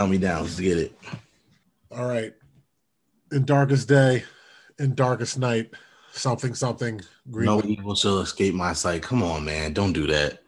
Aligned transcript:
Count 0.00 0.12
me 0.12 0.16
down. 0.16 0.44
Let's 0.44 0.58
get 0.58 0.78
it. 0.78 0.98
All 1.90 2.08
right. 2.08 2.32
In 3.32 3.44
darkest 3.44 3.86
day, 3.86 4.24
in 4.78 4.94
darkest 4.94 5.38
night, 5.38 5.74
something 6.12 6.54
something. 6.54 7.02
Green 7.30 7.44
no 7.44 7.56
Lantern. 7.56 7.72
evil 7.72 7.94
shall 7.94 8.20
escape 8.20 8.54
my 8.54 8.72
sight. 8.72 9.02
Come 9.02 9.22
on, 9.22 9.44
man. 9.44 9.74
Don't 9.74 9.92
do 9.92 10.06
that. 10.06 10.38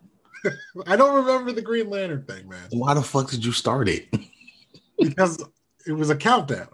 I 0.87 0.97
don't 0.97 1.15
remember 1.15 1.53
the 1.53 1.61
Green 1.61 1.91
Lantern 1.91 2.25
thing, 2.25 2.49
man. 2.49 2.67
Why 2.71 2.95
the 2.95 3.03
fuck 3.03 3.29
did 3.29 3.45
you 3.45 3.53
start 3.53 3.91
it? 3.91 4.09
because 4.99 5.45
it 5.87 5.93
was 5.93 6.09
a 6.09 6.17
countdown. 6.17 6.69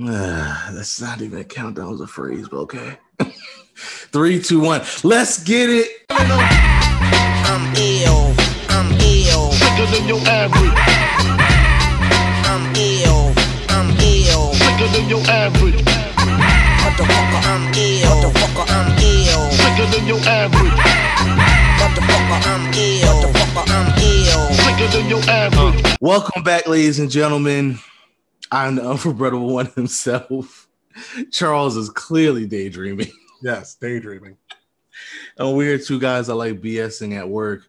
Uh, 0.00 0.70
that's 0.72 1.00
not 1.00 1.20
even 1.20 1.40
a 1.40 1.44
countdown. 1.44 1.88
It 1.88 1.90
was 1.90 2.00
a 2.02 2.06
phrase, 2.06 2.48
but 2.48 2.58
okay. 2.58 2.96
Three, 3.74 4.40
two, 4.40 4.60
one. 4.60 4.82
Let's 5.02 5.42
get 5.42 5.68
it. 5.68 5.88
I'm 6.10 7.74
ill. 7.76 8.34
I'm 8.68 8.92
ill. 9.00 9.50
Sicker 9.50 9.86
than 9.86 10.06
your 10.06 10.20
average. 10.28 11.07
Sicker 14.88 15.00
than 15.02 15.10
your 15.10 15.30
average. 15.30 15.74
Motherfucker, 15.74 17.40
I'm 17.44 17.74
ill. 17.74 18.30
Motherfucker, 18.30 18.64
I'm 18.70 18.98
ill. 18.98 19.50
Sicker 19.50 19.86
than 19.92 20.06
your 20.06 20.20
average. 20.20 20.72
Motherfucker, 21.78 22.46
I'm 22.46 22.72
ill. 22.72 23.22
Motherfucker, 23.22 23.68
I'm 23.68 23.88
ill. 23.98 24.54
Sicker 24.54 24.88
than 24.96 25.08
your 25.10 25.22
average. 25.28 25.84
Uh, 25.84 25.96
welcome 26.00 26.42
back, 26.42 26.66
ladies 26.66 27.00
and 27.00 27.10
gentlemen. 27.10 27.78
I'm 28.50 28.76
the 28.76 28.88
unforgettable 28.88 29.52
one 29.52 29.66
himself. 29.74 30.68
Charles 31.32 31.76
is 31.76 31.90
clearly 31.90 32.46
daydreaming. 32.46 33.12
Yes, 33.40 33.76
daydreaming. 33.76 34.36
And 35.36 35.56
we're 35.56 35.78
two 35.78 36.00
guys 36.00 36.26
that 36.26 36.34
like 36.34 36.60
BSing 36.60 37.16
at 37.16 37.28
work. 37.28 37.62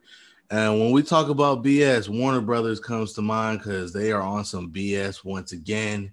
And 0.49 0.79
when 0.79 0.91
we 0.91 1.03
talk 1.03 1.29
about 1.29 1.63
BS, 1.63 2.09
Warner 2.09 2.41
Brothers 2.41 2.79
comes 2.79 3.13
to 3.13 3.21
mind 3.21 3.59
because 3.59 3.93
they 3.93 4.11
are 4.11 4.23
on 4.23 4.45
some 4.45 4.71
BS 4.71 5.23
once 5.23 5.51
again. 5.51 6.11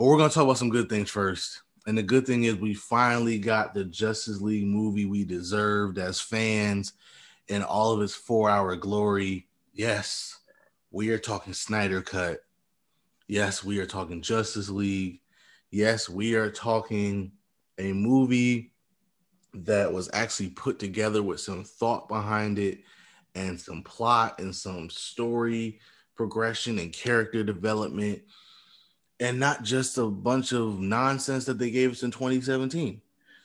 But 0.00 0.06
we're 0.06 0.16
going 0.16 0.30
to 0.30 0.34
talk 0.34 0.44
about 0.44 0.56
some 0.56 0.70
good 0.70 0.88
things 0.88 1.10
first. 1.10 1.60
And 1.86 1.98
the 1.98 2.02
good 2.02 2.26
thing 2.26 2.44
is, 2.44 2.54
we 2.56 2.72
finally 2.72 3.38
got 3.38 3.74
the 3.74 3.84
Justice 3.84 4.40
League 4.40 4.64
movie 4.64 5.04
we 5.04 5.24
deserved 5.24 5.98
as 5.98 6.22
fans 6.22 6.94
in 7.48 7.62
all 7.62 7.92
of 7.92 8.00
its 8.00 8.14
four 8.14 8.48
hour 8.48 8.76
glory. 8.76 9.46
Yes, 9.74 10.38
we 10.90 11.10
are 11.10 11.18
talking 11.18 11.52
Snyder 11.52 12.00
Cut. 12.00 12.38
Yes, 13.28 13.62
we 13.62 13.78
are 13.78 13.84
talking 13.84 14.22
Justice 14.22 14.70
League. 14.70 15.20
Yes, 15.70 16.08
we 16.08 16.34
are 16.34 16.50
talking 16.50 17.32
a 17.76 17.92
movie 17.92 18.72
that 19.52 19.92
was 19.92 20.08
actually 20.14 20.48
put 20.48 20.78
together 20.78 21.22
with 21.22 21.40
some 21.40 21.62
thought 21.62 22.08
behind 22.08 22.58
it 22.58 22.78
and 23.34 23.60
some 23.60 23.82
plot 23.82 24.40
and 24.40 24.56
some 24.56 24.88
story 24.88 25.78
progression 26.14 26.78
and 26.78 26.90
character 26.90 27.44
development 27.44 28.22
and 29.20 29.38
not 29.38 29.62
just 29.62 29.98
a 29.98 30.06
bunch 30.06 30.52
of 30.52 30.80
nonsense 30.80 31.44
that 31.44 31.58
they 31.58 31.70
gave 31.70 31.92
us 31.92 32.02
in 32.02 32.10
2017. 32.10 33.00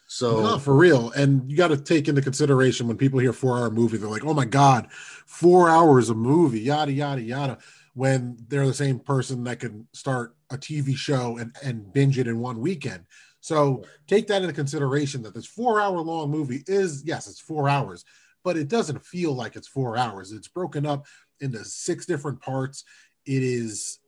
So 0.07 0.57
for 0.59 0.75
real. 0.75 1.11
And 1.11 1.49
you 1.49 1.57
got 1.57 1.69
to 1.69 1.77
take 1.77 2.07
into 2.07 2.21
consideration 2.21 2.87
when 2.87 2.97
people 2.97 3.19
hear 3.19 3.33
four 3.33 3.57
hour 3.57 3.69
movie, 3.69 3.97
they're 3.97 4.09
like, 4.09 4.23
oh 4.23 4.33
my 4.33 4.45
God, 4.45 4.87
four 4.91 5.69
hours 5.69 6.09
of 6.09 6.17
movie, 6.17 6.61
yada, 6.61 6.91
yada, 6.91 7.21
yada 7.21 7.57
when 7.95 8.37
they're 8.49 8.67
the 8.67 8.73
same 8.73 8.99
person 8.99 9.43
that 9.45 9.59
can 9.59 9.87
start 9.93 10.35
a 10.51 10.57
TV 10.57 10.95
show 10.95 11.37
and, 11.37 11.55
and 11.63 11.91
binge 11.93 12.19
it 12.19 12.27
in 12.27 12.39
one 12.39 12.59
weekend. 12.59 13.05
So 13.39 13.83
take 14.07 14.27
that 14.27 14.41
into 14.41 14.53
consideration 14.53 15.23
that 15.23 15.33
this 15.33 15.45
four 15.45 15.79
hour 15.79 15.99
long 16.01 16.29
movie 16.29 16.63
is, 16.67 17.03
yes, 17.05 17.27
it's 17.27 17.39
four 17.39 17.69
hours, 17.69 18.03
but 18.43 18.57
it 18.57 18.67
doesn't 18.67 19.05
feel 19.05 19.33
like 19.33 19.55
it's 19.55 19.67
four 19.67 19.97
hours. 19.97 20.31
It's 20.33 20.47
broken 20.47 20.85
up 20.85 21.05
into 21.39 21.63
six 21.63 22.05
different 22.05 22.41
parts. 22.41 22.83
It 23.25 23.43
is 23.43 23.99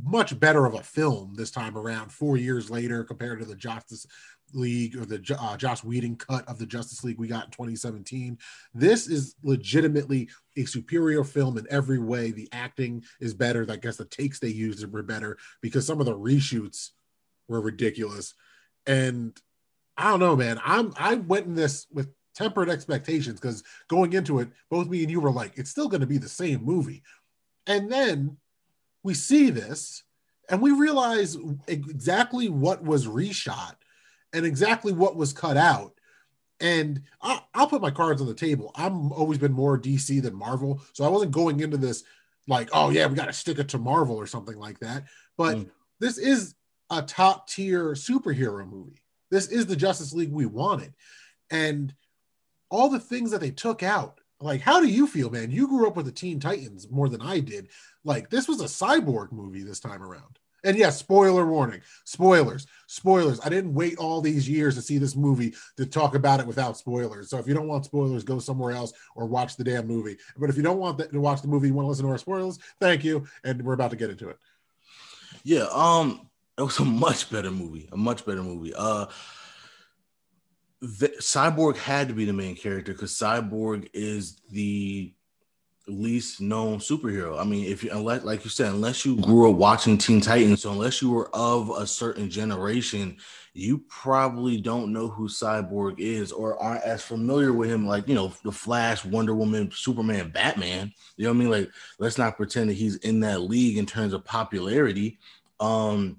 much 0.00 0.38
better 0.38 0.64
of 0.64 0.74
a 0.74 0.82
film 0.82 1.34
this 1.34 1.50
time 1.50 1.76
around, 1.76 2.10
four 2.12 2.36
years 2.36 2.70
later, 2.70 3.04
compared 3.04 3.40
to 3.40 3.44
the 3.44 3.54
Justice 3.54 4.06
League 4.54 4.96
or 4.96 5.04
the 5.04 5.36
uh, 5.38 5.56
Joss 5.56 5.84
Whedon 5.84 6.16
cut 6.16 6.46
of 6.48 6.58
the 6.58 6.66
Justice 6.66 7.04
League 7.04 7.18
we 7.18 7.28
got 7.28 7.46
in 7.46 7.50
2017. 7.50 8.38
This 8.74 9.08
is 9.08 9.34
legitimately 9.42 10.28
a 10.56 10.64
superior 10.64 11.24
film 11.24 11.58
in 11.58 11.66
every 11.70 11.98
way. 11.98 12.30
The 12.30 12.48
acting 12.52 13.04
is 13.20 13.34
better. 13.34 13.66
I 13.68 13.76
guess 13.76 13.96
the 13.96 14.04
takes 14.04 14.38
they 14.38 14.48
used 14.48 14.90
were 14.90 15.02
better 15.02 15.38
because 15.60 15.86
some 15.86 16.00
of 16.00 16.06
the 16.06 16.16
reshoots 16.16 16.90
were 17.48 17.60
ridiculous. 17.60 18.34
And 18.86 19.36
I 19.96 20.10
don't 20.10 20.20
know, 20.20 20.36
man. 20.36 20.60
I'm 20.64 20.92
I 20.96 21.14
went 21.14 21.46
in 21.46 21.54
this 21.54 21.86
with 21.92 22.08
tempered 22.34 22.70
expectations 22.70 23.40
because 23.40 23.62
going 23.88 24.12
into 24.14 24.40
it, 24.40 24.48
both 24.70 24.88
me 24.88 25.02
and 25.02 25.10
you 25.10 25.20
were 25.20 25.30
like, 25.30 25.52
it's 25.56 25.70
still 25.70 25.88
going 25.88 26.00
to 26.00 26.06
be 26.06 26.18
the 26.18 26.28
same 26.28 26.64
movie. 26.64 27.02
And 27.66 27.90
then 27.90 28.36
we 29.02 29.14
see 29.14 29.50
this 29.50 30.02
and 30.48 30.60
we 30.60 30.70
realize 30.70 31.36
exactly 31.66 32.48
what 32.48 32.82
was 32.82 33.06
reshot 33.06 33.74
and 34.32 34.44
exactly 34.46 34.92
what 34.92 35.16
was 35.16 35.32
cut 35.32 35.56
out. 35.56 35.94
And 36.60 37.02
I'll, 37.20 37.48
I'll 37.54 37.66
put 37.66 37.82
my 37.82 37.90
cards 37.90 38.20
on 38.20 38.28
the 38.28 38.34
table. 38.34 38.70
I'm 38.74 39.12
always 39.12 39.38
been 39.38 39.52
more 39.52 39.78
DC 39.78 40.22
than 40.22 40.34
Marvel, 40.34 40.80
so 40.92 41.04
I 41.04 41.08
wasn't 41.08 41.32
going 41.32 41.60
into 41.60 41.76
this 41.76 42.04
like, 42.48 42.68
oh 42.72 42.90
yeah, 42.90 43.06
we 43.06 43.14
got 43.14 43.26
to 43.26 43.32
stick 43.32 43.58
it 43.58 43.68
to 43.70 43.78
Marvel 43.78 44.16
or 44.16 44.26
something 44.26 44.56
like 44.56 44.78
that. 44.80 45.04
But 45.36 45.56
mm. 45.56 45.70
this 45.98 46.18
is 46.18 46.54
a 46.90 47.02
top 47.02 47.48
tier 47.48 47.92
superhero 47.92 48.68
movie. 48.68 49.02
This 49.30 49.48
is 49.48 49.66
the 49.66 49.76
Justice 49.76 50.12
League 50.12 50.32
we 50.32 50.46
wanted, 50.46 50.92
and 51.50 51.94
all 52.70 52.88
the 52.88 53.00
things 53.00 53.30
that 53.30 53.40
they 53.40 53.50
took 53.50 53.82
out. 53.82 54.20
Like, 54.40 54.60
how 54.60 54.80
do 54.80 54.88
you 54.88 55.06
feel, 55.06 55.30
man? 55.30 55.50
You 55.50 55.68
grew 55.68 55.86
up 55.86 55.96
with 55.96 56.06
the 56.06 56.12
Teen 56.12 56.40
Titans 56.40 56.90
more 56.90 57.08
than 57.08 57.22
I 57.22 57.38
did. 57.38 57.68
Like, 58.04 58.30
this 58.30 58.48
was 58.48 58.60
a 58.60 58.64
cyborg 58.64 59.32
movie 59.32 59.62
this 59.62 59.80
time 59.80 60.02
around. 60.02 60.38
And 60.64 60.76
yes, 60.76 60.96
spoiler 60.96 61.44
warning, 61.44 61.80
spoilers, 62.04 62.66
spoilers. 62.86 63.40
I 63.44 63.48
didn't 63.48 63.74
wait 63.74 63.98
all 63.98 64.20
these 64.20 64.48
years 64.48 64.76
to 64.76 64.82
see 64.82 64.98
this 64.98 65.16
movie 65.16 65.54
to 65.76 65.86
talk 65.86 66.14
about 66.14 66.38
it 66.38 66.46
without 66.46 66.76
spoilers. 66.76 67.30
So 67.30 67.38
if 67.38 67.48
you 67.48 67.54
don't 67.54 67.66
want 67.66 67.84
spoilers, 67.84 68.22
go 68.22 68.38
somewhere 68.38 68.72
else 68.72 68.92
or 69.16 69.26
watch 69.26 69.56
the 69.56 69.64
damn 69.64 69.88
movie. 69.88 70.18
But 70.36 70.50
if 70.50 70.56
you 70.56 70.62
don't 70.62 70.78
want 70.78 70.98
to 70.98 71.20
watch 71.20 71.42
the 71.42 71.48
movie, 71.48 71.68
you 71.68 71.74
want 71.74 71.86
to 71.86 71.88
listen 71.88 72.04
to 72.04 72.12
our 72.12 72.18
spoilers, 72.18 72.60
thank 72.80 73.02
you. 73.02 73.26
And 73.42 73.62
we're 73.62 73.72
about 73.72 73.90
to 73.90 73.96
get 73.96 74.10
into 74.10 74.28
it. 74.28 74.38
Yeah, 75.42 75.66
um, 75.72 76.28
it 76.56 76.62
was 76.62 76.78
a 76.78 76.84
much 76.84 77.28
better 77.30 77.50
movie, 77.50 77.88
a 77.90 77.96
much 77.96 78.24
better 78.24 78.42
movie. 78.42 78.72
Uh, 78.72 79.06
the, 80.80 81.08
Cyborg 81.18 81.76
had 81.76 82.08
to 82.08 82.14
be 82.14 82.24
the 82.24 82.32
main 82.32 82.54
character 82.54 82.92
because 82.92 83.12
Cyborg 83.12 83.88
is 83.92 84.40
the 84.50 85.12
least 85.86 86.40
known 86.40 86.78
superhero. 86.78 87.40
I 87.40 87.44
mean, 87.44 87.66
if 87.66 87.82
you 87.82 87.90
unless 87.92 88.24
like 88.24 88.44
you 88.44 88.50
said, 88.50 88.68
unless 88.68 89.04
you 89.04 89.16
grew 89.16 89.50
up 89.50 89.56
watching 89.56 89.98
Teen 89.98 90.20
Titans, 90.20 90.62
so 90.62 90.72
unless 90.72 91.02
you 91.02 91.10
were 91.10 91.28
of 91.34 91.70
a 91.70 91.86
certain 91.86 92.30
generation, 92.30 93.16
you 93.54 93.78
probably 93.88 94.60
don't 94.60 94.92
know 94.92 95.08
who 95.08 95.28
Cyborg 95.28 95.98
is 95.98 96.32
or 96.32 96.60
aren't 96.62 96.84
as 96.84 97.02
familiar 97.02 97.52
with 97.52 97.70
him, 97.70 97.86
like 97.86 98.08
you 98.08 98.14
know, 98.14 98.32
the 98.44 98.52
Flash, 98.52 99.04
Wonder 99.04 99.34
Woman, 99.34 99.70
Superman, 99.72 100.30
Batman. 100.30 100.92
You 101.16 101.24
know 101.24 101.30
what 101.30 101.36
I 101.36 101.38
mean? 101.38 101.50
Like, 101.50 101.70
let's 101.98 102.18
not 102.18 102.36
pretend 102.36 102.70
that 102.70 102.74
he's 102.74 102.96
in 102.96 103.20
that 103.20 103.42
league 103.42 103.76
in 103.76 103.86
terms 103.86 104.12
of 104.12 104.24
popularity. 104.24 105.18
Um, 105.60 106.18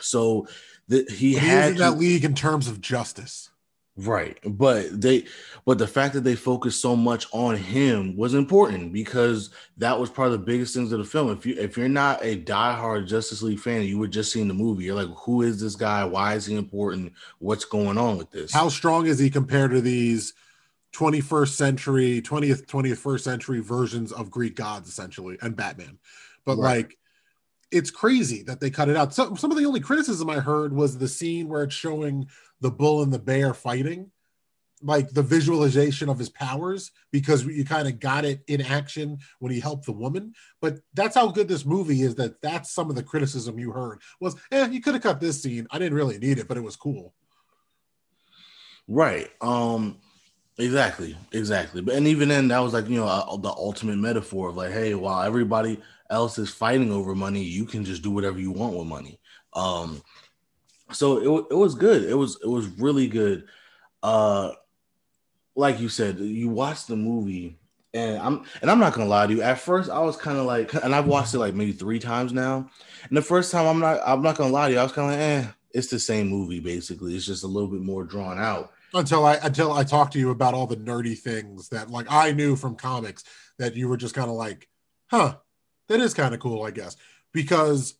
so 0.00 0.48
that 0.88 1.10
he, 1.10 1.30
he 1.30 1.34
had 1.34 1.72
in 1.72 1.78
that 1.78 1.98
league 1.98 2.24
in 2.24 2.34
terms 2.34 2.68
of 2.68 2.80
justice. 2.80 3.50
Right. 3.96 4.38
But 4.44 5.00
they 5.00 5.24
but 5.64 5.78
the 5.78 5.86
fact 5.86 6.14
that 6.14 6.24
they 6.24 6.34
focused 6.34 6.80
so 6.80 6.96
much 6.96 7.26
on 7.32 7.56
him 7.56 8.16
was 8.16 8.34
important 8.34 8.92
because 8.92 9.50
that 9.76 9.98
was 9.98 10.10
part 10.10 10.26
of 10.26 10.32
the 10.32 10.38
biggest 10.38 10.74
things 10.74 10.90
of 10.90 10.98
the 10.98 11.04
film. 11.04 11.30
If 11.30 11.46
you 11.46 11.54
if 11.56 11.76
you're 11.76 11.88
not 11.88 12.24
a 12.24 12.36
diehard 12.36 13.06
Justice 13.06 13.40
League 13.40 13.60
fan, 13.60 13.82
you 13.82 13.98
were 13.98 14.08
just 14.08 14.32
seeing 14.32 14.48
the 14.48 14.54
movie. 14.54 14.84
You're 14.84 14.96
like, 14.96 15.16
who 15.18 15.42
is 15.42 15.60
this 15.60 15.76
guy? 15.76 16.04
Why 16.04 16.34
is 16.34 16.44
he 16.44 16.56
important? 16.56 17.12
What's 17.38 17.64
going 17.64 17.96
on 17.96 18.18
with 18.18 18.32
this? 18.32 18.52
How 18.52 18.68
strong 18.68 19.06
is 19.06 19.20
he 19.20 19.30
compared 19.30 19.70
to 19.70 19.80
these 19.80 20.34
21st 20.92 21.48
century, 21.48 22.20
20th, 22.20 22.66
21st 22.66 23.20
century 23.20 23.60
versions 23.60 24.10
of 24.10 24.30
Greek 24.30 24.56
gods, 24.56 24.88
essentially, 24.88 25.38
and 25.40 25.54
Batman? 25.54 25.98
But 26.44 26.56
right. 26.56 26.78
like 26.78 26.98
it's 27.74 27.90
crazy 27.90 28.42
that 28.44 28.60
they 28.60 28.70
cut 28.70 28.88
it 28.88 28.96
out. 28.96 29.12
So, 29.12 29.34
some 29.34 29.50
of 29.50 29.58
the 29.58 29.66
only 29.66 29.80
criticism 29.80 30.30
I 30.30 30.38
heard 30.38 30.72
was 30.72 30.96
the 30.96 31.08
scene 31.08 31.48
where 31.48 31.64
it's 31.64 31.74
showing 31.74 32.28
the 32.60 32.70
bull 32.70 33.02
and 33.02 33.12
the 33.12 33.18
bear 33.18 33.52
fighting, 33.52 34.12
like 34.80 35.10
the 35.10 35.22
visualization 35.22 36.08
of 36.08 36.18
his 36.18 36.28
powers, 36.28 36.92
because 37.10 37.44
you 37.44 37.64
kind 37.64 37.88
of 37.88 37.98
got 37.98 38.24
it 38.24 38.42
in 38.46 38.60
action 38.60 39.18
when 39.40 39.52
he 39.52 39.58
helped 39.58 39.86
the 39.86 39.92
woman. 39.92 40.34
But 40.60 40.78
that's 40.94 41.16
how 41.16 41.26
good 41.28 41.48
this 41.48 41.66
movie 41.66 42.02
is. 42.02 42.14
That 42.14 42.40
that's 42.40 42.70
some 42.70 42.90
of 42.90 42.96
the 42.96 43.02
criticism 43.02 43.58
you 43.58 43.72
heard 43.72 44.00
was, 44.20 44.36
eh, 44.52 44.68
you 44.68 44.80
could 44.80 44.94
have 44.94 45.02
cut 45.02 45.20
this 45.20 45.42
scene. 45.42 45.66
I 45.70 45.80
didn't 45.80 45.98
really 45.98 46.18
need 46.18 46.38
it, 46.38 46.46
but 46.46 46.56
it 46.56 46.62
was 46.62 46.76
cool. 46.76 47.12
Right. 48.86 49.30
Um. 49.40 49.98
Exactly. 50.56 51.16
Exactly. 51.32 51.82
But 51.82 51.96
and 51.96 52.06
even 52.06 52.28
then, 52.28 52.46
that 52.48 52.60
was 52.60 52.72
like 52.72 52.88
you 52.88 53.00
know 53.00 53.08
uh, 53.08 53.36
the 53.36 53.48
ultimate 53.48 53.98
metaphor 53.98 54.50
of 54.50 54.56
like, 54.56 54.72
hey, 54.72 54.94
while 54.94 55.22
everybody 55.22 55.80
else 56.10 56.38
is 56.38 56.50
fighting 56.50 56.92
over 56.92 57.14
money, 57.14 57.42
you 57.42 57.64
can 57.66 57.84
just 57.84 58.02
do 58.02 58.10
whatever 58.10 58.38
you 58.40 58.52
want 58.52 58.76
with 58.76 58.86
money. 58.86 59.20
Um 59.54 60.02
so 60.92 61.18
it, 61.18 61.46
it 61.52 61.56
was 61.56 61.74
good. 61.74 62.04
It 62.04 62.14
was 62.14 62.38
it 62.42 62.48
was 62.48 62.66
really 62.78 63.08
good. 63.08 63.46
Uh 64.02 64.52
like 65.56 65.80
you 65.80 65.88
said, 65.88 66.18
you 66.18 66.48
watch 66.48 66.86
the 66.86 66.96
movie 66.96 67.58
And 67.94 68.18
I'm 68.18 68.44
and 68.60 68.70
I'm 68.70 68.80
not 68.80 68.92
gonna 68.94 69.08
lie 69.08 69.26
to 69.26 69.32
you. 69.32 69.42
At 69.42 69.60
first, 69.60 69.90
I 69.90 70.00
was 70.00 70.16
kind 70.16 70.38
of 70.38 70.46
like, 70.46 70.74
and 70.74 70.94
I've 70.94 71.06
watched 71.06 71.34
it 71.34 71.38
like 71.38 71.54
maybe 71.54 71.72
three 71.72 71.98
times 72.00 72.32
now. 72.32 72.68
And 73.08 73.16
the 73.16 73.22
first 73.22 73.52
time, 73.52 73.66
I'm 73.66 73.78
not, 73.80 74.00
I'm 74.04 74.22
not 74.22 74.36
gonna 74.36 74.52
lie 74.52 74.68
to 74.68 74.74
you. 74.74 74.80
I 74.80 74.82
was 74.82 74.92
kind 74.92 75.12
of 75.12 75.18
like, 75.18 75.20
eh, 75.46 75.52
it's 75.72 75.88
the 75.88 75.98
same 76.00 76.28
movie 76.28 76.60
basically. 76.60 77.14
It's 77.16 77.26
just 77.26 77.44
a 77.44 77.48
little 77.48 77.68
bit 77.68 77.82
more 77.82 78.04
drawn 78.04 78.38
out. 78.38 78.72
Until 78.94 79.24
I 79.24 79.34
until 79.42 79.72
I 79.72 79.84
talked 79.84 80.12
to 80.14 80.18
you 80.20 80.30
about 80.30 80.54
all 80.54 80.66
the 80.66 80.76
nerdy 80.76 81.18
things 81.18 81.68
that 81.70 81.90
like 81.90 82.06
I 82.10 82.32
knew 82.32 82.56
from 82.56 82.76
comics 82.76 83.24
that 83.58 83.74
you 83.76 83.88
were 83.88 83.96
just 83.96 84.14
kind 84.14 84.30
of 84.30 84.36
like, 84.36 84.68
huh, 85.10 85.36
that 85.88 86.00
is 86.00 86.14
kind 86.14 86.34
of 86.34 86.40
cool, 86.40 86.62
I 86.62 86.70
guess, 86.70 86.96
because 87.32 87.94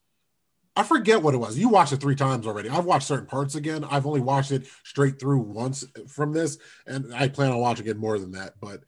I 0.77 0.83
forget 0.83 1.23
what 1.23 1.35
it 1.35 1.39
was. 1.39 1.57
You 1.59 1.69
watched 1.69 1.93
it 1.93 2.01
three 2.01 2.17
times 2.17 2.47
already. 2.47 2.69
I've 2.69 2.85
watched 2.85 3.07
certain 3.07 3.27
parts 3.27 3.55
again. 3.55 3.85
I've 3.85 4.07
only 4.07 4.21
watched 4.21 4.51
it 4.51 4.67
straight 4.83 5.21
through 5.21 5.41
once 5.41 5.85
from 6.09 6.33
this, 6.33 6.59
and 6.87 7.15
I 7.15 7.29
plan 7.29 7.53
on 7.53 7.59
watching 7.59 7.87
it 7.87 7.97
more 7.97 8.19
than 8.19 8.33
that. 8.33 8.55
But 8.61 8.83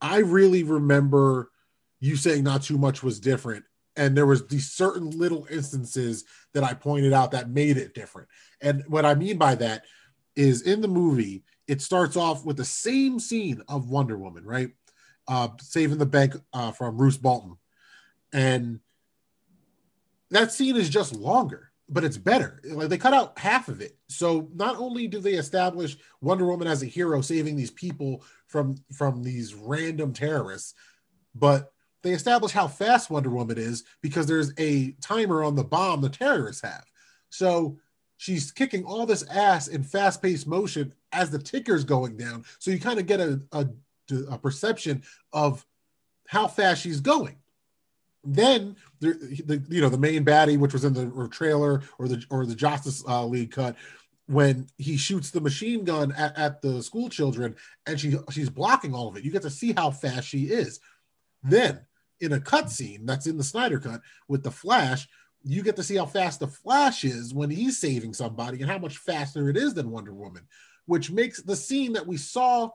I 0.00 0.18
really 0.18 0.62
remember 0.64 1.50
you 2.00 2.16
saying 2.16 2.42
not 2.42 2.62
too 2.62 2.76
much 2.76 3.02
was 3.02 3.20
different, 3.20 3.64
and 3.94 4.16
there 4.16 4.26
was 4.26 4.46
these 4.48 4.72
certain 4.72 5.10
little 5.10 5.46
instances 5.50 6.24
that 6.54 6.64
I 6.64 6.74
pointed 6.74 7.12
out 7.12 7.30
that 7.30 7.50
made 7.50 7.76
it 7.76 7.94
different. 7.94 8.28
And 8.60 8.82
what 8.88 9.04
I 9.04 9.14
mean 9.14 9.38
by 9.38 9.54
that 9.56 9.84
is 10.34 10.62
in 10.62 10.80
the 10.80 10.88
movie, 10.88 11.44
it 11.68 11.82
starts 11.82 12.16
off 12.16 12.44
with 12.44 12.56
the 12.56 12.64
same 12.64 13.20
scene 13.20 13.62
of 13.68 13.90
Wonder 13.90 14.18
Woman, 14.18 14.44
right? 14.44 14.70
Uh, 15.28 15.48
saving 15.60 15.98
the 15.98 16.06
bank 16.06 16.34
uh, 16.52 16.72
from 16.72 16.98
Roose 16.98 17.16
Bolton, 17.16 17.56
and 18.36 18.80
that 20.30 20.52
scene 20.52 20.76
is 20.76 20.90
just 20.90 21.16
longer, 21.16 21.72
but 21.88 22.04
it's 22.04 22.18
better. 22.18 22.60
Like 22.64 22.90
they 22.90 22.98
cut 22.98 23.14
out 23.14 23.38
half 23.38 23.68
of 23.68 23.80
it. 23.80 23.96
So 24.08 24.50
not 24.54 24.76
only 24.76 25.08
do 25.08 25.20
they 25.20 25.34
establish 25.34 25.96
Wonder 26.20 26.44
Woman 26.44 26.68
as 26.68 26.82
a 26.82 26.86
hero 26.86 27.22
saving 27.22 27.56
these 27.56 27.70
people 27.70 28.22
from 28.46 28.76
from 28.92 29.22
these 29.22 29.54
random 29.54 30.12
terrorists, 30.12 30.74
but 31.34 31.72
they 32.02 32.10
establish 32.10 32.52
how 32.52 32.68
fast 32.68 33.08
Wonder 33.08 33.30
Woman 33.30 33.56
is 33.56 33.84
because 34.02 34.26
there's 34.26 34.52
a 34.58 34.92
timer 35.00 35.42
on 35.42 35.54
the 35.54 35.64
bomb 35.64 36.02
the 36.02 36.10
terrorists 36.10 36.60
have. 36.60 36.84
So 37.30 37.78
she's 38.18 38.52
kicking 38.52 38.84
all 38.84 39.06
this 39.06 39.26
ass 39.30 39.68
in 39.68 39.82
fast-paced 39.82 40.46
motion 40.46 40.92
as 41.12 41.30
the 41.30 41.38
ticker's 41.38 41.84
going 41.84 42.18
down. 42.18 42.44
So 42.58 42.70
you 42.70 42.78
kind 42.78 43.00
of 43.00 43.06
get 43.06 43.20
a, 43.20 43.40
a, 43.52 43.66
a 44.30 44.38
perception 44.38 45.02
of 45.32 45.64
how 46.28 46.48
fast 46.48 46.82
she's 46.82 47.00
going. 47.00 47.38
Then 48.26 48.76
the, 49.00 49.12
the, 49.46 49.62
you 49.68 49.80
know 49.80 49.88
the 49.88 49.98
main 49.98 50.24
baddie, 50.24 50.58
which 50.58 50.72
was 50.72 50.84
in 50.84 50.94
the 50.94 51.28
trailer 51.28 51.82
or 51.98 52.08
the 52.08 52.24
or 52.30 52.44
the 52.44 52.54
Justice 52.54 53.04
uh, 53.06 53.24
League 53.24 53.52
cut, 53.52 53.76
when 54.26 54.66
he 54.76 54.96
shoots 54.96 55.30
the 55.30 55.40
machine 55.40 55.84
gun 55.84 56.12
at, 56.12 56.36
at 56.36 56.62
the 56.62 56.82
school 56.82 57.08
children 57.08 57.54
and 57.86 57.98
she 57.98 58.16
she's 58.30 58.50
blocking 58.50 58.94
all 58.94 59.08
of 59.08 59.16
it. 59.16 59.24
You 59.24 59.30
get 59.30 59.42
to 59.42 59.50
see 59.50 59.72
how 59.72 59.90
fast 59.90 60.28
she 60.28 60.44
is. 60.44 60.80
Then 61.42 61.80
in 62.20 62.32
a 62.32 62.40
cutscene 62.40 63.06
that's 63.06 63.26
in 63.26 63.36
the 63.36 63.44
Snyder 63.44 63.78
cut 63.78 64.00
with 64.28 64.42
the 64.42 64.50
Flash, 64.50 65.08
you 65.44 65.62
get 65.62 65.76
to 65.76 65.84
see 65.84 65.96
how 65.96 66.06
fast 66.06 66.40
the 66.40 66.48
Flash 66.48 67.04
is 67.04 67.32
when 67.32 67.50
he's 67.50 67.78
saving 67.78 68.14
somebody 68.14 68.60
and 68.60 68.70
how 68.70 68.78
much 68.78 68.98
faster 68.98 69.48
it 69.48 69.56
is 69.56 69.74
than 69.74 69.90
Wonder 69.90 70.12
Woman, 70.12 70.42
which 70.86 71.10
makes 71.10 71.40
the 71.42 71.54
scene 71.54 71.92
that 71.92 72.06
we 72.06 72.16
saw 72.16 72.70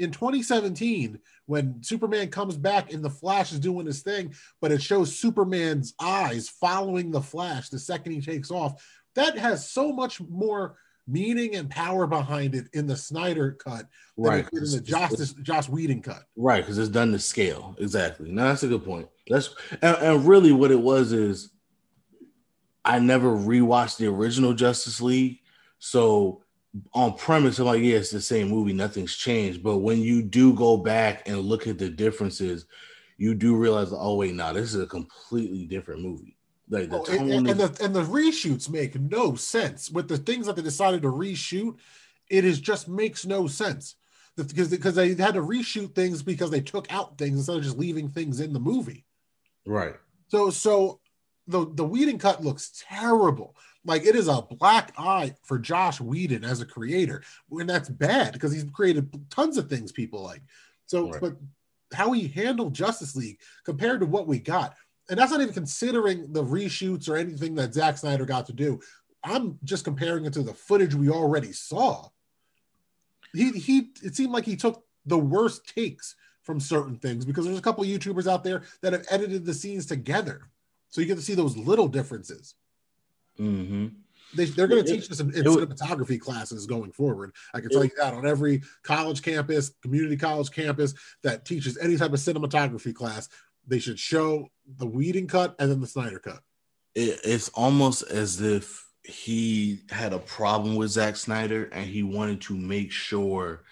in 0.00 0.10
2017 0.10 1.18
when 1.46 1.82
Superman 1.82 2.28
comes 2.28 2.56
back 2.56 2.92
and 2.92 3.04
the 3.04 3.10
Flash 3.10 3.52
is 3.52 3.60
doing 3.60 3.86
his 3.86 4.02
thing, 4.02 4.34
but 4.60 4.72
it 4.72 4.82
shows 4.82 5.16
Superman's 5.16 5.94
eyes 6.00 6.48
following 6.48 7.10
the 7.10 7.20
Flash 7.20 7.68
the 7.68 7.78
second 7.78 8.12
he 8.12 8.20
takes 8.20 8.50
off. 8.50 8.82
That 9.14 9.36
has 9.36 9.70
so 9.70 9.92
much 9.92 10.20
more 10.20 10.76
meaning 11.06 11.56
and 11.56 11.68
power 11.68 12.06
behind 12.06 12.54
it 12.54 12.66
in 12.72 12.86
the 12.86 12.96
Snyder 12.96 13.52
cut 13.52 13.86
right 14.16 14.48
in 14.52 14.64
the 14.64 14.80
Joss 14.80 15.32
Joss 15.42 15.68
Whedon 15.68 16.02
cut. 16.02 16.22
Right, 16.36 16.62
because 16.62 16.78
it's 16.78 16.88
done 16.88 17.12
to 17.12 17.18
scale. 17.18 17.76
Exactly. 17.78 18.30
No, 18.30 18.44
that's 18.44 18.62
a 18.62 18.68
good 18.68 18.84
point. 18.84 19.08
That's 19.28 19.54
and, 19.82 19.96
and 19.96 20.26
really 20.26 20.52
what 20.52 20.70
it 20.70 20.80
was 20.80 21.12
is 21.12 21.50
I 22.84 22.98
never 23.00 23.30
rewatched 23.30 23.98
the 23.98 24.06
original 24.06 24.54
Justice 24.54 25.00
League. 25.00 25.40
So 25.78 26.42
on 26.92 27.14
premise, 27.14 27.58
I'm 27.58 27.66
like, 27.66 27.82
yeah, 27.82 27.96
it's 27.96 28.10
the 28.10 28.20
same 28.20 28.48
movie, 28.48 28.72
nothing's 28.72 29.16
changed. 29.16 29.62
But 29.62 29.78
when 29.78 30.00
you 30.00 30.22
do 30.22 30.54
go 30.54 30.76
back 30.76 31.28
and 31.28 31.40
look 31.40 31.66
at 31.66 31.78
the 31.78 31.88
differences, 31.88 32.66
you 33.16 33.34
do 33.34 33.56
realize, 33.56 33.92
oh 33.92 34.16
wait, 34.16 34.34
now 34.34 34.48
nah, 34.48 34.52
this 34.54 34.74
is 34.74 34.80
a 34.80 34.86
completely 34.86 35.66
different 35.66 36.02
movie. 36.02 36.36
Like 36.68 36.88
the 36.88 36.98
oh, 36.98 37.04
and, 37.08 37.48
and, 37.48 37.60
the 37.60 37.84
and 37.84 37.94
the 37.94 38.04
reshoots 38.04 38.70
make 38.70 38.98
no 38.98 39.34
sense 39.34 39.90
with 39.90 40.06
the 40.08 40.18
things 40.18 40.46
that 40.46 40.54
they 40.54 40.62
decided 40.62 41.02
to 41.02 41.08
reshoot. 41.08 41.76
It 42.30 42.44
is 42.44 42.60
just 42.60 42.88
makes 42.88 43.26
no 43.26 43.48
sense 43.48 43.96
because 44.36 44.68
because 44.68 44.94
they 44.94 45.08
had 45.14 45.34
to 45.34 45.42
reshoot 45.42 45.96
things 45.96 46.22
because 46.22 46.50
they 46.50 46.60
took 46.60 46.92
out 46.92 47.18
things 47.18 47.38
instead 47.38 47.56
of 47.56 47.64
just 47.64 47.78
leaving 47.78 48.08
things 48.08 48.38
in 48.38 48.52
the 48.52 48.60
movie. 48.60 49.04
Right. 49.66 49.94
So 50.28 50.50
so 50.50 51.00
the 51.48 51.66
the 51.74 51.84
Whedon 51.84 52.18
cut 52.18 52.44
looks 52.44 52.84
terrible. 52.88 53.56
Like 53.84 54.04
it 54.04 54.14
is 54.14 54.28
a 54.28 54.42
black 54.42 54.92
eye 54.98 55.34
for 55.42 55.58
Josh 55.58 56.00
Whedon 56.00 56.44
as 56.44 56.60
a 56.60 56.66
creator, 56.66 57.22
and 57.50 57.68
that's 57.68 57.88
bad 57.88 58.34
because 58.34 58.52
he's 58.52 58.64
created 58.64 59.08
tons 59.30 59.56
of 59.56 59.68
things 59.68 59.90
people 59.90 60.22
like. 60.22 60.42
So, 60.86 61.10
right. 61.10 61.20
but 61.20 61.36
how 61.92 62.12
he 62.12 62.28
handled 62.28 62.74
Justice 62.74 63.16
League 63.16 63.38
compared 63.64 64.00
to 64.00 64.06
what 64.06 64.26
we 64.26 64.38
got, 64.38 64.74
and 65.08 65.18
that's 65.18 65.32
not 65.32 65.40
even 65.40 65.54
considering 65.54 66.32
the 66.32 66.44
reshoots 66.44 67.08
or 67.08 67.16
anything 67.16 67.54
that 67.54 67.74
Zack 67.74 67.96
Snyder 67.96 68.26
got 68.26 68.46
to 68.46 68.52
do. 68.52 68.80
I'm 69.24 69.58
just 69.64 69.84
comparing 69.84 70.24
it 70.26 70.32
to 70.34 70.42
the 70.42 70.54
footage 70.54 70.94
we 70.94 71.08
already 71.08 71.52
saw. 71.52 72.08
He 73.32 73.50
he, 73.52 73.90
it 74.02 74.14
seemed 74.14 74.32
like 74.32 74.44
he 74.44 74.56
took 74.56 74.84
the 75.06 75.18
worst 75.18 75.66
takes 75.74 76.16
from 76.42 76.60
certain 76.60 76.96
things 76.96 77.24
because 77.24 77.46
there's 77.46 77.58
a 77.58 77.62
couple 77.62 77.82
of 77.82 77.88
YouTubers 77.88 78.30
out 78.30 78.44
there 78.44 78.62
that 78.82 78.92
have 78.92 79.06
edited 79.10 79.46
the 79.46 79.54
scenes 79.54 79.86
together, 79.86 80.48
so 80.90 81.00
you 81.00 81.06
get 81.06 81.16
to 81.16 81.22
see 81.22 81.34
those 81.34 81.56
little 81.56 81.88
differences. 81.88 82.54
Mm-hmm. 83.40 83.86
They, 84.34 84.44
they're 84.44 84.68
going 84.68 84.84
to 84.84 84.92
teach 84.92 85.10
us 85.10 85.18
in, 85.20 85.34
in 85.34 85.44
cinematography 85.44 86.20
classes 86.20 86.66
going 86.66 86.92
forward. 86.92 87.32
I 87.52 87.60
can 87.60 87.70
tell 87.70 87.84
you 87.84 87.90
that 87.98 88.14
on 88.14 88.26
every 88.26 88.62
college 88.84 89.22
campus, 89.22 89.72
community 89.82 90.16
college 90.16 90.50
campus 90.50 90.94
that 91.22 91.44
teaches 91.44 91.76
any 91.78 91.96
type 91.96 92.12
of 92.12 92.20
cinematography 92.20 92.94
class, 92.94 93.28
they 93.66 93.80
should 93.80 93.98
show 93.98 94.48
the 94.78 94.86
Whedon 94.86 95.26
cut 95.26 95.56
and 95.58 95.70
then 95.70 95.80
the 95.80 95.86
Snyder 95.86 96.20
cut. 96.20 96.42
It, 96.94 97.20
it's 97.24 97.48
almost 97.50 98.02
as 98.02 98.40
if 98.40 98.86
he 99.02 99.80
had 99.90 100.12
a 100.12 100.18
problem 100.18 100.76
with 100.76 100.90
Zack 100.90 101.16
Snyder 101.16 101.64
and 101.72 101.86
he 101.86 102.02
wanted 102.02 102.40
to 102.42 102.56
make 102.56 102.92
sure 102.92 103.64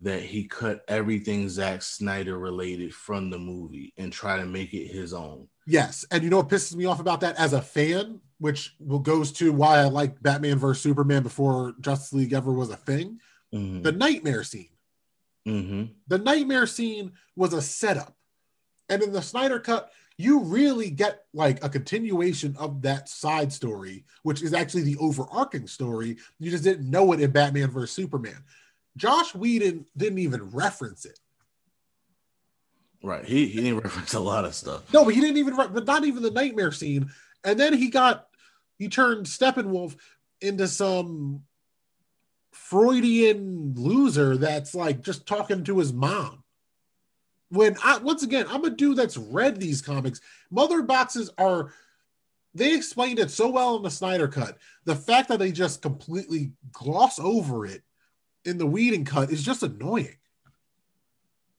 that 0.00 0.22
he 0.22 0.44
cut 0.44 0.84
everything 0.88 1.48
Zack 1.48 1.82
Snyder 1.82 2.38
related 2.38 2.92
from 2.92 3.30
the 3.30 3.38
movie 3.38 3.92
and 3.96 4.12
try 4.12 4.36
to 4.36 4.46
make 4.46 4.74
it 4.74 4.88
his 4.88 5.12
own. 5.12 5.46
Yes, 5.66 6.04
and 6.10 6.22
you 6.22 6.30
know 6.30 6.38
what 6.38 6.48
pisses 6.48 6.74
me 6.74 6.86
off 6.86 7.00
about 7.00 7.20
that 7.20 7.38
as 7.38 7.52
a 7.52 7.62
fan, 7.62 8.20
which 8.38 8.74
goes 9.02 9.30
to 9.32 9.52
why 9.52 9.78
I 9.78 9.84
like 9.84 10.20
Batman 10.22 10.58
versus 10.58 10.82
Superman 10.82 11.22
before 11.22 11.74
Justice 11.80 12.12
League 12.12 12.32
ever 12.32 12.52
was 12.52 12.70
a 12.70 12.76
thing. 12.76 13.20
Mm-hmm. 13.54 13.82
The 13.82 13.92
nightmare 13.92 14.42
scene. 14.42 14.68
Mm-hmm. 15.46 15.84
The 16.08 16.18
nightmare 16.18 16.66
scene 16.66 17.12
was 17.36 17.52
a 17.52 17.62
setup, 17.62 18.16
and 18.88 19.02
in 19.02 19.12
the 19.12 19.22
Snyder 19.22 19.60
cut, 19.60 19.92
you 20.16 20.40
really 20.40 20.90
get 20.90 21.24
like 21.32 21.62
a 21.64 21.68
continuation 21.68 22.56
of 22.58 22.82
that 22.82 23.08
side 23.08 23.52
story, 23.52 24.04
which 24.22 24.42
is 24.42 24.54
actually 24.54 24.82
the 24.82 24.98
overarching 24.98 25.66
story. 25.66 26.16
You 26.38 26.50
just 26.50 26.64
didn't 26.64 26.90
know 26.90 27.12
it 27.12 27.20
in 27.20 27.30
Batman 27.30 27.70
versus 27.70 27.94
Superman. 27.94 28.44
Josh 28.96 29.34
Whedon 29.34 29.86
didn't 29.96 30.18
even 30.18 30.50
reference 30.50 31.04
it. 31.06 31.18
Right. 33.02 33.24
He 33.24 33.46
he 33.46 33.60
didn't 33.60 33.78
reference 33.82 34.14
a 34.14 34.20
lot 34.20 34.44
of 34.44 34.54
stuff. 34.54 34.92
No, 34.92 35.04
but 35.04 35.14
he 35.14 35.20
didn't 35.20 35.38
even 35.38 35.56
but 35.56 35.86
not 35.86 36.04
even 36.04 36.22
the 36.22 36.30
nightmare 36.30 36.72
scene. 36.72 37.10
And 37.44 37.58
then 37.58 37.74
he 37.74 37.90
got 37.90 38.28
he 38.78 38.88
turned 38.88 39.26
Steppenwolf 39.26 39.96
into 40.40 40.68
some 40.68 41.42
Freudian 42.52 43.74
loser 43.76 44.36
that's 44.36 44.74
like 44.74 45.02
just 45.02 45.26
talking 45.26 45.64
to 45.64 45.78
his 45.78 45.92
mom. 45.92 46.42
When 47.48 47.76
I 47.84 47.98
once 47.98 48.22
again, 48.22 48.46
I'm 48.48 48.64
a 48.64 48.70
dude 48.70 48.96
that's 48.96 49.16
read 49.16 49.60
these 49.60 49.82
comics. 49.82 50.20
Mother 50.50 50.82
boxes 50.82 51.30
are 51.38 51.72
they 52.54 52.74
explained 52.74 53.18
it 53.18 53.30
so 53.30 53.48
well 53.48 53.76
in 53.76 53.82
the 53.82 53.90
Snyder 53.90 54.28
cut. 54.28 54.58
The 54.84 54.94
fact 54.94 55.28
that 55.28 55.38
they 55.38 55.52
just 55.52 55.82
completely 55.82 56.52
gloss 56.72 57.18
over 57.18 57.66
it 57.66 57.82
in 58.44 58.58
the 58.58 58.66
Whedon 58.66 59.04
cut 59.04 59.30
is 59.30 59.42
just 59.42 59.62
annoying. 59.62 60.16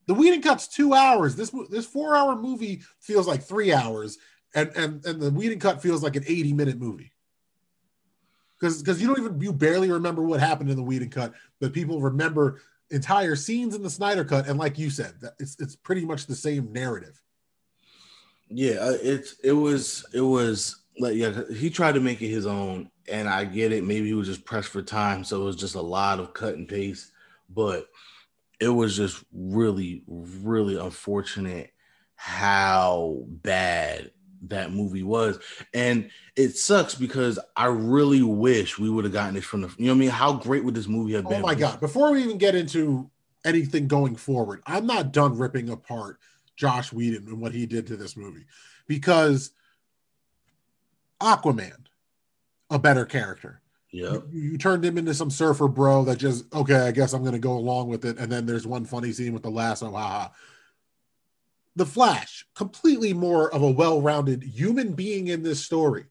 The 0.05 0.13
Whedon 0.13 0.41
cut's 0.41 0.67
two 0.67 0.93
hours. 0.93 1.36
This 1.36 1.51
this 1.69 1.86
four 1.86 2.15
hour 2.15 2.36
movie 2.36 2.81
feels 3.00 3.27
like 3.27 3.43
three 3.43 3.72
hours, 3.72 4.17
and 4.53 4.72
and 4.75 5.05
and 5.05 5.22
the 5.22 5.31
Whedon 5.31 5.60
cut 5.60 5.81
feels 5.81 6.03
like 6.03 6.15
an 6.15 6.24
eighty 6.27 6.53
minute 6.53 6.77
movie. 6.77 7.12
Because 8.60 8.81
because 8.81 9.01
you 9.01 9.07
don't 9.07 9.19
even 9.19 9.41
you 9.41 9.53
barely 9.53 9.91
remember 9.91 10.24
what 10.24 10.39
happened 10.39 10.69
in 10.69 10.75
the 10.75 10.83
Whedon 10.83 11.10
cut, 11.10 11.33
but 11.60 11.74
people 11.74 12.01
remember 12.01 12.62
entire 12.89 13.36
scenes 13.36 13.75
in 13.75 13.83
the 13.83 13.89
Snyder 13.89 14.24
cut, 14.24 14.48
and 14.48 14.60
like 14.60 14.77
you 14.77 14.89
said, 14.89 15.15
that 15.22 15.33
it's 15.39 15.55
it's 15.60 15.75
pretty 15.75 16.05
much 16.05 16.27
the 16.27 16.36
same 16.36 16.72
narrative. 16.72 17.22
Yeah, 18.50 18.75
uh, 18.75 18.98
it's 19.01 19.39
it 19.43 19.53
was 19.53 20.05
it 20.13 20.22
was 20.22 20.83
like 21.00 21.15
yeah, 21.15 21.41
he 21.53 21.69
tried 21.69 21.93
to 21.93 22.00
make 22.00 22.22
it 22.22 22.29
his 22.29 22.45
own, 22.45 22.89
and 23.10 23.27
I 23.27 23.45
get 23.45 23.72
it. 23.72 23.83
Maybe 23.83 24.07
he 24.07 24.13
was 24.13 24.27
just 24.27 24.45
pressed 24.45 24.69
for 24.69 24.81
time, 24.81 25.24
so 25.24 25.41
it 25.41 25.45
was 25.45 25.55
just 25.55 25.75
a 25.75 25.81
lot 25.81 26.19
of 26.19 26.33
cut 26.33 26.55
and 26.55 26.67
paste, 26.67 27.12
but 27.50 27.88
it 28.63 28.70
was 28.70 28.96
just 28.96 29.24
really, 29.34 30.03
really 30.08 30.77
unfortunate 30.77 31.74
how 32.15 33.24
bad 33.27 34.12
that 34.43 34.72
movie 34.72 35.03
was. 35.03 35.39
And 35.74 36.10
it 36.36 36.55
sucks 36.55 36.96
because 36.96 37.39
I 37.55 37.65
really 37.65 38.24
wish 38.24 38.79
we 38.79 38.89
would 38.89 39.03
have 39.03 39.13
gotten 39.13 39.36
this 39.36 39.43
from 39.43 39.62
the 39.62 39.74
you 39.77 39.88
know 39.88 39.93
what 39.93 39.98
I 39.98 40.00
mean? 40.00 40.10
How 40.10 40.34
great 40.34 40.63
would 40.63 40.75
this 40.75 40.88
movie 40.88 41.13
have 41.13 41.25
oh 41.25 41.29
been? 41.29 41.43
Oh 41.43 41.46
my 41.46 41.55
god. 41.55 41.79
Before 41.79 42.12
we 42.12 42.24
even 42.24 42.38
get 42.38 42.55
into 42.55 43.10
anything 43.46 43.88
going 43.88 44.15
forward, 44.15 44.62
I'm 44.65 44.86
not 44.86 45.12
done 45.12 45.38
ripping 45.38 45.70
apart 45.70 46.20
Josh 46.55 46.93
Whedon 46.93 47.27
and 47.27 47.41
what 47.41 47.53
he 47.53 47.65
did 47.65 47.88
to 47.88 47.98
this 47.98 48.15
movie 48.15 48.46
because 48.88 49.51
Aquaman, 51.20 51.86
a 52.70 52.79
better 52.79 53.05
character. 53.05 53.62
Yeah. 53.93 54.13
You, 54.31 54.41
you, 54.41 54.57
turned 54.57 54.83
him 54.83 54.97
into 54.97 55.13
some 55.13 55.29
surfer 55.29 55.67
bro 55.67 56.03
that 56.05 56.17
just 56.17 56.51
okay, 56.53 56.75
I 56.75 56.91
guess 56.91 57.13
I'm 57.13 57.21
going 57.21 57.33
to 57.33 57.39
go 57.39 57.53
along 57.53 57.89
with 57.89 58.05
it. 58.05 58.17
And 58.17 58.29
then 58.29 58.47
there's 58.47 58.65
one 58.65 58.85
funny 58.85 59.12
scene 59.12 59.33
with 59.33 59.43
the 59.43 59.51
lasso, 59.51 59.91
haha. 59.91 60.29
The 61.75 61.85
Flash, 61.85 62.45
completely 62.55 63.13
more 63.13 63.53
of 63.53 63.62
a 63.62 63.69
well-rounded 63.69 64.43
human 64.43 64.93
being 64.93 65.27
in 65.27 65.43
this 65.43 65.63
story. 65.63 66.05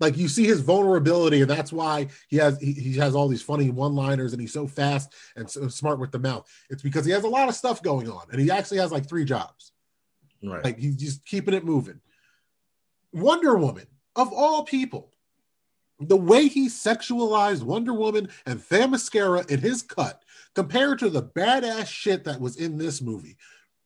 Like 0.00 0.16
you 0.16 0.26
see 0.26 0.46
his 0.46 0.60
vulnerability, 0.62 1.42
and 1.42 1.50
that's 1.50 1.72
why 1.72 2.08
he 2.26 2.38
has 2.38 2.58
he, 2.58 2.72
he 2.72 2.94
has 2.96 3.14
all 3.14 3.28
these 3.28 3.42
funny 3.42 3.70
one-liners, 3.70 4.32
and 4.32 4.40
he's 4.40 4.52
so 4.52 4.66
fast 4.66 5.14
and 5.36 5.48
so 5.48 5.68
smart 5.68 6.00
with 6.00 6.10
the 6.10 6.18
mouth. 6.18 6.48
It's 6.70 6.82
because 6.82 7.04
he 7.04 7.12
has 7.12 7.22
a 7.22 7.28
lot 7.28 7.48
of 7.48 7.54
stuff 7.54 7.84
going 7.84 8.10
on, 8.10 8.26
and 8.32 8.40
he 8.40 8.50
actually 8.50 8.78
has 8.78 8.90
like 8.90 9.08
three 9.08 9.24
jobs. 9.24 9.70
Right. 10.42 10.64
Like 10.64 10.78
he's 10.78 10.96
just 10.96 11.24
keeping 11.24 11.54
it 11.54 11.64
moving. 11.64 12.00
Wonder 13.12 13.56
Woman, 13.56 13.86
of 14.16 14.32
all 14.32 14.64
people, 14.64 15.11
the 16.08 16.16
way 16.16 16.48
he 16.48 16.68
sexualized 16.68 17.62
Wonder 17.62 17.92
Woman 17.92 18.28
and 18.46 18.60
Themyscira 18.60 19.50
in 19.50 19.60
his 19.60 19.82
cut 19.82 20.22
compared 20.54 20.98
to 21.00 21.10
the 21.10 21.22
badass 21.22 21.86
shit 21.86 22.24
that 22.24 22.40
was 22.40 22.56
in 22.56 22.78
this 22.78 23.00
movie. 23.00 23.36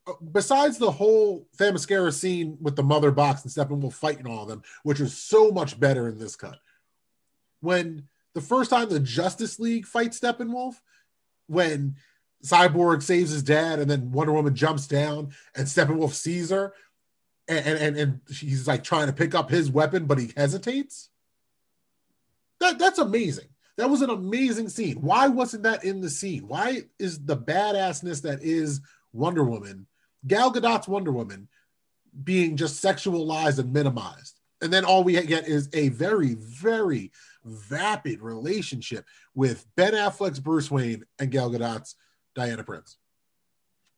Uh, 0.07 0.13
besides 0.33 0.79
the 0.79 0.91
whole 0.91 1.47
Themyscira 1.57 2.13
scene 2.13 2.57
with 2.61 2.77
the 2.77 2.83
mother 2.83 3.11
box 3.11 3.43
and 3.43 3.53
Steppenwolf 3.53 3.95
fighting 3.95 4.27
all 4.27 4.43
of 4.43 4.49
them, 4.49 4.63
which 4.83 5.01
is 5.01 5.17
so 5.17 5.51
much 5.51 5.79
better 5.79 6.09
in 6.09 6.19
this 6.19 6.37
cut. 6.37 6.59
When 7.61 8.05
the 8.35 8.41
first 8.41 8.71
time 8.71 8.89
the 8.89 9.01
Justice 9.01 9.59
League 9.59 9.87
fights 9.87 10.21
Steppenwolf, 10.21 10.75
when 11.47 11.97
Cyborg 12.45 13.03
saves 13.03 13.31
his 13.31 13.43
dad 13.43 13.79
and 13.79 13.91
then 13.91 14.13
Wonder 14.13 14.33
Woman 14.33 14.55
jumps 14.55 14.87
down 14.87 15.33
and 15.55 15.67
Steppenwolf 15.67 16.13
sees 16.13 16.51
her 16.51 16.75
and, 17.49 17.67
and, 17.67 17.97
and 17.97 18.21
he's 18.29 18.67
like 18.67 18.85
trying 18.85 19.07
to 19.07 19.13
pick 19.13 19.35
up 19.35 19.51
his 19.51 19.71
weapon, 19.71 20.07
but 20.07 20.19
he 20.19 20.33
hesitates 20.37 21.11
that 22.61 22.79
that's 22.79 22.99
amazing. 22.99 23.49
That 23.77 23.91
was 23.91 24.03
an 24.03 24.11
amazing 24.11 24.69
scene. 24.69 24.97
Why 25.03 25.29
wasn't 25.29 25.65
that 25.65 25.85
in 25.85 26.01
the 26.01 26.09
scene? 26.09 26.49
Why 26.49 26.83
is 26.99 27.25
the 27.25 27.37
badassness 27.37 28.23
that 28.23 28.43
is 28.43 28.81
Wonder 29.13 29.45
Woman, 29.45 29.87
Gal 30.27 30.51
Gadot's 30.51 30.89
Wonder 30.89 31.13
Woman, 31.13 31.49
being 32.25 32.57
just 32.57 32.83
sexualized 32.83 33.59
and 33.59 33.73
minimized? 33.73 34.41
And 34.63 34.73
then 34.73 34.87
all 34.87 35.05
we 35.05 35.13
get 35.21 35.47
is 35.47 35.69
a 35.75 35.91
very, 35.91 36.35
very 36.35 37.13
vapid 37.45 38.23
relationship 38.23 39.05
with 39.35 39.67
Ben 39.77 39.93
Affleck's 39.93 40.41
Bruce 40.41 40.71
Wayne 40.71 41.05
and 41.19 41.31
Gal 41.31 41.51
Gadot's 41.51 41.97
Diana 42.35 42.65
Prince. 42.65 42.97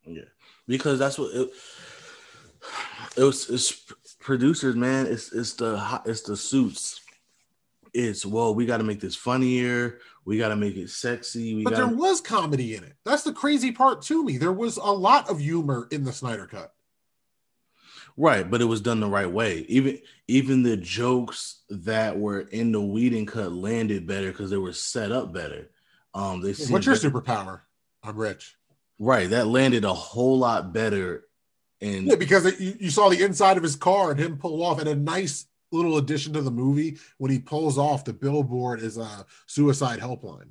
Yeah, 0.05 0.23
because 0.67 0.99
that's 0.99 1.19
what 1.19 1.33
it, 1.33 1.51
it 3.17 3.23
was. 3.23 3.49
It's 3.49 3.85
producers, 4.19 4.75
man. 4.75 5.07
It's 5.07 5.33
it's 5.33 5.53
the 5.53 6.01
it's 6.05 6.23
the 6.23 6.37
suits 6.37 7.01
it's 7.95 8.25
well, 8.25 8.55
we 8.55 8.67
got 8.67 8.79
to 8.79 8.85
make 8.85 9.01
this 9.01 9.17
funnier. 9.17 9.99
We 10.25 10.39
got 10.39 10.49
to 10.49 10.57
make 10.57 10.77
it 10.77 10.91
sexy. 10.91 11.55
We 11.55 11.65
but 11.65 11.71
gotta... 11.71 11.87
there 11.87 11.97
was 11.97 12.21
comedy 12.21 12.77
in 12.77 12.85
it. 12.85 12.95
That's 13.05 13.23
the 13.23 13.33
crazy 13.33 13.73
part 13.73 14.03
to 14.03 14.25
me. 14.25 14.39
There 14.39 14.53
was 14.53 14.77
a 14.77 14.93
lot 14.93 15.29
of 15.31 15.41
humor 15.41 15.89
in 15.91 16.05
the 16.05 16.13
Snyder 16.13 16.47
Cut. 16.47 16.73
Right, 18.17 18.51
but 18.51 18.61
it 18.61 18.65
was 18.65 18.81
done 18.81 18.99
the 18.99 19.07
right 19.07 19.31
way. 19.31 19.65
Even 19.69 20.01
even 20.27 20.65
the 20.65 20.77
jokes 20.77 21.63
that 21.71 22.19
were 22.19 22.41
in 22.41 22.73
the 22.73 22.81
Whedon 22.81 23.27
cut 23.27 23.53
landed 23.53 24.09
better 24.09 24.33
because 24.33 24.51
they 24.51 24.57
were 24.57 24.73
set 24.73 25.13
up 25.13 25.33
better. 25.33 25.71
Um, 26.15 26.41
they 26.41 26.49
what's 26.49 26.85
your 26.87 26.97
better. 26.97 27.11
superpower? 27.11 27.61
I'm 28.03 28.17
rich. 28.17 28.57
Right, 28.99 29.31
that 29.31 29.47
landed 29.47 29.85
a 29.85 29.95
whole 29.95 30.37
lot 30.37 30.73
better. 30.73 31.29
And 31.81 32.09
yeah, 32.09 32.17
because 32.17 32.45
it, 32.45 32.59
you, 32.59 32.77
you 32.81 32.91
saw 32.91 33.09
the 33.09 33.23
inside 33.23 33.57
of 33.57 33.63
his 33.63 33.77
car 33.77 34.11
and 34.11 34.19
him 34.19 34.37
pull 34.37 34.65
off, 34.65 34.81
and 34.81 34.89
a 34.89 34.97
nice 34.97 35.47
little 35.73 35.99
addition 35.99 36.33
to 36.33 36.41
the 36.41 36.51
movie 36.51 36.99
when 37.19 37.31
he 37.31 37.39
pulls 37.39 37.79
off 37.79 38.05
the 38.05 38.13
billboard 38.13 38.81
is 38.81 38.97
a 38.97 39.27
suicide 39.47 40.01
helpline. 40.01 40.51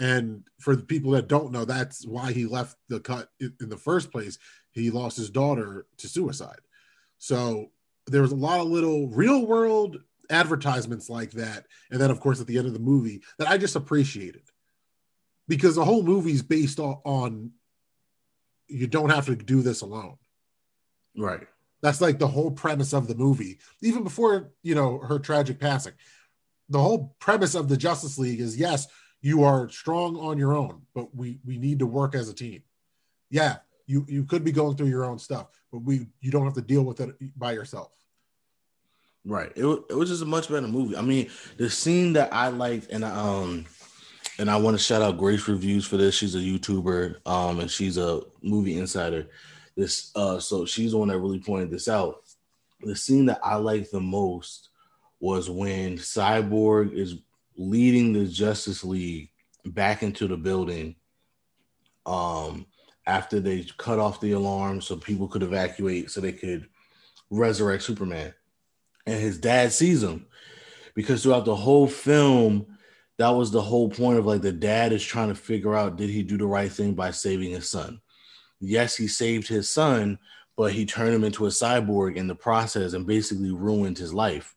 And 0.00 0.44
for 0.58 0.74
the 0.74 0.82
people 0.82 1.12
that 1.12 1.28
don't 1.28 1.52
know, 1.52 1.64
that's 1.64 2.06
why 2.06 2.32
he 2.32 2.46
left 2.46 2.76
the 2.88 3.00
cut 3.00 3.28
in 3.40 3.68
the 3.68 3.76
first 3.76 4.10
place. 4.10 4.38
He 4.72 4.90
lost 4.90 5.16
his 5.16 5.30
daughter 5.30 5.86
to 5.98 6.08
suicide. 6.08 6.60
So 7.18 7.70
there 8.06 8.22
was 8.22 8.32
a 8.32 8.36
lot 8.36 8.60
of 8.60 8.66
little 8.66 9.08
real 9.08 9.46
world 9.46 9.98
advertisements 10.30 11.08
like 11.08 11.30
that. 11.32 11.66
And 11.90 12.00
then, 12.00 12.10
of 12.10 12.20
course, 12.20 12.40
at 12.40 12.46
the 12.46 12.58
end 12.58 12.66
of 12.66 12.72
the 12.72 12.80
movie, 12.80 13.22
that 13.38 13.48
I 13.48 13.56
just 13.56 13.76
appreciated 13.76 14.42
because 15.46 15.76
the 15.76 15.84
whole 15.84 16.02
movie 16.02 16.32
is 16.32 16.42
based 16.42 16.80
on 16.80 17.52
you 18.66 18.86
don't 18.86 19.10
have 19.10 19.26
to 19.26 19.36
do 19.36 19.62
this 19.62 19.82
alone. 19.82 20.16
Right. 21.16 21.46
That's 21.84 22.00
like 22.00 22.18
the 22.18 22.26
whole 22.26 22.50
premise 22.50 22.94
of 22.94 23.08
the 23.08 23.14
movie, 23.14 23.58
even 23.82 24.04
before 24.04 24.52
you 24.62 24.74
know 24.74 25.00
her 25.00 25.18
tragic 25.18 25.60
passing. 25.60 25.92
The 26.70 26.78
whole 26.78 27.14
premise 27.18 27.54
of 27.54 27.68
the 27.68 27.76
Justice 27.76 28.16
League 28.16 28.40
is 28.40 28.56
yes, 28.56 28.88
you 29.20 29.44
are 29.44 29.68
strong 29.68 30.16
on 30.16 30.38
your 30.38 30.54
own, 30.54 30.80
but 30.94 31.14
we 31.14 31.40
we 31.44 31.58
need 31.58 31.80
to 31.80 31.86
work 31.86 32.14
as 32.14 32.30
a 32.30 32.34
team. 32.34 32.62
Yeah, 33.28 33.56
you 33.86 34.06
you 34.08 34.24
could 34.24 34.44
be 34.44 34.50
going 34.50 34.78
through 34.78 34.86
your 34.86 35.04
own 35.04 35.18
stuff, 35.18 35.48
but 35.70 35.80
we 35.80 36.06
you 36.22 36.30
don't 36.30 36.46
have 36.46 36.54
to 36.54 36.62
deal 36.62 36.84
with 36.84 37.00
it 37.00 37.16
by 37.38 37.52
yourself. 37.52 37.92
Right. 39.26 39.52
It, 39.54 39.66
it 39.90 39.94
was 39.94 40.08
just 40.08 40.22
a 40.22 40.26
much 40.26 40.48
better 40.48 40.66
movie. 40.66 40.96
I 40.96 41.02
mean, 41.02 41.28
the 41.58 41.68
scene 41.68 42.14
that 42.14 42.32
I 42.32 42.48
liked, 42.48 42.90
and 42.92 43.04
um, 43.04 43.66
and 44.38 44.50
I 44.50 44.56
want 44.56 44.74
to 44.74 44.82
shout 44.82 45.02
out 45.02 45.18
Grace 45.18 45.46
Reviews 45.48 45.84
for 45.84 45.98
this. 45.98 46.14
She's 46.14 46.34
a 46.34 46.38
YouTuber, 46.38 47.26
um, 47.26 47.60
and 47.60 47.70
she's 47.70 47.98
a 47.98 48.22
movie 48.42 48.78
insider. 48.78 49.26
This 49.76 50.12
uh 50.14 50.38
so 50.38 50.66
she's 50.66 50.92
the 50.92 50.98
one 50.98 51.08
that 51.08 51.18
really 51.18 51.40
pointed 51.40 51.70
this 51.70 51.88
out. 51.88 52.22
The 52.80 52.96
scene 52.96 53.26
that 53.26 53.40
I 53.42 53.56
liked 53.56 53.90
the 53.90 54.00
most 54.00 54.68
was 55.20 55.48
when 55.48 55.96
Cyborg 55.96 56.92
is 56.92 57.16
leading 57.56 58.12
the 58.12 58.26
Justice 58.26 58.84
League 58.84 59.30
back 59.64 60.02
into 60.02 60.28
the 60.28 60.36
building 60.36 60.96
um 62.06 62.66
after 63.06 63.40
they 63.40 63.66
cut 63.78 63.98
off 63.98 64.20
the 64.20 64.32
alarm 64.32 64.80
so 64.80 64.96
people 64.96 65.28
could 65.28 65.42
evacuate 65.42 66.10
so 66.10 66.20
they 66.20 66.32
could 66.32 66.68
resurrect 67.30 67.82
Superman. 67.82 68.32
And 69.06 69.20
his 69.20 69.38
dad 69.38 69.72
sees 69.72 70.02
him 70.02 70.26
because 70.94 71.22
throughout 71.22 71.44
the 71.44 71.56
whole 71.56 71.86
film, 71.86 72.66
that 73.18 73.30
was 73.30 73.50
the 73.50 73.60
whole 73.60 73.88
point 73.88 74.18
of 74.18 74.26
like 74.26 74.42
the 74.42 74.52
dad 74.52 74.92
is 74.92 75.04
trying 75.04 75.28
to 75.28 75.34
figure 75.34 75.74
out 75.74 75.96
did 75.96 76.10
he 76.10 76.22
do 76.22 76.38
the 76.38 76.46
right 76.46 76.70
thing 76.70 76.94
by 76.94 77.10
saving 77.10 77.50
his 77.50 77.68
son 77.68 78.00
yes, 78.68 78.96
he 78.96 79.06
saved 79.06 79.48
his 79.48 79.70
son, 79.70 80.18
but 80.56 80.72
he 80.72 80.86
turned 80.86 81.14
him 81.14 81.24
into 81.24 81.46
a 81.46 81.50
cyborg 81.50 82.16
in 82.16 82.26
the 82.26 82.34
process 82.34 82.92
and 82.92 83.06
basically 83.06 83.50
ruined 83.50 83.98
his 83.98 84.14
life. 84.14 84.54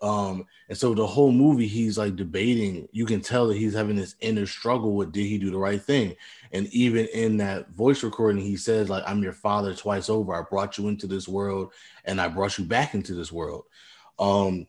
Um, 0.00 0.46
and 0.68 0.78
so 0.78 0.94
the 0.94 1.06
whole 1.06 1.32
movie, 1.32 1.66
he's 1.66 1.98
like 1.98 2.14
debating. 2.14 2.88
You 2.92 3.04
can 3.04 3.20
tell 3.20 3.48
that 3.48 3.56
he's 3.56 3.74
having 3.74 3.96
this 3.96 4.14
inner 4.20 4.46
struggle 4.46 4.94
with 4.94 5.12
did 5.12 5.26
he 5.26 5.38
do 5.38 5.50
the 5.50 5.58
right 5.58 5.82
thing? 5.82 6.14
And 6.52 6.66
even 6.68 7.06
in 7.06 7.38
that 7.38 7.70
voice 7.70 8.02
recording, 8.02 8.42
he 8.42 8.56
says, 8.56 8.88
like, 8.88 9.02
I'm 9.06 9.22
your 9.22 9.32
father 9.32 9.74
twice 9.74 10.08
over. 10.08 10.34
I 10.34 10.42
brought 10.48 10.78
you 10.78 10.88
into 10.88 11.06
this 11.06 11.26
world 11.26 11.72
and 12.04 12.20
I 12.20 12.28
brought 12.28 12.58
you 12.58 12.64
back 12.64 12.94
into 12.94 13.14
this 13.14 13.32
world. 13.32 13.64
Um, 14.18 14.68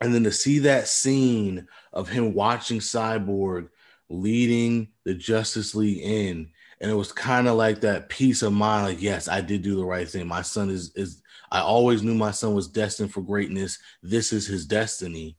and 0.00 0.14
then 0.14 0.24
to 0.24 0.32
see 0.32 0.60
that 0.60 0.86
scene 0.86 1.66
of 1.92 2.08
him 2.08 2.34
watching 2.34 2.78
Cyborg 2.78 3.70
leading 4.08 4.88
the 5.04 5.14
Justice 5.14 5.74
League 5.74 6.02
in 6.02 6.50
and 6.80 6.90
it 6.90 6.94
was 6.94 7.12
kind 7.12 7.48
of 7.48 7.56
like 7.56 7.80
that 7.80 8.08
peace 8.08 8.42
of 8.42 8.52
mind 8.52 8.86
like 8.86 9.02
yes 9.02 9.28
i 9.28 9.40
did 9.40 9.62
do 9.62 9.76
the 9.76 9.84
right 9.84 10.08
thing. 10.08 10.26
My 10.26 10.42
son 10.42 10.70
is 10.70 10.92
is 10.94 11.22
i 11.50 11.60
always 11.60 12.02
knew 12.02 12.14
my 12.14 12.30
son 12.30 12.54
was 12.54 12.68
destined 12.68 13.12
for 13.12 13.22
greatness. 13.22 13.78
This 14.02 14.32
is 14.32 14.46
his 14.46 14.66
destiny. 14.66 15.36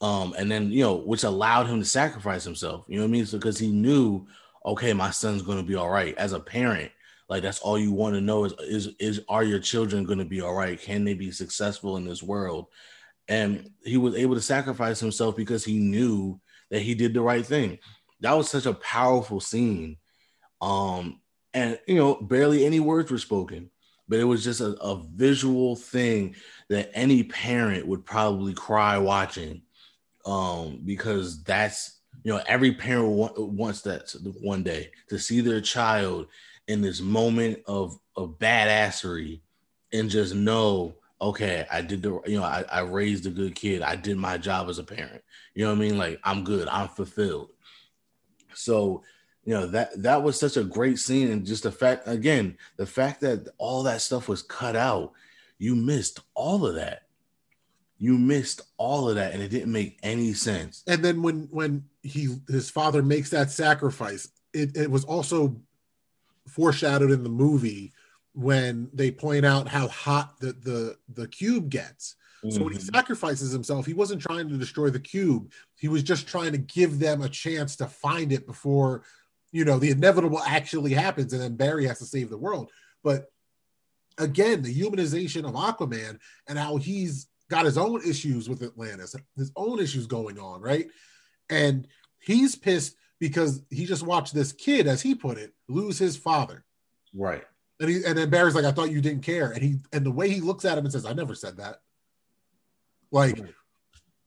Um 0.00 0.34
and 0.38 0.50
then 0.50 0.70
you 0.70 0.82
know 0.82 0.96
which 0.96 1.24
allowed 1.24 1.66
him 1.66 1.80
to 1.80 1.84
sacrifice 1.84 2.44
himself 2.44 2.84
you 2.88 2.96
know 2.96 3.02
what 3.02 3.08
i 3.08 3.12
mean? 3.12 3.26
So 3.26 3.38
because 3.38 3.58
he 3.58 3.70
knew 3.70 4.26
okay 4.64 4.92
my 4.92 5.10
son's 5.10 5.42
going 5.42 5.58
to 5.58 5.64
be 5.64 5.74
all 5.74 5.90
right. 5.90 6.16
As 6.16 6.32
a 6.32 6.40
parent 6.40 6.90
like 7.28 7.42
that's 7.42 7.60
all 7.60 7.78
you 7.78 7.92
want 7.92 8.14
to 8.14 8.20
know 8.20 8.44
is 8.44 8.52
is 8.60 8.88
is 8.98 9.20
are 9.28 9.44
your 9.44 9.58
children 9.58 10.04
going 10.04 10.18
to 10.18 10.24
be 10.24 10.40
all 10.40 10.54
right? 10.54 10.80
Can 10.80 11.04
they 11.04 11.14
be 11.14 11.30
successful 11.30 11.96
in 11.96 12.04
this 12.04 12.22
world? 12.22 12.66
And 13.28 13.70
he 13.84 13.96
was 13.96 14.16
able 14.16 14.34
to 14.34 14.40
sacrifice 14.40 15.00
himself 15.00 15.36
because 15.36 15.64
he 15.64 15.78
knew 15.78 16.40
that 16.70 16.82
he 16.82 16.94
did 16.94 17.14
the 17.14 17.22
right 17.22 17.46
thing. 17.46 17.78
That 18.20 18.32
was 18.32 18.50
such 18.50 18.66
a 18.66 18.74
powerful 18.74 19.40
scene 19.40 19.96
um, 20.62 21.20
and 21.54 21.78
you 21.86 21.96
know, 21.96 22.16
barely 22.16 22.64
any 22.66 22.80
words 22.80 23.10
were 23.10 23.18
spoken, 23.18 23.70
but 24.08 24.20
it 24.20 24.24
was 24.24 24.44
just 24.44 24.62
a, 24.62 24.72
a 24.82 25.02
visual 25.14 25.76
thing 25.76 26.36
that 26.70 26.90
any 26.94 27.24
parent 27.24 27.86
would 27.86 28.06
probably 28.06 28.54
cry 28.54 28.98
watching. 28.98 29.62
Um, 30.26 30.80
because 30.84 31.42
that's 31.44 32.00
You 32.24 32.34
know, 32.34 32.42
every 32.46 32.72
parent 32.72 33.08
wants 33.38 33.82
that 33.82 34.14
one 34.40 34.62
day 34.62 34.92
to 35.08 35.18
see 35.18 35.40
their 35.42 35.60
child 35.60 36.28
in 36.68 36.80
this 36.82 37.00
moment 37.00 37.60
of 37.66 37.98
of 38.16 38.38
badassery 38.38 39.42
and 39.92 40.10
just 40.10 40.34
know, 40.34 40.96
okay, 41.20 41.66
I 41.72 41.82
did 41.82 42.02
the 42.02 42.20
you 42.26 42.38
know, 42.38 42.44
I, 42.44 42.64
I 42.70 42.80
raised 42.82 43.26
a 43.26 43.30
good 43.30 43.54
kid. 43.56 43.82
I 43.82 43.96
did 43.96 44.16
my 44.18 44.38
job 44.38 44.68
as 44.68 44.78
a 44.78 44.84
parent. 44.84 45.22
You 45.54 45.64
know 45.64 45.70
what 45.72 45.78
I 45.78 45.80
mean? 45.80 45.98
Like 45.98 46.20
I'm 46.24 46.44
good. 46.44 46.68
I'm 46.68 46.88
fulfilled. 46.88 47.50
So, 48.54 49.02
you 49.44 49.54
know, 49.54 49.66
that 49.66 50.02
that 50.02 50.22
was 50.22 50.38
such 50.38 50.56
a 50.56 50.64
great 50.64 50.98
scene. 50.98 51.30
And 51.30 51.46
just 51.46 51.64
the 51.64 51.72
fact 51.72 52.06
again, 52.06 52.56
the 52.76 52.86
fact 52.86 53.20
that 53.22 53.48
all 53.58 53.82
that 53.84 54.00
stuff 54.00 54.28
was 54.28 54.42
cut 54.42 54.76
out, 54.76 55.12
you 55.58 55.74
missed 55.74 56.20
all 56.34 56.66
of 56.66 56.76
that. 56.76 57.02
You 57.98 58.18
missed 58.18 58.62
all 58.78 59.08
of 59.08 59.14
that, 59.14 59.32
and 59.32 59.42
it 59.42 59.48
didn't 59.48 59.72
make 59.72 59.98
any 60.02 60.32
sense. 60.32 60.82
And 60.86 61.04
then 61.04 61.22
when 61.22 61.48
when 61.50 61.84
he 62.02 62.36
his 62.48 62.70
father 62.70 63.02
makes 63.02 63.30
that 63.30 63.50
sacrifice, 63.50 64.28
it, 64.52 64.76
it 64.76 64.90
was 64.90 65.04
also 65.04 65.56
foreshadowed 66.48 67.10
in 67.10 67.22
the 67.22 67.28
movie 67.28 67.92
when 68.34 68.90
they 68.92 69.10
point 69.10 69.44
out 69.44 69.68
how 69.68 69.88
hot 69.88 70.38
the 70.40 70.52
the 70.52 70.96
the 71.14 71.28
cube 71.28 71.68
gets. 71.68 72.16
Mm-hmm. 72.44 72.56
So 72.56 72.64
when 72.64 72.72
he 72.72 72.78
mm-hmm. 72.78 72.94
sacrifices 72.94 73.52
himself, 73.52 73.86
he 73.86 73.94
wasn't 73.94 74.22
trying 74.22 74.48
to 74.48 74.56
destroy 74.56 74.90
the 74.90 75.00
cube. 75.00 75.52
He 75.78 75.88
was 75.88 76.02
just 76.02 76.26
trying 76.26 76.52
to 76.52 76.58
give 76.58 76.98
them 76.98 77.22
a 77.22 77.28
chance 77.28 77.76
to 77.76 77.86
find 77.86 78.32
it 78.32 78.46
before, 78.46 79.04
you 79.52 79.64
know, 79.64 79.78
the 79.78 79.90
inevitable 79.90 80.40
actually 80.40 80.94
happens, 80.94 81.32
and 81.32 81.42
then 81.42 81.56
Barry 81.56 81.86
has 81.86 81.98
to 81.98 82.06
save 82.06 82.30
the 82.30 82.38
world. 82.38 82.70
But 83.04 83.30
again, 84.18 84.62
the 84.62 84.74
humanization 84.74 85.44
of 85.44 85.54
Aquaman 85.54 86.18
and 86.48 86.58
how 86.58 86.76
he's 86.76 87.28
got 87.50 87.66
his 87.66 87.76
own 87.76 88.00
issues 88.02 88.48
with 88.48 88.62
Atlantis, 88.62 89.14
his 89.36 89.52
own 89.56 89.78
issues 89.78 90.06
going 90.06 90.38
on, 90.38 90.62
right? 90.62 90.88
And 91.50 91.86
he's 92.18 92.56
pissed 92.56 92.96
because 93.20 93.62
he 93.70 93.84
just 93.84 94.02
watched 94.02 94.34
this 94.34 94.52
kid, 94.52 94.86
as 94.88 95.02
he 95.02 95.14
put 95.14 95.38
it, 95.38 95.52
lose 95.68 95.98
his 95.98 96.16
father. 96.16 96.64
Right. 97.14 97.44
And 97.78 97.90
he 97.90 98.04
and 98.04 98.16
then 98.16 98.30
Barry's 98.30 98.54
like, 98.54 98.64
I 98.64 98.72
thought 98.72 98.90
you 98.90 99.00
didn't 99.00 99.22
care. 99.22 99.50
And 99.50 99.62
he 99.62 99.76
and 99.92 100.04
the 100.04 100.10
way 100.10 100.30
he 100.30 100.40
looks 100.40 100.64
at 100.64 100.78
him 100.78 100.84
and 100.84 100.92
says, 100.92 101.04
I 101.04 101.12
never 101.12 101.34
said 101.34 101.58
that. 101.58 101.80
Like, 103.10 103.38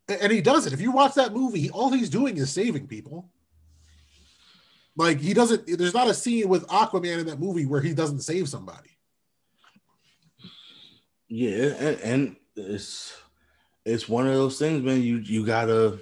and 0.08 0.32
he 0.32 0.42
does 0.42 0.68
it. 0.68 0.74
If 0.74 0.82
you 0.82 0.92
watch 0.92 1.16
that 1.16 1.34
movie, 1.34 1.72
all 1.72 1.90
he's 1.90 2.10
doing 2.10 2.38
is 2.38 2.52
saving 2.52 2.88
people. 2.88 3.32
Like 4.96 5.20
he 5.20 5.34
doesn't. 5.34 5.66
There's 5.68 5.94
not 5.94 6.08
a 6.08 6.14
scene 6.14 6.48
with 6.48 6.66
Aquaman 6.68 7.20
in 7.20 7.26
that 7.28 7.40
movie 7.40 7.66
where 7.66 7.82
he 7.82 7.94
doesn't 7.94 8.22
save 8.22 8.48
somebody. 8.48 8.98
Yeah, 11.28 11.74
and, 11.80 12.00
and 12.02 12.36
it's 12.56 13.18
it's 13.84 14.08
one 14.08 14.28
of 14.28 14.34
those 14.34 14.58
things, 14.58 14.84
man. 14.84 15.02
You 15.02 15.18
you 15.18 15.46
gotta 15.46 16.00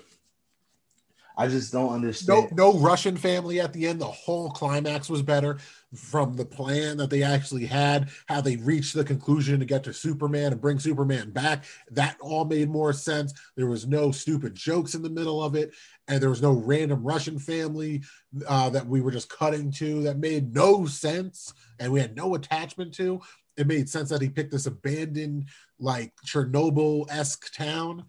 I 1.36 1.48
just 1.48 1.72
don't 1.72 1.94
understand. 1.94 2.50
No, 2.52 2.72
no 2.72 2.80
Russian 2.80 3.18
family 3.18 3.60
at 3.60 3.74
the 3.74 3.88
end. 3.88 4.00
The 4.00 4.06
whole 4.06 4.52
climax 4.52 5.10
was 5.10 5.22
better 5.22 5.58
from 5.96 6.36
the 6.36 6.46
plan 6.46 6.98
that 6.98 7.10
they 7.10 7.24
actually 7.24 7.66
had, 7.66 8.10
how 8.28 8.42
they 8.42 8.58
reached 8.58 8.94
the 8.94 9.04
conclusion 9.04 9.60
to 9.60 9.66
get 9.66 9.84
to 9.86 9.94
Superman 9.94 10.52
and 10.52 10.62
bring 10.62 10.80
Superman 10.80 11.32
back. 11.32 11.66
That 11.92 12.18
all 12.20 12.46
made 12.46 12.70
more 12.70 12.94
sense. 12.94 13.34
There 13.56 13.68
was 13.68 13.88
no 13.88 14.12
stupid 14.12 14.54
jokes 14.54 14.94
in 14.94 15.02
the 15.02 15.10
middle 15.10 15.44
of 15.44 15.56
it, 15.56 15.74
and 16.08 16.22
there 16.22 16.30
was 16.30 16.42
no 16.42 16.52
random 16.52 17.04
Russian 17.04 17.40
family 17.40 18.04
uh, 18.48 18.70
that 18.72 18.86
we 18.86 19.02
were 19.02 19.12
just 19.12 19.30
cutting 19.30 19.72
to 19.74 20.04
that 20.04 20.18
made 20.18 20.54
no 20.54 20.86
sense 20.86 21.54
and 21.80 21.92
we 21.92 22.00
had 22.00 22.16
no 22.16 22.36
attachment 22.36 22.94
to. 22.96 23.22
It 23.56 23.68
made 23.68 23.88
sense 23.88 24.10
that 24.10 24.22
he 24.22 24.30
picked 24.30 24.52
this 24.52 24.66
abandoned, 24.66 25.46
like 25.80 26.12
Chernobyl 26.26 27.06
esque 27.10 27.54
town 27.54 28.06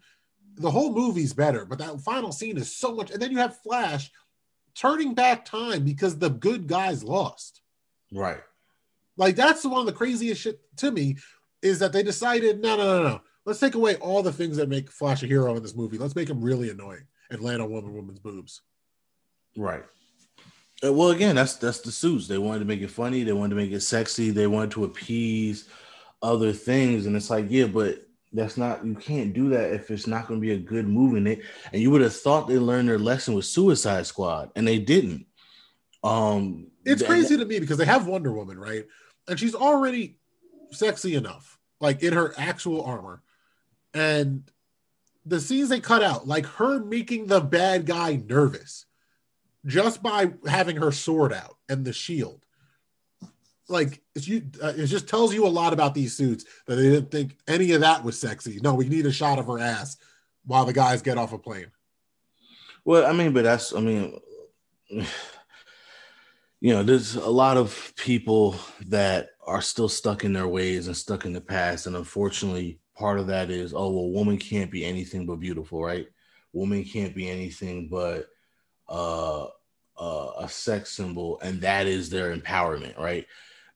the 0.57 0.71
whole 0.71 0.93
movie's 0.93 1.33
better, 1.33 1.65
but 1.65 1.79
that 1.79 2.01
final 2.01 2.31
scene 2.31 2.57
is 2.57 2.75
so 2.75 2.93
much. 2.93 3.11
And 3.11 3.21
then 3.21 3.31
you 3.31 3.37
have 3.37 3.59
Flash 3.61 4.11
turning 4.73 5.13
back 5.13 5.45
time 5.45 5.83
because 5.83 6.17
the 6.17 6.29
good 6.29 6.67
guys 6.67 7.03
lost. 7.03 7.61
Right. 8.11 8.41
Like 9.17 9.35
that's 9.35 9.65
one 9.65 9.81
of 9.81 9.85
the 9.85 9.93
craziest 9.93 10.41
shit 10.41 10.59
to 10.77 10.91
me 10.91 11.17
is 11.61 11.79
that 11.79 11.93
they 11.93 12.03
decided 12.03 12.61
no, 12.61 12.75
no, 12.77 13.01
no, 13.01 13.09
no. 13.09 13.21
Let's 13.45 13.59
take 13.59 13.75
away 13.75 13.95
all 13.97 14.23
the 14.23 14.33
things 14.33 14.57
that 14.57 14.69
make 14.69 14.91
Flash 14.91 15.23
a 15.23 15.27
hero 15.27 15.55
in 15.55 15.61
this 15.61 15.75
movie. 15.75 15.97
Let's 15.97 16.15
make 16.15 16.29
him 16.29 16.41
really 16.41 16.69
annoying 16.69 17.05
and 17.29 17.41
land 17.41 17.61
on 17.61 17.71
Woman 17.71 17.93
Woman's 17.93 18.19
boobs. 18.19 18.61
Right. 19.57 19.83
Uh, 20.83 20.91
well, 20.91 21.11
again, 21.11 21.35
that's 21.35 21.55
that's 21.55 21.79
the 21.79 21.91
suits. 21.91 22.27
They 22.27 22.37
wanted 22.37 22.59
to 22.59 22.65
make 22.65 22.81
it 22.81 22.91
funny. 22.91 23.23
They 23.23 23.33
wanted 23.33 23.55
to 23.55 23.61
make 23.61 23.71
it 23.71 23.81
sexy. 23.81 24.31
They 24.31 24.47
wanted 24.47 24.71
to 24.71 24.83
appease 24.83 25.69
other 26.21 26.51
things, 26.51 27.05
and 27.05 27.15
it's 27.15 27.29
like, 27.29 27.45
yeah, 27.49 27.67
but 27.67 27.99
that's 28.33 28.57
not 28.57 28.85
you 28.85 28.95
can't 28.95 29.33
do 29.33 29.49
that 29.49 29.71
if 29.71 29.89
it's 29.89 30.07
not 30.07 30.27
going 30.27 30.39
to 30.39 30.45
be 30.45 30.53
a 30.53 30.57
good 30.57 30.87
movie. 30.87 31.17
And, 31.17 31.41
and 31.71 31.81
you 31.81 31.91
would 31.91 32.01
have 32.01 32.15
thought 32.15 32.47
they 32.47 32.57
learned 32.57 32.89
their 32.89 32.99
lesson 32.99 33.33
with 33.33 33.45
Suicide 33.45 34.05
Squad, 34.05 34.51
and 34.55 34.67
they 34.67 34.79
didn't. 34.79 35.25
Um, 36.03 36.67
it's 36.85 37.01
crazy 37.01 37.37
to 37.37 37.45
me 37.45 37.59
because 37.59 37.77
they 37.77 37.85
have 37.85 38.07
Wonder 38.07 38.31
Woman, 38.31 38.59
right? 38.59 38.85
And 39.27 39.39
she's 39.39 39.55
already 39.55 40.17
sexy 40.71 41.15
enough, 41.15 41.57
like 41.79 42.03
in 42.03 42.13
her 42.13 42.33
actual 42.37 42.83
armor. 42.83 43.23
And 43.93 44.43
the 45.25 45.39
scenes 45.39 45.69
they 45.69 45.79
cut 45.79 46.03
out, 46.03 46.27
like 46.27 46.45
her 46.45 46.79
making 46.79 47.27
the 47.27 47.41
bad 47.41 47.85
guy 47.85 48.21
nervous 48.27 48.85
just 49.65 50.03
by 50.03 50.33
having 50.47 50.77
her 50.77 50.91
sword 50.91 51.33
out 51.33 51.57
and 51.67 51.83
the 51.83 51.93
shield. 51.93 52.45
Like 53.67 54.03
it's 54.13 54.27
you 54.27 54.43
uh, 54.61 54.73
it 54.77 54.85
just 54.85 55.09
tells 55.09 55.33
you 55.33 55.47
a 55.47 55.49
lot 55.49 55.73
about 55.73 55.95
these 55.95 56.15
suits 56.15 56.45
that 56.67 56.75
they 56.75 56.83
didn't 56.83 57.09
think 57.09 57.37
any 57.47 57.71
of 57.71 57.81
that 57.81 58.03
was 58.03 58.19
sexy. 58.19 58.59
No 58.61 58.75
we 58.75 58.87
need 58.87 59.07
a 59.07 59.11
shot 59.11 59.39
of 59.39 59.47
her 59.47 59.57
ass 59.57 59.97
while 60.45 60.65
the 60.65 60.73
guys 60.73 61.01
get 61.01 61.17
off 61.17 61.33
a 61.33 61.39
plane. 61.39 61.71
Well 62.83 63.07
i 63.07 63.11
mean 63.11 63.33
but 63.33 63.43
that's 63.43 63.73
i 63.73 63.79
mean 63.79 64.19
you 64.89 65.05
know 66.61 66.83
there's 66.83 67.15
a 67.15 67.27
lot 67.27 67.57
of 67.57 67.91
people 67.97 68.55
that 68.85 69.29
are 69.47 69.61
still 69.61 69.89
stuck 69.89 70.23
in 70.23 70.33
their 70.33 70.47
ways 70.47 70.85
and 70.85 70.95
stuck 70.95 71.25
in 71.25 71.33
the 71.33 71.41
past. 71.41 71.87
And 71.87 71.95
unfortunately 71.95 72.79
part 72.95 73.19
of 73.19 73.27
that 73.27 73.49
is 73.49 73.73
oh 73.73 73.89
well 73.89 74.09
woman 74.09 74.37
can't 74.37 74.71
be 74.71 74.85
anything 74.85 75.25
but 75.25 75.39
beautiful 75.39 75.83
right 75.83 76.07
woman 76.53 76.83
can't 76.83 77.15
be 77.15 77.29
anything 77.29 77.87
but 77.89 78.27
uh, 78.87 79.47
uh, 79.97 80.31
a 80.39 80.47
sex 80.47 80.91
symbol 80.91 81.39
and 81.41 81.61
that 81.61 81.87
is 81.87 82.09
their 82.09 82.35
empowerment 82.35 82.97
right 82.99 83.25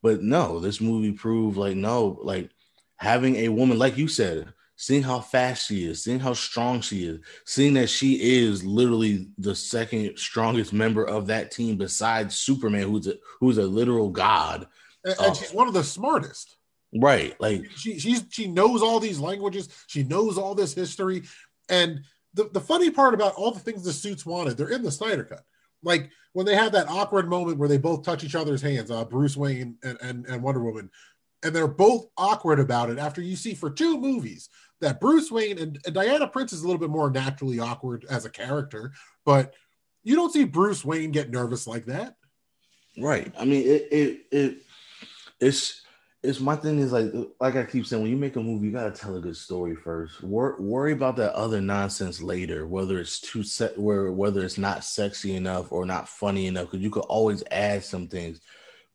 but 0.01 0.21
no, 0.21 0.59
this 0.59 0.79
movie 0.79 1.11
proved 1.11 1.57
like 1.57 1.75
no, 1.75 2.19
like 2.21 2.49
having 2.95 3.35
a 3.37 3.49
woman, 3.49 3.77
like 3.77 3.97
you 3.97 4.07
said, 4.07 4.53
seeing 4.75 5.03
how 5.03 5.19
fast 5.19 5.67
she 5.67 5.85
is, 5.85 6.03
seeing 6.03 6.19
how 6.19 6.33
strong 6.33 6.79
she 6.81 7.05
is, 7.05 7.19
seeing 7.45 7.73
that 7.73 7.89
she 7.89 8.13
is 8.39 8.63
literally 8.63 9.27
the 9.37 9.55
second 9.55 10.17
strongest 10.17 10.71
member 10.71 11.03
of 11.03 11.27
that 11.27 11.51
team 11.51 11.75
besides 11.77 12.35
Superman, 12.35 12.83
who's 12.83 13.07
a 13.07 13.15
who's 13.39 13.57
a 13.57 13.63
literal 13.63 14.09
god. 14.09 14.67
And, 15.03 15.15
and 15.19 15.31
uh, 15.31 15.33
she's 15.33 15.53
one 15.53 15.67
of 15.67 15.73
the 15.73 15.83
smartest. 15.83 16.55
Right. 16.93 17.39
Like 17.39 17.69
she 17.75 17.99
she's 17.99 18.23
she 18.29 18.47
knows 18.47 18.81
all 18.81 18.99
these 18.99 19.19
languages, 19.19 19.69
she 19.87 20.03
knows 20.03 20.37
all 20.37 20.55
this 20.55 20.73
history. 20.73 21.23
And 21.69 22.01
the, 22.33 22.49
the 22.51 22.61
funny 22.61 22.89
part 22.89 23.13
about 23.13 23.35
all 23.35 23.51
the 23.51 23.59
things 23.59 23.83
the 23.83 23.93
suits 23.93 24.25
wanted, 24.25 24.57
they're 24.57 24.69
in 24.69 24.83
the 24.83 24.91
Snyder 24.91 25.23
cut 25.23 25.43
like 25.83 26.09
when 26.33 26.45
they 26.45 26.55
have 26.55 26.71
that 26.73 26.89
awkward 26.89 27.29
moment 27.29 27.57
where 27.57 27.69
they 27.69 27.77
both 27.77 28.03
touch 28.03 28.23
each 28.23 28.35
other's 28.35 28.61
hands, 28.61 28.91
uh, 28.91 29.05
Bruce 29.05 29.37
Wayne 29.37 29.77
and, 29.83 29.97
and, 30.01 30.25
and 30.25 30.43
Wonder 30.43 30.63
Woman, 30.63 30.89
and 31.43 31.55
they're 31.55 31.67
both 31.67 32.07
awkward 32.17 32.59
about 32.59 32.89
it 32.89 32.99
after 32.99 33.21
you 33.21 33.35
see 33.35 33.53
for 33.53 33.69
two 33.69 33.99
movies 33.99 34.49
that 34.81 34.99
Bruce 34.99 35.31
Wayne 35.31 35.57
and, 35.57 35.79
and 35.85 35.95
Diana 35.95 36.27
Prince 36.27 36.53
is 36.53 36.61
a 36.61 36.65
little 36.65 36.79
bit 36.79 36.89
more 36.89 37.09
naturally 37.09 37.59
awkward 37.59 38.05
as 38.09 38.25
a 38.25 38.29
character, 38.29 38.91
but 39.25 39.53
you 40.03 40.15
don't 40.15 40.31
see 40.31 40.45
Bruce 40.45 40.85
Wayne 40.85 41.11
get 41.11 41.29
nervous 41.29 41.67
like 41.67 41.85
that. 41.85 42.15
Right. 42.97 43.33
I 43.37 43.45
mean, 43.45 43.65
it, 43.65 43.87
it, 43.91 44.21
it 44.31 44.57
it's 45.39 45.81
it's 46.21 46.41
my 46.41 46.55
thing 46.55 46.79
is 46.79 46.91
like 46.91 47.11
like 47.39 47.55
I 47.55 47.63
keep 47.63 47.85
saying 47.85 48.01
when 48.01 48.11
you 48.11 48.17
make 48.17 48.35
a 48.35 48.41
movie 48.41 48.67
you 48.67 48.73
got 48.73 48.93
to 48.93 49.01
tell 49.01 49.15
a 49.15 49.21
good 49.21 49.37
story 49.37 49.75
first. 49.75 50.21
Wor- 50.21 50.59
worry 50.59 50.91
about 50.91 51.15
that 51.17 51.33
other 51.33 51.61
nonsense 51.61 52.21
later, 52.21 52.67
whether 52.67 52.99
it's 52.99 53.19
too 53.21 53.41
set 53.41 53.77
where 53.77 54.11
whether 54.11 54.43
it's 54.43 54.57
not 54.57 54.83
sexy 54.83 55.35
enough 55.35 55.71
or 55.71 55.85
not 55.85 56.09
funny 56.09 56.47
enough 56.47 56.65
because 56.65 56.81
you 56.81 56.89
could 56.89 57.05
always 57.05 57.43
add 57.51 57.83
some 57.83 58.07
things. 58.07 58.41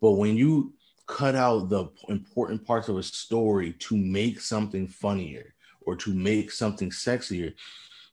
But 0.03 0.13
when 0.13 0.37
you 0.37 0.75
cut 1.07 1.35
out 1.35 1.71
the 1.71 1.87
important 2.09 2.67
parts 2.67 2.89
of 2.89 2.99
a 2.99 3.03
story 3.03 3.73
to 3.73 3.97
make 3.97 4.41
something 4.41 4.87
funnier 4.87 5.55
or 5.81 5.97
to 5.97 6.13
make 6.13 6.51
something 6.51 6.91
sexier, 6.91 7.55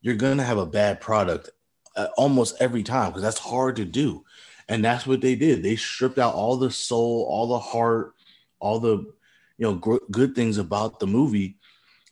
you're 0.02 0.16
gonna 0.16 0.44
have 0.44 0.58
a 0.58 0.66
bad 0.66 1.02
product 1.02 1.50
uh, 1.98 2.08
almost 2.16 2.56
every 2.62 2.84
time 2.84 3.10
because 3.10 3.24
that's 3.24 3.40
hard 3.40 3.76
to 3.76 3.84
do. 3.84 4.24
And 4.70 4.86
that's 4.86 5.06
what 5.06 5.20
they 5.20 5.36
did. 5.36 5.64
They 5.64 5.76
stripped 5.76 6.18
out 6.18 6.34
all 6.34 6.56
the 6.56 6.72
soul, 6.72 7.28
all 7.30 7.48
the 7.48 7.60
heart 7.60 8.14
all 8.62 8.80
the 8.80 8.98
you 9.58 9.68
know 9.68 9.76
gr- 9.76 9.98
good 10.10 10.36
things 10.36 10.58
about 10.58 11.00
the 11.00 11.08
movie 11.08 11.58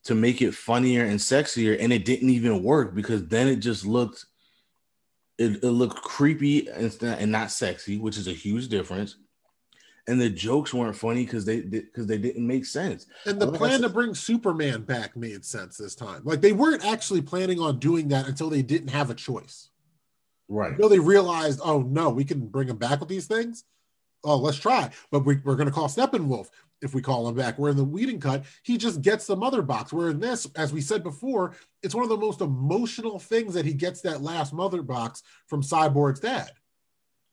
to 0.04 0.16
make 0.16 0.42
it 0.42 0.54
funnier 0.54 1.04
and 1.04 1.20
sexier 1.20 1.78
and 1.80 1.94
it 1.94 2.06
didn't 2.06 2.30
even 2.30 2.64
work 2.64 2.94
because 2.94 3.28
then 3.28 3.48
it 3.48 3.58
just 3.58 3.86
looked 3.86 4.26
it, 5.38 5.64
it 5.64 5.70
looked 5.70 6.02
creepy 6.02 6.68
and, 6.68 6.96
and 7.02 7.32
not 7.32 7.52
sexy 7.52 7.98
which 7.98 8.18
is 8.18 8.28
a 8.28 8.34
huge 8.34 8.68
difference 8.68 9.16
and 10.10 10.20
the 10.20 10.30
jokes 10.30 10.74
weren't 10.74 10.96
funny 10.96 11.24
because 11.24 11.46
they 11.46 11.62
because 11.62 12.08
they 12.08 12.18
didn't 12.18 12.46
make 12.46 12.66
sense. 12.66 13.06
And 13.28 13.40
the 13.40 13.52
plan 13.52 13.82
to 13.82 13.90
bring 13.90 14.16
Superman 14.16 14.82
back 14.82 15.16
made 15.16 15.46
sense 15.46 15.78
this 15.78 15.94
time. 15.94 16.24
Like 16.24 16.42
they 16.42 16.52
weren't 16.52 16.84
actually 16.84 17.22
planning 17.22 17.60
on 17.60 17.78
doing 17.78 18.08
that 18.08 18.28
until 18.28 18.50
they 18.50 18.64
didn't 18.64 18.88
have 18.88 19.12
a 19.12 19.14
choice. 19.14 19.70
Right. 20.48 20.78
Know, 20.80 20.90
they 20.90 20.98
realized, 20.98 21.60
oh 21.64 21.82
no, 21.84 22.10
we 22.10 22.26
can 22.26 22.48
bring 22.48 22.70
him 22.70 22.78
back 22.78 23.00
with 23.00 23.08
these 23.08 23.28
things. 23.28 23.66
Oh, 24.23 24.38
let's 24.38 24.58
try. 24.58 24.89
But 25.12 25.25
we, 25.25 25.36
are 25.36 25.55
going 25.55 25.65
to 25.65 25.71
call 25.71 25.88
Steppenwolf 25.88 26.47
if 26.82 26.93
we 26.93 27.01
call 27.01 27.27
him 27.27 27.36
back. 27.36 27.58
Where 27.58 27.71
in 27.71 27.77
the 27.77 27.84
Whedon 27.84 28.19
cut, 28.19 28.45
he 28.63 28.77
just 28.77 29.01
gets 29.01 29.27
the 29.27 29.36
mother 29.36 29.62
box. 29.62 29.93
Where 29.93 30.10
in 30.10 30.19
this, 30.19 30.47
as 30.55 30.73
we 30.73 30.82
said 30.82 31.03
before, 31.03 31.55
it's 31.84 31.95
one 31.95 32.03
of 32.03 32.10
the 32.10 32.17
most 32.17 32.41
emotional 32.41 33.19
things 33.19 33.53
that 33.53 33.65
he 33.65 33.73
gets 33.73 34.01
that 34.01 34.21
last 34.21 34.53
mother 34.53 34.82
box 34.82 35.23
from 35.47 35.62
Cyborg's 35.62 36.19
dad. 36.19 36.51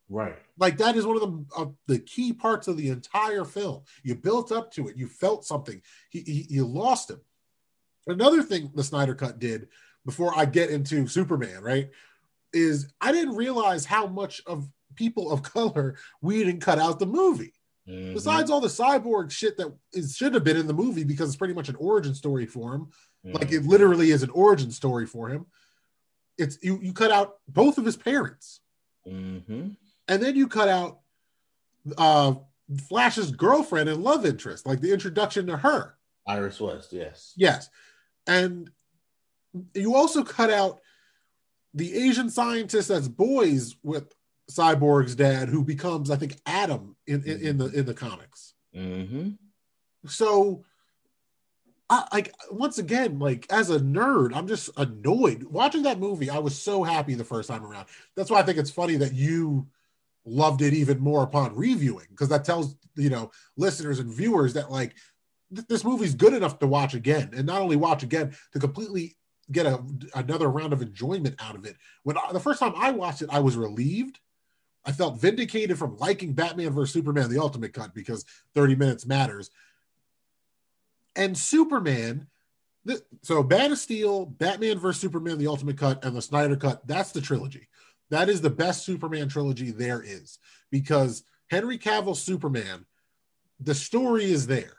Right. 0.09 0.37
Like 0.59 0.79
that 0.79 0.96
is 0.96 1.05
one 1.05 1.16
of 1.16 1.22
the 1.22 1.44
of 1.57 1.75
the 1.87 1.99
key 1.99 2.33
parts 2.33 2.68
of 2.68 2.77
the 2.77 2.90
entire 2.90 3.44
film. 3.44 3.83
You 4.05 4.14
built 4.14 4.53
up 4.53 4.70
to 4.75 4.88
it. 4.88 4.96
You 4.96 5.09
felt 5.09 5.44
something. 5.44 5.83
He, 6.11 6.20
he 6.20 6.46
you 6.49 6.64
lost 6.64 7.11
him. 7.11 7.20
Another 8.07 8.42
thing 8.42 8.70
the 8.75 8.85
Snyder 8.85 9.16
Cut 9.16 9.40
did 9.40 9.68
before 10.05 10.33
I 10.38 10.44
get 10.44 10.70
into 10.70 11.09
Superman, 11.09 11.61
right, 11.61 11.90
is 12.53 12.92
I 13.01 13.11
didn't 13.11 13.35
realize 13.35 13.85
how 13.85 14.07
much 14.07 14.40
of 14.46 14.68
people 14.97 15.31
of 15.31 15.43
color 15.43 15.97
we 16.21 16.43
didn't 16.43 16.61
cut 16.61 16.79
out 16.79 16.99
the 16.99 17.07
movie. 17.07 17.53
Mm-hmm. 17.89 18.15
Besides 18.15 18.51
all 18.51 18.61
the 18.61 18.69
cyborg 18.69 19.31
shit 19.31 19.57
that 19.59 19.73
is 19.93 20.17
should 20.17 20.35
have 20.35 20.43
been 20.43 20.57
in 20.57 20.67
the 20.67 20.75
movie 20.75 21.05
because 21.05 21.29
it's 21.29 21.37
pretty 21.37 21.55
much 21.55 21.69
an 21.69 21.77
origin 21.77 22.15
story 22.15 22.47
for 22.47 22.75
him. 22.75 22.89
Mm-hmm. 23.25 23.37
Like 23.37 23.53
it 23.53 23.65
literally 23.65 24.11
is 24.11 24.23
an 24.25 24.31
origin 24.31 24.73
story 24.73 25.07
for 25.07 25.29
him. 25.29 25.47
It's 26.37 26.59
you 26.63 26.81
you 26.83 26.93
cut 26.93 27.13
out 27.13 27.37
both 27.49 27.79
of 27.79 27.85
his 27.85 27.97
parents. 27.97 28.61
Mm-hmm 29.07 29.69
and 30.09 30.23
then 30.23 30.37
you 30.37 30.49
cut 30.49 30.69
out 30.69 31.01
uh 31.99 32.35
Flash's 32.89 33.31
girlfriend 33.31 33.89
and 33.89 34.03
love 34.03 34.27
interest, 34.27 34.67
like 34.67 34.81
the 34.81 34.93
introduction 34.93 35.47
to 35.47 35.57
her. 35.57 35.95
Iris 36.27 36.61
West, 36.61 36.93
yes. 36.93 37.33
Yes. 37.37 37.71
And 38.27 38.71
you 39.73 39.95
also 39.95 40.25
cut 40.25 40.51
out 40.51 40.81
the 41.75 41.95
Asian 41.95 42.29
scientist 42.29 42.89
that's 42.89 43.07
boys 43.07 43.77
with 43.85 44.13
Cyborg's 44.51 45.15
dad, 45.15 45.49
who 45.49 45.65
becomes, 45.65 46.11
I 46.11 46.17
think, 46.17 46.37
Atom 46.47 46.97
in, 47.07 47.23
in, 47.25 47.41
in 47.41 47.59
the 47.59 47.67
in 47.67 47.87
the 47.87 47.95
comics. 47.95 48.55
Mm-hmm. 48.75 49.31
So 50.07 50.65
I 51.89 52.07
like 52.13 52.35
once 52.51 52.79
again, 52.79 53.19
like 53.19 53.47
as 53.51 53.71
a 53.71 53.81
nerd, 53.81 54.35
I'm 54.35 54.49
just 54.49 54.71
annoyed. 54.77 55.45
Watching 55.45 55.83
that 55.83 55.99
movie, 55.99 56.31
I 56.31 56.39
was 56.39 56.61
so 56.61 56.83
happy 56.83 57.15
the 57.15 57.25
first 57.25 57.49
time 57.49 57.65
around. 57.65 57.87
That's 58.15 58.31
why 58.31 58.41
I 58.41 58.43
think 58.43 58.59
it's 58.59 58.71
funny 58.71 58.97
that 58.97 59.15
you 59.15 59.67
loved 60.27 60.61
it 60.61 60.75
even 60.75 60.99
more 60.99 61.23
upon 61.23 61.55
reviewing 61.55 62.07
because 62.11 62.29
that 62.29 62.45
tells 62.45 62.77
you 62.97 63.09
know 63.09 63.31
listeners 63.57 64.01
and 64.01 64.13
viewers 64.13 64.55
that 64.55 64.71
like 64.71 64.95
th- 65.55 65.67
this 65.69 65.85
movie's 65.85 66.15
good 66.15 66.35
enough 66.35 66.59
to 66.59 66.67
watch 66.67 66.95
again 66.95 67.31
and 67.35 67.47
not 67.47 67.61
only 67.61 67.77
watch 67.77 68.03
again 68.03 68.35
to 68.53 68.59
completely 68.59 69.17
get 69.53 69.67
a, 69.67 69.81
another 70.17 70.51
round 70.51 70.73
of 70.73 70.83
enjoyment 70.83 71.37
out 71.39 71.55
of 71.55 71.65
it 71.65 71.77
when 72.03 72.19
I, 72.19 72.33
the 72.33 72.41
first 72.41 72.59
time 72.59 72.75
i 72.77 72.91
watched 72.91 73.23
it 73.23 73.29
i 73.31 73.39
was 73.39 73.57
relieved 73.57 74.19
i 74.87 74.92
felt 74.92 75.20
vindicated 75.20 75.79
from 75.79 75.96
liking 75.99 76.33
batman 76.33 76.70
versus 76.70 76.92
superman 76.92 77.29
the 77.29 77.40
ultimate 77.40 77.72
cut 77.72 77.94
because 77.94 78.25
30 78.55 78.77
minutes 78.77 79.07
matters 79.07 79.51
and 81.14 81.37
superman 81.37 82.27
so 83.22 83.42
Man 83.42 83.72
of 83.72 83.79
Steel, 83.79 84.27
Batman 84.27 84.79
versus 84.79 85.01
Superman, 85.01 85.38
the 85.38 85.46
Ultimate 85.46 85.79
Cut, 85.79 86.05
and 86.05 86.16
the 86.16 86.22
Snyder 86.22 86.57
Cut. 86.57 86.87
That's 86.87 87.12
the 87.12 87.20
trilogy. 87.20 87.68
That 88.11 88.29
is 88.29 88.40
the 88.40 88.51
best 88.51 88.85
Superman 88.85 89.29
trilogy 89.29 89.70
there 89.70 90.03
is 90.03 90.38
because 90.70 91.25
Henry 91.49 91.79
Cavill's 91.79 92.22
Superman, 92.22 92.85
the 93.61 93.75
story 93.75 94.31
is 94.31 94.46
there 94.46 94.77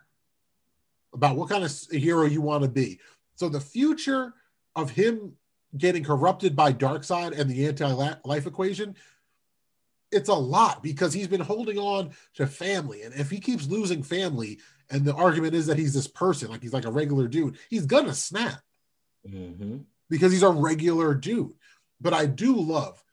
about 1.14 1.36
what 1.36 1.50
kind 1.50 1.64
of 1.64 1.72
hero 1.92 2.26
you 2.26 2.42
want 2.42 2.64
to 2.64 2.70
be. 2.70 3.00
So 3.36 3.50
the 3.50 3.60
future 3.60 4.34
of 4.76 4.92
him 4.92 5.34
getting 5.78 6.04
corrupted 6.04 6.56
by 6.56 6.72
Darkseid 6.72 7.38
and 7.38 7.50
the 7.50 7.68
anti-life 7.68 8.48
equation, 8.48 8.96
it's 10.12 10.30
a 10.30 10.34
lot 10.34 10.82
because 10.84 11.14
he's 11.14 11.28
been 11.28 11.42
holding 11.42 11.78
on 11.78 12.12
to 12.36 12.48
family. 12.48 13.04
And 13.04 13.14
if 13.16 13.30
he 13.30 13.40
keeps 13.40 13.68
losing 13.68 14.04
family, 14.04 14.60
and 14.90 15.04
the 15.04 15.14
argument 15.14 15.54
is 15.54 15.68
that 15.68 15.78
he's 15.78 15.94
this 15.94 16.08
person, 16.08 16.50
like 16.50 16.62
he's 16.62 16.74
like 16.74 16.86
a 16.86 16.92
regular 16.92 17.28
dude, 17.28 17.58
he's 17.70 17.86
gonna 17.86 18.14
snap 18.14 18.62
mm-hmm. 19.28 19.78
because 20.10 20.32
he's 20.32 20.44
a 20.44 20.50
regular 20.50 21.14
dude. 21.14 21.54
But 22.00 22.14
I 22.14 22.26
do 22.26 22.56
love 22.56 23.04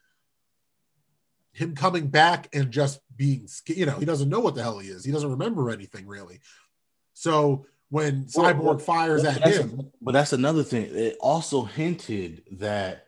him 1.52 1.74
coming 1.74 2.09
back 2.09 2.48
and 2.52 2.70
just 2.70 3.00
being, 3.16 3.48
you 3.66 3.87
know, 3.87 3.98
he 3.98 4.04
doesn't 4.04 4.28
know 4.28 4.40
what 4.40 4.54
the 4.54 4.62
hell 4.62 4.78
he 4.78 4.88
is. 4.88 5.04
He 5.04 5.12
doesn't 5.12 5.30
remember 5.30 5.70
anything 5.70 6.07
really. 6.07 6.40
So 7.14 7.66
when 7.90 8.24
Cyborg 8.24 8.62
well, 8.62 8.78
fires 8.78 9.24
at 9.24 9.46
him, 9.46 9.80
a, 9.80 9.85
but 10.02 10.12
that's 10.12 10.33
another 10.33 10.64
thing. 10.64 10.88
It 10.90 11.16
also 11.20 11.62
hinted 11.62 12.42
that 12.52 13.04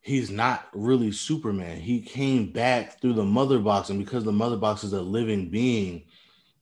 he's 0.00 0.30
not 0.30 0.68
really 0.72 1.12
Superman. 1.12 1.80
He 1.80 2.00
came 2.00 2.52
back 2.52 3.00
through 3.00 3.14
the 3.14 3.24
mother 3.24 3.58
box, 3.58 3.90
and 3.90 3.98
because 3.98 4.24
the 4.24 4.32
mother 4.32 4.56
box 4.56 4.84
is 4.84 4.92
a 4.92 5.00
living 5.00 5.50
being 5.50 6.04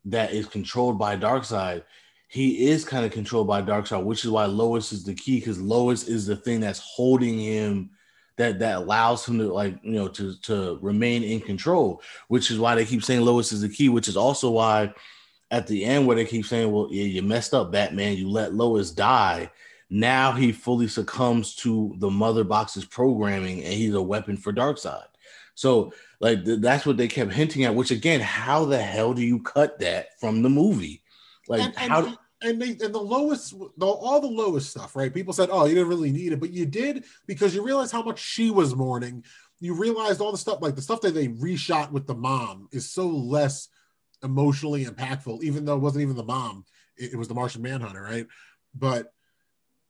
that 0.07 0.33
is 0.33 0.47
controlled 0.47 0.99
by 0.99 1.17
Darkseid, 1.17 1.85
he 2.29 2.69
is 2.69 2.85
kind 2.85 3.07
of 3.07 3.13
controlled 3.13 3.47
by 3.47 3.63
Darkseid, 3.63 4.05
which 4.05 4.25
is 4.25 4.31
why 4.31 4.45
Lois 4.47 4.93
is 4.93 5.05
the 5.05 5.15
key 5.15 5.39
because 5.41 5.61
Lois 5.61 6.09
is 6.09 6.27
the 6.27 6.37
thing 6.37 6.61
that's 6.61 6.81
holding 6.81 7.39
him 7.39 7.91
that 8.39 8.61
that 8.61 8.77
allows 8.77 9.29
him 9.29 9.39
to 9.39 9.53
like 9.53 9.79
you 9.83 9.93
know 9.93 10.09
to 10.09 10.35
to 10.41 10.79
remain 10.81 11.23
in 11.23 11.41
control 11.41 12.01
which 12.29 12.51
is 12.51 12.59
why 12.59 12.75
they 12.75 12.87
keep 12.87 13.05
saying 13.05 13.21
lois 13.21 13.53
is 13.53 13.61
the 13.61 13.69
key 13.69 13.89
which 13.89 14.09
is 14.09 14.17
also 14.17 14.51
why 14.51 14.93
at 15.51 15.67
the 15.67 15.85
end 15.85 16.07
where 16.07 16.17
they 16.17 16.25
keep 16.25 16.47
saying 16.47 16.73
well 16.73 16.89
yeah, 16.91 17.05
you 17.05 17.21
messed 17.21 17.53
up 17.53 17.71
batman 17.71 18.17
you 18.17 18.29
let 18.29 18.55
lois 18.55 18.91
die 18.91 19.51
now 19.91 20.33
he 20.33 20.53
fully 20.53 20.89
succumbs 20.89 21.55
to 21.57 21.95
the 21.99 22.11
mother 22.11 22.45
box's 22.45 22.85
programming 22.85 23.65
and 23.65 23.73
he's 23.73 23.95
a 23.95 24.03
weapon 24.03 24.37
for 24.37 24.53
Darkseid. 24.53 25.05
So 25.55 25.93
like 26.21 26.45
th- 26.45 26.61
that's 26.61 26.87
what 26.87 26.97
they 26.97 27.09
kept 27.09 27.33
hinting 27.33 27.65
at 27.65 27.75
which 27.75 27.91
again 27.91 28.21
how 28.21 28.65
the 28.65 28.79
hell 28.79 29.15
do 29.15 29.23
you 29.23 29.41
cut 29.43 29.79
that 29.81 30.19
from 30.21 30.43
the 30.43 30.51
movie? 30.51 31.03
Like 31.49 31.63
and, 31.63 31.75
and 31.79 31.93
how 31.93 32.19
and 32.43 32.61
they 32.61 32.71
and 32.85 32.95
the 32.95 33.01
Lois 33.01 33.51
the, 33.51 33.87
all 33.87 34.21
the 34.21 34.29
Lois 34.29 34.69
stuff 34.69 34.95
right? 34.95 35.13
People 35.13 35.33
said 35.33 35.49
oh 35.51 35.65
you 35.65 35.75
didn't 35.75 35.89
really 35.89 36.13
need 36.13 36.33
it 36.33 36.41
but 36.41 36.51
you 36.53 36.67
did 36.67 37.05
because 37.27 37.55
you 37.55 37.63
realized 37.63 37.93
how 37.93 38.03
much 38.03 38.21
she 38.21 38.51
was 38.51 38.77
mourning. 38.77 39.25
You 39.61 39.75
realized 39.75 40.21
all 40.21 40.33
the 40.33 40.39
stuff 40.39 40.61
like 40.61 40.77
the 40.77 40.83
stuff 40.83 41.01
that 41.01 41.15
they 41.15 41.29
reshot 41.29 41.91
with 41.91 42.07
the 42.07 42.15
mom 42.15 42.69
is 42.71 42.91
so 42.91 43.09
less 43.09 43.69
emotionally 44.23 44.85
impactful 44.85 45.43
even 45.43 45.65
though 45.65 45.77
it 45.77 45.83
wasn't 45.83 46.03
even 46.03 46.17
the 46.17 46.25
mom. 46.25 46.67
It, 46.97 47.15
it 47.15 47.17
was 47.17 47.29
the 47.29 47.35
martian 47.35 47.63
manhunter 47.63 48.03
right? 48.03 48.27
But 48.75 49.13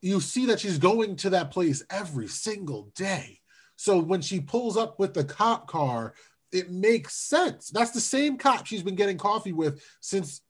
you 0.00 0.20
see 0.20 0.46
that 0.46 0.61
she's 0.61 0.78
going 0.78 1.16
to 1.16 1.30
that 1.30 1.50
place 1.50 1.82
every 1.90 2.28
single 2.28 2.90
day 2.94 3.40
so 3.76 3.98
when 3.98 4.20
she 4.20 4.40
pulls 4.40 4.76
up 4.76 4.98
with 4.98 5.14
the 5.14 5.24
cop 5.24 5.66
car 5.66 6.14
it 6.52 6.70
makes 6.70 7.14
sense 7.14 7.70
that's 7.70 7.90
the 7.90 8.00
same 8.00 8.37
cop 8.37 8.66
she's 8.66 8.82
been 8.82 8.94
getting 8.94 9.18
coffee 9.18 9.52
with 9.52 9.82
since 10.00 10.40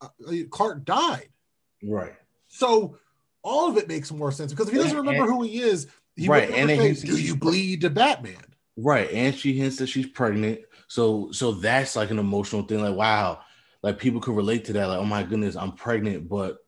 uh, 0.00 0.08
Clark 0.50 0.84
died. 0.84 1.28
Right. 1.82 2.14
So 2.48 2.98
all 3.42 3.68
of 3.68 3.76
it 3.76 3.88
makes 3.88 4.10
more 4.10 4.32
sense 4.32 4.52
because 4.52 4.68
if 4.68 4.74
he 4.74 4.80
doesn't 4.80 4.96
remember 4.96 5.22
and, 5.22 5.32
who 5.32 5.42
he 5.42 5.60
is, 5.60 5.86
he 6.16 6.28
right. 6.28 6.50
And 6.50 6.68
say, 6.68 7.06
do 7.06 7.20
you 7.20 7.36
bleed 7.36 7.82
to 7.82 7.90
Batman? 7.90 8.36
Right. 8.76 9.10
And 9.10 9.34
she 9.34 9.54
hints 9.54 9.76
that 9.78 9.88
she's 9.88 10.06
pregnant. 10.06 10.60
So 10.88 11.30
so 11.32 11.52
that's 11.52 11.96
like 11.96 12.10
an 12.10 12.18
emotional 12.18 12.62
thing. 12.62 12.80
Like, 12.80 12.94
wow, 12.94 13.40
like 13.82 13.98
people 13.98 14.20
could 14.20 14.36
relate 14.36 14.64
to 14.66 14.72
that. 14.74 14.86
Like, 14.86 14.98
oh 14.98 15.04
my 15.04 15.22
goodness, 15.22 15.56
I'm 15.56 15.72
pregnant, 15.72 16.28
but 16.28 16.58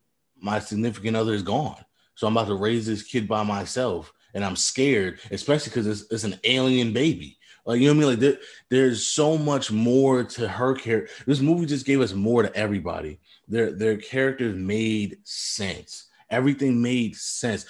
my 0.41 0.59
significant 0.59 1.17
other 1.17 1.35
is 1.35 1.43
gone. 1.43 1.83
So 2.21 2.27
I'm 2.27 2.37
about 2.37 2.49
to 2.49 2.55
raise 2.55 2.85
this 2.85 3.03
kid 3.03 3.27
by 3.27 3.45
myself. 3.45 4.13
And 4.35 4.45
I'm 4.45 4.55
scared, 4.55 5.21
especially 5.31 5.71
because 5.71 5.87
it's, 5.87 6.13
it's 6.13 6.25
an 6.25 6.39
alien 6.45 6.93
baby. 6.93 7.39
Like 7.65 7.81
you 7.81 7.87
know 7.87 7.95
what 7.95 7.97
I 7.97 8.01
mean? 8.01 8.09
Like 8.11 8.19
there, 8.19 8.39
there's 8.69 9.07
so 9.07 9.39
much 9.39 9.73
more 9.73 10.25
to 10.25 10.47
her 10.47 10.75
character. 10.75 11.11
This 11.27 11.41
movie 11.41 11.65
just 11.65 11.87
gave 11.87 12.03
us 12.03 12.13
more 12.13 12.43
to 12.43 12.55
everybody 12.55 13.21
their 13.49 13.73
their 13.73 13.97
characters 13.97 14.55
made 14.55 15.17
sense. 15.25 16.09
Everything 16.29 16.83
made 16.83 17.17
sense, 17.17 17.65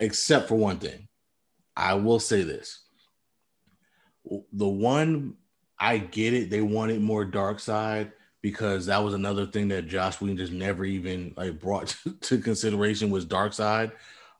except 0.00 0.48
for 0.48 0.56
one 0.56 0.78
thing. 0.78 1.08
I 1.74 1.94
will 1.94 2.20
say 2.20 2.42
this: 2.42 2.80
the 4.52 4.68
one 4.68 5.34
I 5.78 5.96
get 5.96 6.34
it. 6.34 6.50
They 6.50 6.60
wanted 6.60 7.00
more 7.00 7.24
Darkseid 7.24 8.12
because 8.50 8.86
that 8.86 9.04
was 9.04 9.12
another 9.12 9.44
thing 9.44 9.68
that 9.68 9.88
Josh 9.88 10.20
Whedon 10.20 10.38
just 10.38 10.52
never 10.52 10.82
even 10.86 11.34
like 11.36 11.60
brought 11.60 11.88
to, 12.04 12.12
to 12.12 12.38
consideration 12.38 13.10
was 13.10 13.26
Darkseid. 13.26 13.92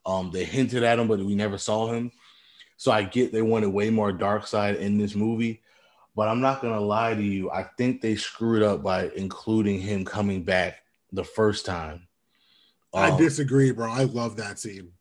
Um, 0.07 0.31
they 0.31 0.45
hinted 0.45 0.83
at 0.83 0.99
him, 0.99 1.09
but 1.09 1.19
we 1.19 1.35
never 1.35 1.59
saw 1.59 1.93
him. 1.93 2.11
So 2.79 2.91
I 2.91 3.03
get 3.03 3.33
they 3.33 3.43
wanted 3.43 3.69
way 3.69 3.91
more 3.91 4.13
Darkseid 4.13 4.79
in 4.79 4.97
this 4.97 5.15
movie. 5.15 5.63
But 6.17 6.29
I'm 6.29 6.41
not 6.41 6.63
gonna 6.63 6.81
lie 6.81 7.15
to 7.15 7.23
you. 7.23 7.51
I 7.51 7.65
think 7.77 8.01
they 8.01 8.17
screwed 8.17 8.63
up 8.63 8.83
by 8.83 9.11
including 9.15 9.79
him 9.79 10.05
coming 10.05 10.43
back 10.43 10.83
the 11.13 11.25
first 11.25 11.67
time. 11.67 12.09
Um, 12.95 13.13
I 13.13 13.17
disagree, 13.19 13.71
bro. 13.73 13.91
I 13.91 14.05
love 14.05 14.37
that 14.37 14.59
scene. 14.59 14.93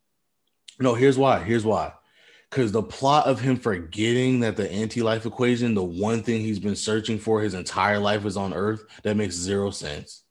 No, 0.79 0.93
here's 0.93 1.17
why. 1.17 1.39
Here's 1.39 1.65
why. 1.65 1.93
Because 2.49 2.71
the 2.71 2.83
plot 2.83 3.27
of 3.27 3.41
him 3.41 3.57
forgetting 3.57 4.39
that 4.39 4.55
the 4.55 4.71
anti-life 4.71 5.25
equation, 5.25 5.73
the 5.73 5.83
one 5.83 6.23
thing 6.23 6.41
he's 6.41 6.59
been 6.59 6.77
searching 6.77 7.19
for 7.19 7.41
his 7.41 7.53
entire 7.53 7.99
life 7.99 8.25
is 8.25 8.37
on 8.37 8.53
Earth, 8.53 8.85
that 9.03 9.17
makes 9.17 9.35
zero 9.35 9.69
sense. 9.69 10.23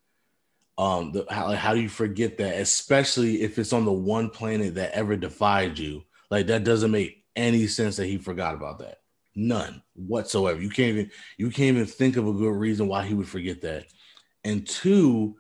Um, 0.79 1.13
the, 1.13 1.27
how, 1.31 1.53
how 1.53 1.75
do 1.75 1.81
you 1.81 1.89
forget 1.89 2.39
that, 2.39 2.57
especially 2.61 3.43
if 3.43 3.59
it's 3.59 3.73
on 3.73 3.85
the 3.85 3.93
one 3.93 4.31
planet 4.31 4.75
that 4.77 4.93
ever 4.93 5.17
defied 5.17 5.79
you? 5.79 6.05
Like 6.31 6.47
that 6.49 6.65
doesn't 6.65 6.91
make 6.91 7.25
any 7.35 7.67
sense 7.67 7.97
that 7.97 8.07
he 8.07 8.19
forgot 8.19 8.55
about 8.55 8.79
that. 8.79 9.01
None 9.35 9.83
whatsoever. 9.95 10.61
You 10.61 10.71
can't 10.71 10.97
even 10.97 11.11
you 11.37 11.51
can't 11.51 11.77
even 11.77 11.87
think 11.87 12.17
of 12.17 12.27
a 12.27 12.33
good 12.33 12.55
reason 12.55 12.89
why 12.89 13.05
he 13.05 13.13
would 13.13 13.29
forget 13.29 13.61
that. 13.63 13.85
And 14.45 14.67
two, 14.67 15.37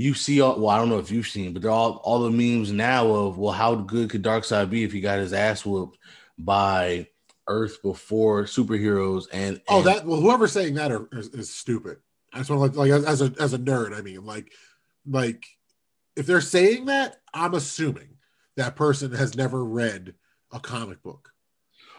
you 0.00 0.14
see 0.14 0.40
all 0.40 0.58
well, 0.58 0.70
I 0.70 0.78
don't 0.78 0.88
know 0.88 0.98
if 0.98 1.10
you've 1.10 1.28
seen, 1.28 1.52
but 1.52 1.62
they're 1.62 1.70
all 1.70 2.00
all 2.04 2.20
the 2.20 2.30
memes 2.30 2.72
now 2.72 3.08
of 3.08 3.38
well, 3.38 3.52
how 3.52 3.74
good 3.74 4.10
could 4.10 4.22
Darkseid 4.22 4.70
be 4.70 4.82
if 4.82 4.92
he 4.92 5.00
got 5.00 5.18
his 5.18 5.32
ass 5.32 5.64
whooped 5.64 5.98
by 6.38 7.06
Earth 7.46 7.82
before 7.82 8.44
superheroes 8.44 9.26
and, 9.32 9.60
Oh, 9.68 9.82
that 9.82 10.06
well, 10.06 10.20
whoever's 10.20 10.52
saying 10.52 10.74
that 10.74 10.90
are, 10.90 11.08
is, 11.12 11.28
is 11.28 11.52
stupid. 11.52 11.98
I 12.32 12.38
just 12.38 12.50
want 12.50 12.72
to 12.72 12.80
like, 12.80 12.90
like 12.90 13.06
as 13.06 13.20
a 13.20 13.34
as 13.38 13.52
a 13.52 13.58
nerd. 13.58 13.96
I 13.96 14.00
mean, 14.00 14.24
like, 14.24 14.52
like 15.06 15.44
if 16.16 16.26
they're 16.26 16.40
saying 16.40 16.86
that, 16.86 17.16
I'm 17.34 17.54
assuming 17.54 18.16
that 18.56 18.76
person 18.76 19.12
has 19.12 19.36
never 19.36 19.64
read 19.64 20.14
a 20.52 20.60
comic 20.60 21.02
book. 21.02 21.30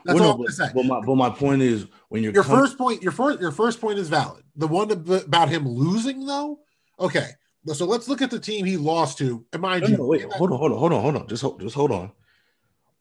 That's 0.05 0.19
Well, 0.19 0.23
no, 0.23 0.31
all 0.31 0.47
I'm 0.47 0.73
but, 0.73 0.73
but 0.73 0.85
my 0.85 1.01
but 1.01 1.15
my 1.15 1.29
point 1.29 1.61
is 1.61 1.85
when 2.09 2.23
you're 2.23 2.33
your 2.33 2.43
com- 2.43 2.57
first 2.57 2.77
point, 2.77 3.03
your 3.03 3.11
first 3.11 3.39
your 3.39 3.51
first 3.51 3.79
point 3.79 3.99
is 3.99 4.09
valid. 4.09 4.43
The 4.55 4.67
one 4.67 4.89
about 4.91 5.49
him 5.49 5.67
losing, 5.67 6.25
though. 6.25 6.59
Okay, 6.99 7.27
so 7.67 7.85
let's 7.85 8.07
look 8.07 8.21
at 8.21 8.31
the 8.31 8.39
team 8.39 8.65
he 8.65 8.77
lost 8.77 9.17
to. 9.19 9.45
And 9.53 9.61
mind 9.61 9.83
No, 9.83 9.87
you, 9.89 9.97
no, 9.97 10.05
wait, 10.05 10.23
hold 10.33 10.51
on, 10.51 10.57
hold 10.57 10.71
on, 10.71 10.77
hold 10.79 10.93
on, 10.93 11.01
hold 11.01 11.15
on. 11.15 11.27
Just 11.27 11.41
hold, 11.41 11.61
just 11.61 11.75
hold 11.75 11.91
on. 11.91 12.11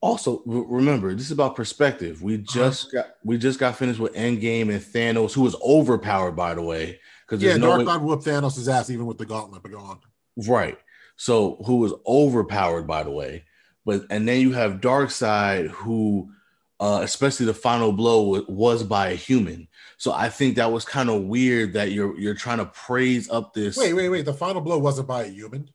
Also, 0.03 0.43
re- 0.47 0.65
remember, 0.67 1.13
this 1.15 1.27
is 1.27 1.33
about 1.33 1.57
perspective. 1.57 2.23
We 2.23 2.39
just 2.39 2.93
got 2.93 3.07
we 3.25 3.37
just 3.39 3.59
got 3.59 3.77
finished 3.77 4.01
with 4.01 4.15
Endgame 4.15 4.71
and 4.73 4.81
Thanos, 4.81 5.33
who 5.33 5.43
was 5.43 5.55
overpowered, 5.63 6.33
by 6.33 6.55
the 6.55 6.63
way. 6.63 7.01
Because 7.27 7.43
yeah, 7.43 7.57
no 7.57 7.67
Dark 7.69 7.79
way- 7.81 7.85
God 7.85 8.03
whooped 8.03 8.25
Thanos' 8.25 8.67
ass 8.73 8.91
even 8.91 9.07
with 9.07 9.19
the 9.19 9.27
gauntlet. 9.27 9.63
But 9.63 9.73
go 9.73 9.79
on. 9.79 9.99
right. 10.47 10.79
So 11.17 11.63
who 11.67 11.77
was 11.77 11.93
overpowered, 12.07 12.87
by 12.87 13.03
the 13.03 13.11
way. 13.11 13.45
But 13.85 14.07
and 14.11 14.27
then 14.27 14.41
you 14.41 14.53
have 14.53 14.81
Darkseid, 14.81 15.69
who, 15.69 16.31
uh, 16.81 17.01
especially 17.03 17.45
the 17.47 17.55
final 17.55 17.93
blow 17.93 18.43
was 18.49 18.83
by 18.83 19.09
a 19.09 19.15
human. 19.15 19.69
So 20.01 20.15
I 20.15 20.31
think 20.31 20.57
that 20.57 20.73
was 20.73 20.87
kind 20.87 21.11
of 21.11 21.25
weird 21.25 21.75
that 21.75 21.93
you're 21.93 22.19
you're 22.19 22.35
trying 22.35 22.57
to 22.57 22.65
praise 22.65 23.29
up 23.29 23.53
this. 23.53 23.77
Wait, 23.77 23.93
wait, 23.93 24.09
wait. 24.09 24.25
The 24.25 24.33
final 24.33 24.63
blow 24.63 24.79
wasn't 24.79 25.07
by 25.09 25.25
a 25.25 25.29
human. 25.29 25.69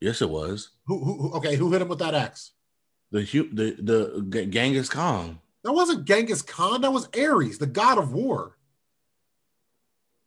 Yes, 0.00 0.20
it 0.20 0.28
was 0.28 0.70
Who, 0.86 0.98
who, 1.04 1.18
who 1.22 1.32
okay, 1.34 1.54
who 1.54 1.70
hit 1.70 1.80
him 1.80 1.86
with 1.86 2.00
that 2.00 2.16
axe? 2.16 2.50
the 3.12 3.22
the 3.22 3.76
the 3.80 4.26
G- 4.28 4.46
Genghis 4.46 4.88
Khan. 4.88 5.38
That 5.62 5.72
wasn't 5.72 6.04
Genghis 6.04 6.42
Khan. 6.42 6.80
That 6.80 6.92
was 6.92 7.08
Ares, 7.16 7.58
the 7.58 7.68
god 7.68 7.98
of 7.98 8.12
war. 8.12 8.58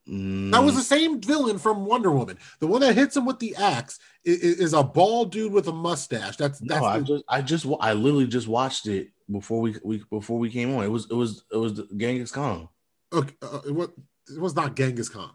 That 0.08 0.64
was 0.64 0.76
Mm, 0.76 0.78
the 0.78 0.84
same 0.84 1.20
villain 1.20 1.58
from 1.58 1.86
Wonder 1.86 2.12
Woman. 2.12 2.38
The 2.60 2.68
one 2.68 2.80
that 2.80 2.94
hits 2.96 3.18
him 3.18 3.26
with 3.26 3.40
the 3.40 3.58
axe 3.58 4.00
is, 4.24 4.38
is 4.40 4.74
a 4.74 4.84
bald 4.84 5.34
dude 5.34 5.52
with 5.52 5.68
a 5.68 5.74
mustache. 5.74 6.38
That's 6.38 6.60
that's 6.60 6.80
no. 6.82 6.86
I 6.86 7.00
just 7.02 7.24
I 7.28 7.42
just 7.42 7.66
I 7.82 7.92
literally 7.92 8.28
just 8.28 8.48
watched 8.48 8.86
it 8.88 9.10
before 9.30 9.60
we, 9.60 9.76
we 9.84 10.02
before 10.10 10.40
we 10.40 10.50
came 10.50 10.74
on. 10.78 10.86
It 10.86 10.92
was 10.92 11.08
it 11.12 11.16
was 11.16 11.44
it 11.52 11.58
was 11.58 11.82
Genghis 11.98 12.32
Khan. 12.32 12.70
Okay, 13.16 13.36
uh, 13.42 13.62
it, 13.68 13.74
was, 13.74 13.90
it 14.34 14.40
was 14.40 14.56
not 14.56 14.76
Genghis 14.76 15.10
Khan. 15.10 15.32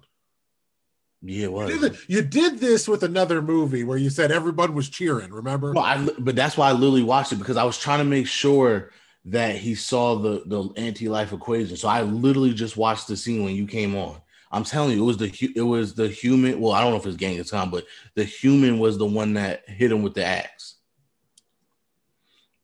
Yeah, 1.22 1.46
it 1.46 1.50
You 1.50 1.50
was. 1.50 1.80
did, 1.80 1.92
th- 1.92 2.06
you 2.08 2.22
did 2.22 2.58
this 2.58 2.88
with 2.88 3.02
another 3.02 3.42
movie 3.42 3.84
where 3.84 3.98
you 3.98 4.08
said 4.10 4.32
everyone 4.32 4.74
was 4.74 4.88
cheering. 4.88 5.30
Remember? 5.30 5.72
Well, 5.72 5.84
I 5.84 6.08
but 6.18 6.34
that's 6.34 6.56
why 6.56 6.68
I 6.68 6.72
literally 6.72 7.02
watched 7.02 7.32
it 7.32 7.36
because 7.36 7.56
I 7.58 7.64
was 7.64 7.78
trying 7.78 7.98
to 7.98 8.04
make 8.04 8.26
sure 8.26 8.90
that 9.26 9.56
he 9.56 9.74
saw 9.74 10.16
the 10.16 10.42
the 10.46 10.70
anti 10.76 11.08
life 11.08 11.32
equation. 11.32 11.76
So 11.76 11.88
I 11.88 12.02
literally 12.02 12.54
just 12.54 12.76
watched 12.76 13.06
the 13.06 13.16
scene 13.16 13.44
when 13.44 13.54
you 13.54 13.66
came 13.66 13.94
on. 13.96 14.16
I'm 14.50 14.64
telling 14.64 14.96
you, 14.96 15.02
it 15.02 15.06
was 15.06 15.18
the 15.18 15.52
it 15.54 15.62
was 15.62 15.94
the 15.94 16.08
human. 16.08 16.58
Well, 16.58 16.72
I 16.72 16.80
don't 16.80 16.92
know 16.92 16.98
if 16.98 17.06
it's 17.06 17.16
Genghis 17.16 17.50
Khan, 17.50 17.70
but 17.70 17.84
the 18.14 18.24
human 18.24 18.78
was 18.78 18.96
the 18.96 19.06
one 19.06 19.34
that 19.34 19.68
hit 19.68 19.92
him 19.92 20.02
with 20.02 20.14
the 20.14 20.24
axe. 20.24 20.76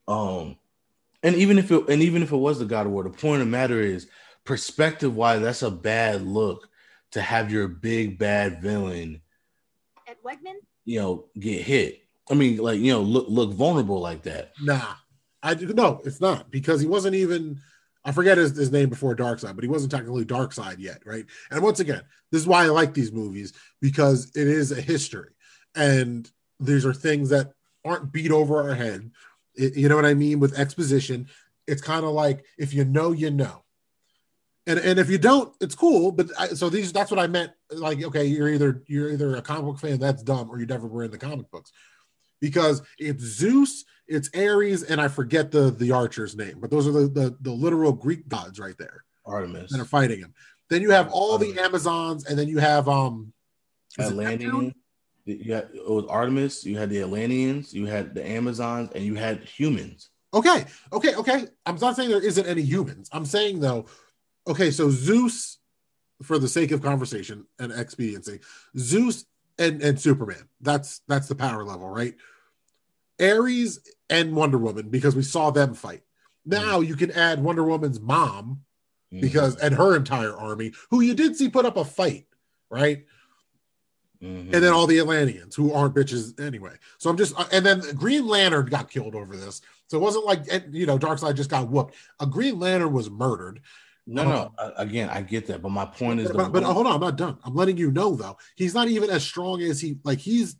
Um, 0.08 0.56
and 1.22 1.36
even 1.36 1.58
if 1.58 1.70
it 1.70 1.88
and 1.88 2.02
even 2.02 2.22
if 2.22 2.32
it 2.32 2.36
was 2.36 2.58
the 2.58 2.64
God 2.64 2.86
of 2.86 2.92
War, 2.92 3.02
the 3.02 3.10
point 3.10 3.42
of 3.42 3.46
the 3.46 3.50
matter 3.50 3.80
is 3.80 4.08
perspective 4.46 5.14
wise, 5.14 5.42
that's 5.42 5.62
a 5.62 5.70
bad 5.70 6.22
look 6.22 6.68
to 7.12 7.20
have 7.20 7.52
your 7.52 7.68
big 7.68 8.18
bad 8.18 8.62
villain 8.62 9.20
At 10.08 10.22
Wegman? 10.22 10.54
you 10.84 11.00
know, 11.00 11.26
get 11.38 11.62
hit. 11.62 12.02
I 12.30 12.34
mean, 12.34 12.56
like 12.58 12.80
you 12.80 12.92
know, 12.92 13.02
look 13.02 13.26
look 13.28 13.52
vulnerable 13.52 14.00
like 14.00 14.22
that. 14.22 14.52
Nah, 14.62 14.94
I 15.42 15.54
do 15.54 15.68
no, 15.74 16.00
it's 16.04 16.20
not 16.20 16.50
because 16.50 16.80
he 16.80 16.86
wasn't 16.86 17.14
even. 17.14 17.60
I 18.04 18.12
forget 18.12 18.38
his, 18.38 18.56
his 18.56 18.70
name 18.70 18.88
before 18.88 19.16
Darkseid, 19.16 19.56
but 19.56 19.64
he 19.64 19.68
wasn't 19.68 19.90
technically 19.90 20.24
Darkseid 20.24 20.76
yet, 20.78 21.02
right? 21.04 21.26
And 21.50 21.60
once 21.60 21.80
again, 21.80 22.02
this 22.30 22.40
is 22.40 22.46
why 22.46 22.62
I 22.64 22.68
like 22.68 22.94
these 22.94 23.10
movies 23.10 23.52
because 23.80 24.30
it 24.36 24.46
is 24.46 24.70
a 24.70 24.80
history, 24.80 25.30
and 25.74 26.30
these 26.60 26.86
are 26.86 26.94
things 26.94 27.30
that 27.30 27.52
aren't 27.84 28.12
beat 28.12 28.30
over 28.30 28.62
our 28.68 28.74
head. 28.74 29.10
It- 29.56 29.76
you 29.76 29.88
know 29.88 29.96
what 29.96 30.06
I 30.06 30.14
mean? 30.14 30.38
With 30.40 30.58
exposition, 30.58 31.28
it's 31.66 31.82
kind 31.82 32.04
of 32.04 32.12
like 32.12 32.44
if 32.58 32.72
you 32.74 32.84
know, 32.84 33.10
you 33.12 33.30
know, 33.30 33.62
and 34.66 34.78
and 34.78 34.98
if 34.98 35.08
you 35.08 35.18
don't, 35.18 35.54
it's 35.60 35.74
cool. 35.74 36.12
But 36.12 36.30
I, 36.38 36.48
so 36.48 36.68
these 36.68 36.92
that's 36.92 37.10
what 37.10 37.20
I 37.20 37.26
meant. 37.26 37.52
Like, 37.70 38.02
okay, 38.02 38.24
you're 38.24 38.48
either 38.48 38.82
you're 38.86 39.10
either 39.12 39.36
a 39.36 39.42
comic 39.42 39.64
book 39.64 39.78
fan 39.78 39.98
that's 39.98 40.22
dumb, 40.22 40.50
or 40.50 40.58
you 40.58 40.66
never 40.66 40.86
were 40.86 41.04
in 41.04 41.10
the 41.10 41.18
comic 41.18 41.50
books 41.50 41.72
because 42.40 42.82
it's 42.98 43.22
Zeus, 43.22 43.84
it's 44.06 44.30
Ares, 44.36 44.82
and 44.82 45.00
I 45.00 45.08
forget 45.08 45.50
the 45.50 45.70
the 45.70 45.92
archer's 45.92 46.36
name, 46.36 46.58
but 46.60 46.70
those 46.70 46.86
are 46.86 46.92
the 46.92 47.08
the, 47.08 47.36
the 47.40 47.52
literal 47.52 47.92
Greek 47.92 48.28
gods 48.28 48.58
right 48.58 48.76
there 48.78 49.04
Artemis, 49.24 49.70
that 49.72 49.80
are 49.80 49.84
fighting 49.84 50.18
him. 50.18 50.34
Then 50.68 50.82
you 50.82 50.90
have 50.90 51.10
all 51.12 51.38
the 51.38 51.58
Amazons, 51.58 52.26
and 52.26 52.38
then 52.38 52.48
you 52.48 52.58
have 52.58 52.88
um 52.88 53.32
is 53.98 54.10
it 54.10 54.16
Neptune? 54.16 54.48
Atlantean. 54.48 54.74
You 55.24 55.54
had 55.54 55.68
it 55.74 55.88
was 55.88 56.04
Artemis. 56.08 56.64
You 56.64 56.78
had 56.78 56.90
the 56.90 57.00
Atlanteans. 57.00 57.74
You 57.74 57.86
had 57.86 58.14
the 58.14 58.26
Amazons, 58.26 58.90
and 58.94 59.04
you 59.04 59.14
had 59.14 59.44
humans. 59.44 60.10
Okay, 60.34 60.66
okay, 60.92 61.14
okay. 61.14 61.46
I'm 61.64 61.76
not 61.76 61.96
saying 61.96 62.10
there 62.10 62.22
isn't 62.22 62.46
any 62.46 62.62
humans. 62.62 63.08
I'm 63.12 63.24
saying 63.24 63.60
though, 63.60 63.86
okay, 64.46 64.70
so 64.70 64.90
Zeus, 64.90 65.58
for 66.22 66.38
the 66.38 66.48
sake 66.48 66.70
of 66.72 66.82
conversation 66.82 67.46
and 67.58 67.72
expediency, 67.72 68.40
Zeus 68.78 69.26
and 69.58 69.82
and 69.82 70.00
Superman. 70.00 70.48
That's 70.60 71.00
that's 71.08 71.28
the 71.28 71.34
power 71.34 71.64
level, 71.64 71.88
right? 71.88 72.14
Ares 73.20 73.80
and 74.10 74.34
Wonder 74.34 74.58
Woman 74.58 74.88
because 74.90 75.16
we 75.16 75.22
saw 75.22 75.50
them 75.50 75.74
fight. 75.74 76.02
Now 76.44 76.80
you 76.80 76.96
can 76.96 77.10
add 77.10 77.42
Wonder 77.42 77.64
Woman's 77.64 78.00
mom 78.00 78.62
Mhm. 79.12 79.20
because 79.20 79.56
and 79.56 79.74
her 79.74 79.94
entire 79.96 80.34
army, 80.36 80.72
who 80.90 81.00
you 81.00 81.14
did 81.14 81.36
see 81.36 81.48
put 81.48 81.64
up 81.64 81.76
a 81.76 81.84
fight, 81.84 82.26
right? 82.70 83.06
Mhm. 84.22 84.52
and 84.54 84.64
then 84.64 84.72
all 84.72 84.86
the 84.86 84.98
Atlanteans 84.98 85.54
who 85.54 85.72
aren't 85.74 85.94
bitches 85.94 86.40
anyway. 86.40 86.72
So 86.96 87.10
I'm 87.10 87.18
just, 87.18 87.38
uh, 87.38 87.44
and 87.52 87.64
then 87.66 87.80
Green 87.94 88.26
Lantern 88.26 88.64
got 88.64 88.90
killed 88.90 89.14
over 89.14 89.36
this. 89.36 89.60
So 89.88 89.98
it 89.98 90.00
wasn't 90.00 90.24
like 90.24 90.40
eh, 90.48 90.60
you 90.70 90.86
know 90.86 90.98
Darkseid 90.98 91.34
just 91.36 91.50
got 91.50 91.68
whooped. 91.68 91.94
A 92.18 92.26
Green 92.26 92.58
Lantern 92.58 92.92
was 92.94 93.10
murdered. 93.10 93.60
No, 94.06 94.24
no. 94.24 94.52
Again, 94.76 95.08
I 95.08 95.22
get 95.22 95.46
that, 95.48 95.62
but 95.62 95.70
my 95.70 95.84
point 95.84 96.20
is, 96.20 96.30
But, 96.30 96.52
but, 96.52 96.62
hold 96.62 96.86
on, 96.86 96.94
I'm 96.94 97.00
not 97.00 97.16
done. 97.16 97.38
I'm 97.44 97.54
letting 97.54 97.76
you 97.76 97.90
know 97.90 98.14
though, 98.14 98.36
he's 98.54 98.74
not 98.74 98.88
even 98.88 99.10
as 99.10 99.24
strong 99.24 99.60
as 99.62 99.80
he 99.80 99.96
like. 100.04 100.18
He's 100.18 100.56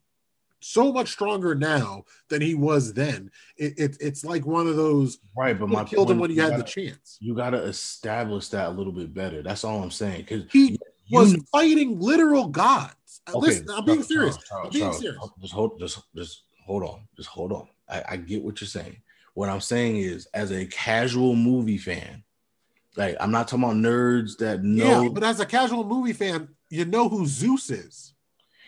so 0.60 0.92
much 0.92 1.10
stronger 1.10 1.54
now 1.54 2.04
than 2.28 2.42
he 2.42 2.54
was 2.54 2.92
then. 2.92 3.30
It, 3.56 3.78
it 3.78 3.96
it's 4.00 4.24
like 4.24 4.44
one 4.46 4.66
of 4.66 4.76
those. 4.76 5.18
right, 5.36 5.58
but 5.58 5.68
You 5.68 5.74
my 5.74 5.84
killed 5.84 6.10
him 6.10 6.18
when 6.18 6.30
he 6.30 6.36
you 6.36 6.42
had 6.42 6.50
gotta, 6.52 6.62
the 6.62 6.68
chance. 6.68 7.18
You 7.20 7.34
got 7.34 7.50
to 7.50 7.62
establish 7.62 8.48
that 8.48 8.68
a 8.68 8.70
little 8.70 8.92
bit 8.92 9.14
better. 9.14 9.42
That's 9.42 9.64
all 9.64 9.82
I'm 9.82 9.90
saying. 9.90 10.22
Because 10.28 10.44
He 10.50 10.78
was 11.10 11.36
fighting 11.52 12.00
literal 12.00 12.48
gods. 12.48 13.20
Uh, 13.28 13.38
Listen, 13.38 13.66
I'm 13.70 13.84
being 13.84 13.98
Charles, 13.98 14.08
serious. 14.08 14.38
Charles, 14.48 14.66
I'm 14.66 14.72
being 14.72 14.84
Charles, 14.84 15.00
serious. 15.00 15.30
Just 15.40 15.52
hold, 15.52 15.78
just, 15.78 16.02
just 16.14 16.42
hold 16.64 16.82
on, 16.82 17.00
just 17.16 17.28
hold 17.28 17.52
on. 17.52 17.68
I, 17.88 18.02
I 18.10 18.16
get 18.16 18.42
what 18.42 18.60
you're 18.60 18.68
saying. 18.68 18.96
What 19.34 19.48
I'm 19.48 19.60
saying 19.60 19.98
is, 19.98 20.26
as 20.32 20.50
a 20.50 20.66
casual 20.66 21.36
movie 21.36 21.78
fan, 21.78 22.24
like 22.96 23.16
I'm 23.20 23.30
not 23.30 23.48
talking 23.48 23.64
about 23.64 23.76
nerds 23.76 24.36
that 24.38 24.62
know. 24.62 25.02
Yeah, 25.02 25.08
but 25.08 25.24
as 25.24 25.40
a 25.40 25.46
casual 25.46 25.84
movie 25.84 26.12
fan, 26.12 26.48
you 26.70 26.84
know 26.84 27.08
who 27.08 27.26
Zeus 27.26 27.70
is. 27.70 28.14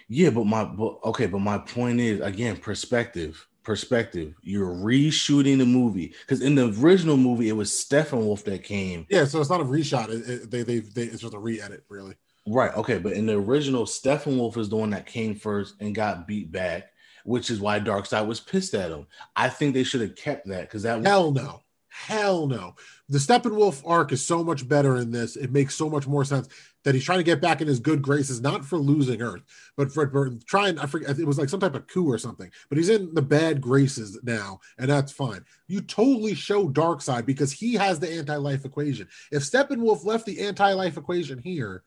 Yeah, 0.09 0.31
but 0.31 0.47
my 0.47 0.65
but 0.65 0.99
okay, 1.05 1.27
but 1.27 1.41
my 1.41 1.59
point 1.59 2.01
is 2.01 2.21
again 2.21 2.57
perspective. 2.57 3.47
Perspective. 3.63 4.35
You're 4.41 4.73
reshooting 4.73 5.59
the 5.59 5.67
movie 5.67 6.15
because 6.23 6.41
in 6.41 6.55
the 6.55 6.73
original 6.81 7.19
movie 7.19 7.51
it 7.51 7.53
was 7.53 7.71
Steppenwolf 7.71 8.45
that 8.45 8.65
came. 8.65 9.07
Yeah, 9.11 9.27
so 9.27 9.43
it's 9.43 9.51
not 9.51 9.61
a 9.61 9.65
reshot. 9.65 10.09
It, 10.09 10.31
it, 10.31 10.51
they, 10.51 10.63
they, 10.63 10.79
they, 10.79 11.03
it's 11.03 11.21
just 11.21 11.35
a 11.35 11.39
re-edit, 11.39 11.85
really. 11.91 12.15
Right. 12.47 12.75
Okay, 12.75 12.99
but 12.99 13.13
in 13.13 13.27
the 13.27 13.35
original, 13.35 13.85
Steppenwolf 13.85 14.57
is 14.57 14.71
the 14.71 14.77
one 14.77 14.89
that 14.91 15.05
came 15.05 15.35
first 15.35 15.75
and 15.81 15.95
got 15.95 16.27
beat 16.27 16.51
back, 16.51 16.85
which 17.27 17.51
is 17.51 17.61
why 17.61 17.79
Darkseid 17.79 18.27
was 18.27 18.41
pissed 18.41 18.73
at 18.73 18.91
him. 18.91 19.07
I 19.37 19.51
think 19.51 19.75
they 19.75 19.85
should 19.85 20.01
have 20.01 20.17
kept 20.17 20.47
that 20.47 20.63
because 20.63 20.85
that 20.85 21.05
Hell 21.05 21.31
no, 21.31 21.61
hell 22.07 22.47
no. 22.47 22.75
The 23.09 23.19
Steppenwolf 23.19 23.83
arc 23.87 24.13
is 24.13 24.25
so 24.25 24.45
much 24.45 24.69
better 24.69 24.97
in 24.97 25.11
this. 25.11 25.37
It 25.37 25.51
makes 25.51 25.75
so 25.75 25.91
much 25.91 26.07
more 26.07 26.25
sense 26.25 26.49
that 26.85 26.95
he's 26.95 27.05
trying 27.05 27.19
to 27.19 27.25
get 27.25 27.41
back 27.41 27.61
in 27.61 27.67
his 27.67 27.81
good 27.81 28.01
graces, 28.03 28.41
not 28.41 28.65
for 28.65 28.79
losing 28.79 29.21
Earth, 29.21 29.43
but 29.77 29.91
for, 29.93 30.31
trying. 30.47 30.79
I 30.79 30.87
forget. 30.87 31.19
It 31.19 31.27
was 31.27 31.39
like 31.39 31.49
some 31.49 31.61
type 31.61 31.75
of 31.75 31.87
coup 31.89 32.11
or 32.11 32.19
something. 32.19 32.51
But 32.69 32.79
he's 32.79 32.89
in 32.89 33.15
the 33.15 33.23
bad 33.23 33.61
graces 33.61 34.19
now, 34.23 34.61
and 34.79 34.91
that's 34.91 35.13
fine. 35.13 35.45
You 35.67 35.81
totally 35.81 36.35
show 36.35 36.69
Darkseid 36.69 37.27
because 37.27 37.53
he 37.53 37.75
has 37.75 37.99
the 37.99 38.11
anti-life 38.11 38.65
equation. 38.65 39.09
If 39.33 39.43
Steppenwolf 39.43 40.05
left 40.05 40.25
the 40.25 40.41
anti-life 40.41 40.97
equation 40.97 41.39
here, 41.39 41.83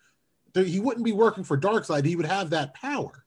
he 0.53 0.79
wouldn't 0.79 1.05
be 1.05 1.13
working 1.13 1.45
for 1.45 1.57
Darkseid. 1.57 2.05
He 2.05 2.15
would 2.15 2.25
have 2.25 2.49
that 2.49 2.73
power. 2.73 3.25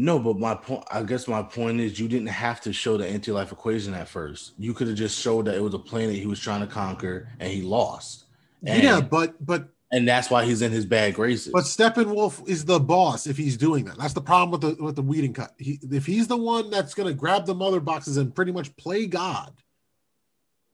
No, 0.00 0.20
but 0.20 0.38
my 0.38 0.54
point, 0.54 0.84
I 0.92 1.02
guess 1.02 1.26
my 1.26 1.42
point 1.42 1.80
is, 1.80 1.98
you 1.98 2.06
didn't 2.06 2.28
have 2.28 2.60
to 2.60 2.72
show 2.72 2.96
the 2.96 3.04
anti-life 3.04 3.50
equation 3.50 3.94
at 3.94 4.06
first. 4.06 4.52
You 4.56 4.72
could 4.72 4.86
have 4.86 4.96
just 4.96 5.18
showed 5.18 5.46
that 5.46 5.56
it 5.56 5.60
was 5.60 5.74
a 5.74 5.78
planet 5.80 6.14
he 6.14 6.26
was 6.26 6.38
trying 6.38 6.60
to 6.60 6.68
conquer 6.68 7.28
and 7.40 7.50
he 7.50 7.62
lost. 7.62 8.26
And, 8.64 8.80
yeah, 8.80 9.00
but 9.00 9.44
but 9.44 9.70
and 9.90 10.06
that's 10.06 10.30
why 10.30 10.44
he's 10.44 10.62
in 10.62 10.70
his 10.70 10.86
bad 10.86 11.14
graces. 11.14 11.52
but 11.52 11.64
Steppenwolf 11.64 12.48
is 12.48 12.64
the 12.64 12.78
boss 12.78 13.26
if 13.26 13.36
he's 13.36 13.56
doing 13.56 13.86
that. 13.86 13.98
That's 13.98 14.14
the 14.14 14.20
problem 14.20 14.52
with 14.52 14.60
the 14.60 14.80
with 14.80 14.94
the 14.94 15.02
Whedon 15.02 15.32
cut. 15.32 15.52
He, 15.58 15.80
if 15.90 16.06
he's 16.06 16.28
the 16.28 16.36
one 16.36 16.70
that's 16.70 16.94
going 16.94 17.08
to 17.08 17.14
grab 17.14 17.44
the 17.44 17.56
mother 17.56 17.80
boxes 17.80 18.18
and 18.18 18.32
pretty 18.32 18.52
much 18.52 18.76
play 18.76 19.06
God, 19.06 19.52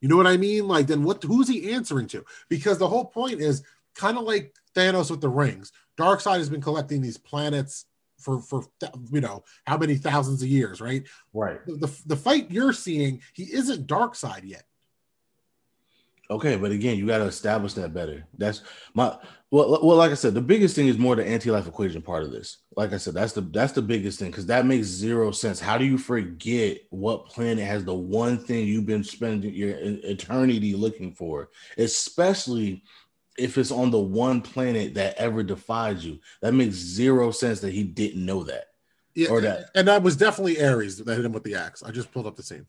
you 0.03 0.09
know 0.11 0.19
what 0.19 0.27
I 0.27 0.37
mean? 0.37 0.69
Like, 0.69 0.87
then 0.87 1.03
what? 1.03 1.23
Who's 1.23 1.49
he 1.49 1.73
answering 1.73 2.09
to? 2.09 2.27
Because 2.51 2.77
the 2.77 2.89
whole 2.89 3.07
point 3.07 3.41
is 3.41 3.63
kind 3.95 4.19
of 4.19 4.25
like 4.25 4.55
Thanos 4.77 5.11
with 5.11 5.23
the 5.23 5.31
rings. 5.31 5.73
Darkseid 5.99 6.37
has 6.37 6.51
been 6.51 6.61
collecting 6.61 7.01
these 7.01 7.17
planets 7.17 7.87
for 8.25 8.41
for 8.41 8.65
you 9.13 9.21
know 9.21 9.45
how 9.67 9.77
many 9.77 9.97
thousands 9.97 10.43
of 10.43 10.49
years, 10.49 10.81
right? 10.81 11.07
right. 11.33 11.65
The 11.67 11.87
the, 11.87 12.03
the 12.07 12.17
fight 12.17 12.51
you're 12.51 12.73
seeing, 12.73 13.21
he 13.35 13.45
isn't 13.45 13.87
Darkseid 13.87 14.43
yet. 14.45 14.65
Okay, 16.31 16.57
but 16.57 16.71
again, 16.71 16.97
you 16.97 17.07
got 17.07 17.19
to 17.19 17.25
establish 17.25 17.75
that 17.75 17.93
better. 17.93 18.25
That's 18.39 18.63
my 18.95 19.19
well, 19.51 19.79
well. 19.83 19.99
Like 19.99 20.11
I 20.11 20.15
said, 20.15 20.33
the 20.33 20.41
biggest 20.41 20.75
thing 20.75 20.89
is 20.89 20.97
more 20.97 21.15
the 21.15 21.25
anti-life 21.25 21.69
equation 21.69 22.01
part 22.01 22.23
of 22.23 22.33
this. 22.33 22.59
Like 22.77 22.95
I 22.95 22.97
said, 22.97 23.13
that's 23.13 23.35
the 23.35 23.43
that's 23.43 23.75
the 23.75 23.83
biggest 23.83 24.19
thing 24.19 24.31
because 24.31 24.47
that 24.47 24.65
makes 24.65 24.87
zero 24.87 25.33
sense. 25.33 25.61
How 25.61 25.77
do 25.77 25.85
you 25.85 25.99
forget 25.99 26.79
what 26.89 27.27
planet 27.27 27.67
has 27.67 27.85
the 27.85 27.95
one 27.95 28.39
thing 28.39 28.67
you've 28.67 28.87
been 28.87 29.05
spending 29.05 29.53
your 29.53 29.77
eternity 29.79 30.75
looking 30.75 31.13
for, 31.13 31.51
especially 31.77 32.83
if 33.39 33.59
it's 33.59 33.71
on 33.71 33.91
the 33.91 33.99
one 33.99 34.41
planet 34.41 34.95
that 34.95 35.17
ever 35.17 35.43
defies 35.43 36.05
you? 36.05 36.19
That 36.43 36.55
makes 36.55 36.75
zero 36.77 37.31
sense 37.31 37.61
that 37.61 37.73
he 37.73 37.83
didn't 37.83 38.25
know 38.25 38.45
that. 38.45 38.67
Yeah, 39.15 39.29
Or 39.29 39.41
that- 39.43 39.71
and 39.75 39.87
that 39.89 40.03
was 40.03 40.17
definitely 40.17 40.63
Ares 40.65 40.97
that 40.99 41.15
hit 41.17 41.25
him 41.25 41.33
with 41.33 41.45
the 41.45 41.55
axe. 41.55 41.83
I 41.83 41.91
just 41.91 42.13
pulled 42.13 42.27
up 42.27 42.37
the 42.37 42.43
scene. 42.43 42.67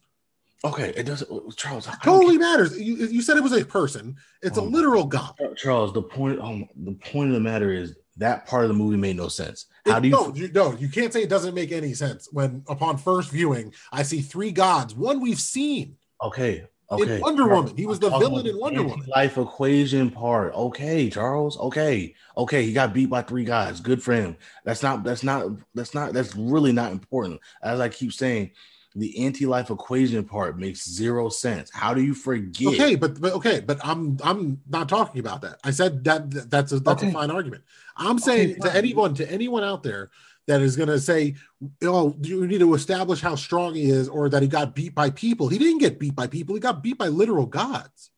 Okay, 0.63 0.93
it 0.95 1.03
doesn't. 1.03 1.55
Charles, 1.57 1.87
I 1.87 1.95
Totally 2.03 2.37
matters. 2.39 2.79
You, 2.79 2.95
you 2.95 3.21
said 3.21 3.37
it 3.37 3.43
was 3.43 3.51
a 3.53 3.63
person. 3.63 4.15
It's 4.41 4.57
a 4.57 4.61
Oh. 4.61 4.65
literal 4.65 5.05
god. 5.05 5.35
Charles, 5.57 5.93
the 5.93 6.01
point 6.01 6.39
um, 6.39 6.67
the 6.75 6.93
point 6.93 7.29
of 7.29 7.33
the 7.35 7.39
matter 7.39 7.71
is 7.71 7.95
that 8.17 8.47
part 8.47 8.63
of 8.63 8.69
the 8.69 8.73
movie 8.73 8.97
made 8.97 9.15
no 9.17 9.27
sense. 9.27 9.65
How 9.85 9.97
It- 9.97 10.01
do 10.01 10.07
you 10.07 10.13
no, 10.13 10.33
you 10.33 10.51
no, 10.53 10.73
you 10.77 10.89
can't 10.89 11.11
say 11.13 11.21
it 11.21 11.29
doesn't 11.29 11.53
make 11.53 11.71
any 11.71 11.93
sense 11.93 12.29
when 12.31 12.63
upon 12.67 12.97
first 12.97 13.29
viewing 13.29 13.73
I 13.91 14.01
see 14.03 14.21
three 14.21 14.51
gods. 14.51 14.95
One 14.95 15.19
we've 15.19 15.39
seen. 15.39 15.97
okay 16.23 16.65
okay 16.91 17.15
In 17.15 17.21
Wonder 17.21 17.47
Woman. 17.47 17.75
He 17.75 17.85
was 17.85 17.99
the 17.99 18.09
villain 18.09 18.45
in 18.47 18.59
Wonder 18.59 18.83
Woman. 18.83 19.07
Life 19.07 19.37
equation 19.37 20.09
part. 20.11 20.53
Okay, 20.53 21.09
Charles. 21.09 21.57
Okay. 21.57 22.13
Okay, 22.37 22.65
he 22.65 22.73
got 22.73 22.93
beat 22.93 23.09
by 23.09 23.21
three 23.21 23.45
guys. 23.45 23.79
Good 23.79 24.03
for 24.03 24.13
him. 24.13 24.35
That's 24.63 24.83
not 24.83 25.03
that's 25.03 25.23
not 25.23 25.47
that's 25.73 25.93
not 25.93 26.13
that's 26.13 26.35
really 26.35 26.71
not 26.71 26.91
important. 26.91 27.39
As 27.63 27.79
I 27.79 27.89
keep 27.89 28.13
saying, 28.13 28.51
the 28.97 29.25
anti-life 29.25 29.69
equation 29.71 30.23
part 30.23 30.57
makes 30.57 30.89
zero 30.89 31.27
sense. 31.29 31.69
How 31.73 31.93
do 31.93 32.01
you 32.01 32.13
forget? 32.13 32.73
Okay, 32.73 32.95
but, 32.95 33.19
but 33.19 33.33
okay, 33.33 33.59
but 33.59 33.77
I'm 33.83 34.17
I'm 34.23 34.61
not 34.69 34.87
talking 34.87 35.19
about 35.19 35.41
that. 35.41 35.59
I 35.63 35.71
said 35.71 36.03
that 36.05 36.31
that- 36.31 36.49
that's 36.49 36.71
a 36.71 36.79
that's 36.79 37.01
Okay. 37.03 37.09
a 37.09 37.13
fine 37.13 37.29
argument. 37.31 37.63
I'm 37.97 38.19
saying 38.19 38.59
to 38.61 38.73
anyone 38.73 39.13
to 39.15 39.29
anyone 39.29 39.63
out 39.63 39.83
there 39.83 40.11
that 40.47 40.61
is 40.61 40.75
going 40.75 40.89
to 40.89 40.99
say, 40.99 41.35
"Oh, 41.83 42.15
you 42.21 42.45
need 42.47 42.59
to 42.59 42.73
establish 42.73 43.21
how 43.21 43.35
strong 43.35 43.75
he 43.75 43.89
is," 43.89 44.07
or 44.07 44.29
that 44.29 44.41
he 44.41 44.47
got 44.47 44.75
beat 44.75 44.93
by 44.93 45.09
people. 45.09 45.47
He 45.47 45.57
didn't 45.57 45.79
get 45.79 45.99
beat 45.99 46.15
by 46.15 46.27
people. 46.27 46.55
He 46.55 46.61
got 46.61 46.83
beat 46.83 46.97
by 46.97 47.07
literal 47.07 47.45
gods. 47.45 48.11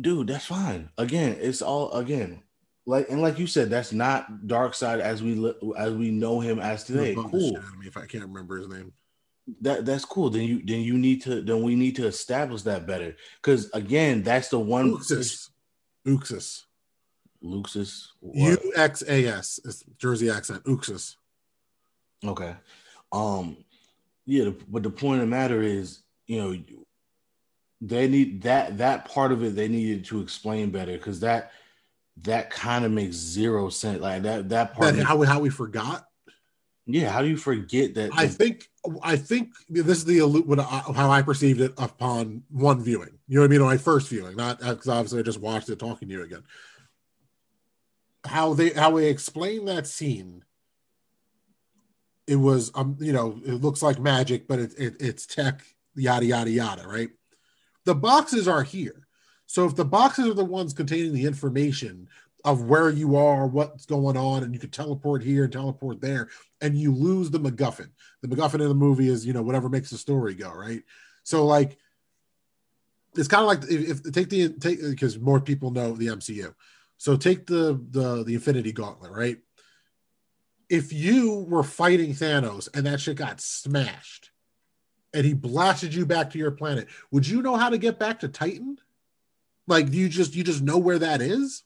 dude, 0.00 0.26
that's 0.28 0.46
fine. 0.46 0.90
Again, 0.98 1.36
it's 1.40 1.62
all 1.62 1.92
again. 1.92 2.42
Like 2.86 3.10
and 3.10 3.20
like 3.20 3.38
you 3.38 3.46
said, 3.46 3.68
that's 3.68 3.92
not 3.92 4.46
Darkseid 4.46 5.00
as 5.00 5.22
we 5.22 5.34
li- 5.34 5.74
as 5.76 5.92
we 5.92 6.10
know 6.10 6.40
him 6.40 6.58
as 6.58 6.84
today. 6.84 7.14
Cool. 7.14 7.50
shit 7.50 7.56
out 7.58 7.64
of 7.64 7.78
me 7.78 7.86
if 7.86 7.96
I 7.96 8.06
can't 8.06 8.24
remember 8.24 8.56
his 8.56 8.68
name. 8.68 8.92
that 9.60 9.84
that's 9.84 10.04
cool. 10.04 10.30
Then 10.30 10.42
you 10.44 10.62
then 10.64 10.80
you 10.80 10.96
need 10.96 11.22
to 11.22 11.42
then 11.42 11.62
we 11.62 11.74
need 11.74 11.96
to 11.96 12.06
establish 12.06 12.62
that 12.62 12.86
better 12.86 13.14
because 13.42 13.70
again, 13.72 14.22
that's 14.22 14.48
the 14.48 14.58
one. 14.58 14.92
Uxas. 14.92 15.50
Uxas. 16.06 16.62
Luxus. 17.42 18.08
U? 18.22 18.72
X 18.74 19.02
A 19.08 19.26
S. 19.26 19.60
It's 19.64 19.84
Jersey 19.98 20.30
accent. 20.30 20.64
Uxas. 20.64 21.16
Okay. 22.24 22.54
Um. 23.12 23.56
Yeah, 24.26 24.50
but 24.68 24.82
the 24.82 24.90
point 24.90 25.20
of 25.22 25.26
the 25.26 25.30
matter 25.30 25.62
is, 25.62 26.02
you 26.26 26.38
know, 26.38 26.58
they 27.80 28.08
need 28.08 28.42
that 28.42 28.78
that 28.78 29.06
part 29.06 29.32
of 29.32 29.42
it. 29.42 29.54
They 29.54 29.68
needed 29.68 30.04
to 30.06 30.20
explain 30.20 30.70
better 30.70 30.92
because 30.92 31.20
that 31.20 31.52
that 32.22 32.50
kind 32.50 32.84
of 32.84 32.90
makes 32.90 33.16
zero 33.16 33.70
sense. 33.70 34.00
Like 34.00 34.22
that 34.22 34.48
that 34.48 34.74
part. 34.74 34.96
That 34.96 35.04
how 35.04 35.16
we 35.16 35.26
how 35.26 35.40
we 35.40 35.48
forgot. 35.48 36.06
yeah. 36.86 37.08
How 37.10 37.22
do 37.22 37.28
you 37.28 37.36
forget 37.36 37.94
that? 37.94 38.10
I 38.14 38.26
think 38.26 38.68
I 39.02 39.16
think 39.16 39.50
this 39.68 39.98
is 39.98 40.04
the 40.04 40.20
what 40.22 40.58
how 40.58 41.10
I 41.10 41.22
perceived 41.22 41.60
it 41.60 41.72
upon 41.78 42.42
one 42.50 42.82
viewing. 42.82 43.18
You 43.28 43.36
know 43.36 43.42
what 43.42 43.46
I 43.46 43.50
mean? 43.50 43.60
On 43.60 43.66
my 43.66 43.76
first 43.76 44.08
viewing, 44.08 44.36
not 44.36 44.58
because 44.58 44.88
obviously 44.88 45.20
I 45.20 45.22
just 45.22 45.40
watched 45.40 45.68
it 45.68 45.78
talking 45.78 46.08
to 46.08 46.14
you 46.14 46.22
again. 46.22 46.42
How 48.28 48.54
they 48.54 48.70
how 48.70 48.96
they 48.96 49.08
explain 49.08 49.64
that 49.66 49.86
scene. 49.86 50.44
It 52.26 52.36
was 52.36 52.70
um 52.74 52.96
you 53.00 53.12
know 53.12 53.40
it 53.44 53.54
looks 53.54 53.82
like 53.82 53.98
magic, 53.98 54.46
but 54.46 54.58
it, 54.58 54.74
it 54.78 54.96
it's 55.00 55.26
tech 55.26 55.62
yada 55.94 56.26
yada 56.26 56.50
yada 56.50 56.86
right. 56.86 57.10
The 57.84 57.94
boxes 57.94 58.46
are 58.46 58.62
here, 58.62 59.06
so 59.46 59.64
if 59.64 59.74
the 59.74 59.84
boxes 59.84 60.26
are 60.26 60.34
the 60.34 60.44
ones 60.44 60.74
containing 60.74 61.14
the 61.14 61.24
information 61.24 62.08
of 62.44 62.64
where 62.64 62.90
you 62.90 63.16
are, 63.16 63.46
what's 63.46 63.86
going 63.86 64.16
on, 64.16 64.44
and 64.44 64.54
you 64.54 64.60
can 64.60 64.70
teleport 64.70 65.22
here 65.22 65.44
and 65.44 65.52
teleport 65.52 66.00
there, 66.00 66.28
and 66.60 66.78
you 66.78 66.94
lose 66.94 67.30
the 67.30 67.40
MacGuffin 67.40 67.88
the 68.22 68.28
MacGuffin 68.28 68.60
in 68.60 68.68
the 68.68 68.74
movie 68.74 69.08
is 69.08 69.26
you 69.26 69.32
know 69.32 69.42
whatever 69.42 69.68
makes 69.68 69.90
the 69.90 69.98
story 69.98 70.34
go 70.34 70.52
right. 70.52 70.82
So 71.22 71.46
like, 71.46 71.76
it's 73.16 73.28
kind 73.28 73.42
of 73.42 73.48
like 73.48 73.70
if, 73.70 74.06
if 74.06 74.12
take 74.12 74.28
the 74.28 74.50
take 74.50 74.80
because 74.82 75.18
more 75.18 75.40
people 75.40 75.70
know 75.70 75.92
the 75.92 76.08
MCU. 76.08 76.54
So 76.98 77.16
take 77.16 77.46
the 77.46 77.80
the 77.90 78.24
the 78.24 78.34
Infinity 78.34 78.72
Gauntlet 78.72 79.12
right. 79.12 79.38
If 80.68 80.92
you 80.92 81.46
were 81.48 81.62
fighting 81.62 82.12
Thanos 82.12 82.68
and 82.74 82.84
that 82.84 83.00
shit 83.00 83.16
got 83.16 83.40
smashed, 83.40 84.30
and 85.14 85.24
he 85.24 85.32
blasted 85.32 85.94
you 85.94 86.04
back 86.04 86.30
to 86.30 86.38
your 86.38 86.50
planet, 86.50 86.88
would 87.10 87.26
you 87.26 87.40
know 87.40 87.56
how 87.56 87.70
to 87.70 87.78
get 87.78 87.98
back 87.98 88.20
to 88.20 88.28
Titan? 88.28 88.76
Like, 89.66 89.90
do 89.90 89.96
you 89.96 90.08
just 90.08 90.34
you 90.34 90.44
just 90.44 90.62
know 90.62 90.76
where 90.76 90.98
that 90.98 91.22
is? 91.22 91.62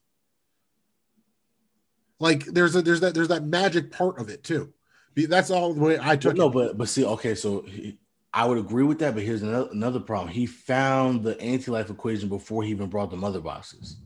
Like, 2.20 2.44
there's 2.44 2.76
a 2.76 2.82
there's 2.82 3.00
that 3.00 3.14
there's 3.14 3.28
that 3.28 3.44
magic 3.44 3.90
part 3.90 4.20
of 4.20 4.28
it 4.28 4.44
too. 4.44 4.72
That's 5.16 5.50
all 5.50 5.74
the 5.74 5.80
way 5.80 5.98
I 6.00 6.16
took 6.16 6.36
no, 6.36 6.48
it. 6.48 6.52
but 6.52 6.78
but 6.78 6.88
see, 6.88 7.04
okay, 7.04 7.34
so 7.34 7.62
he, 7.62 7.98
I 8.32 8.46
would 8.46 8.58
agree 8.58 8.84
with 8.84 8.98
that, 9.00 9.14
but 9.14 9.22
here's 9.22 9.42
another 9.42 9.70
another 9.72 10.00
problem. 10.00 10.28
He 10.28 10.46
found 10.46 11.24
the 11.24 11.40
anti-life 11.40 11.90
equation 11.90 12.28
before 12.28 12.62
he 12.62 12.70
even 12.70 12.88
brought 12.88 13.10
the 13.10 13.16
mother 13.16 13.40
boxes. 13.40 13.96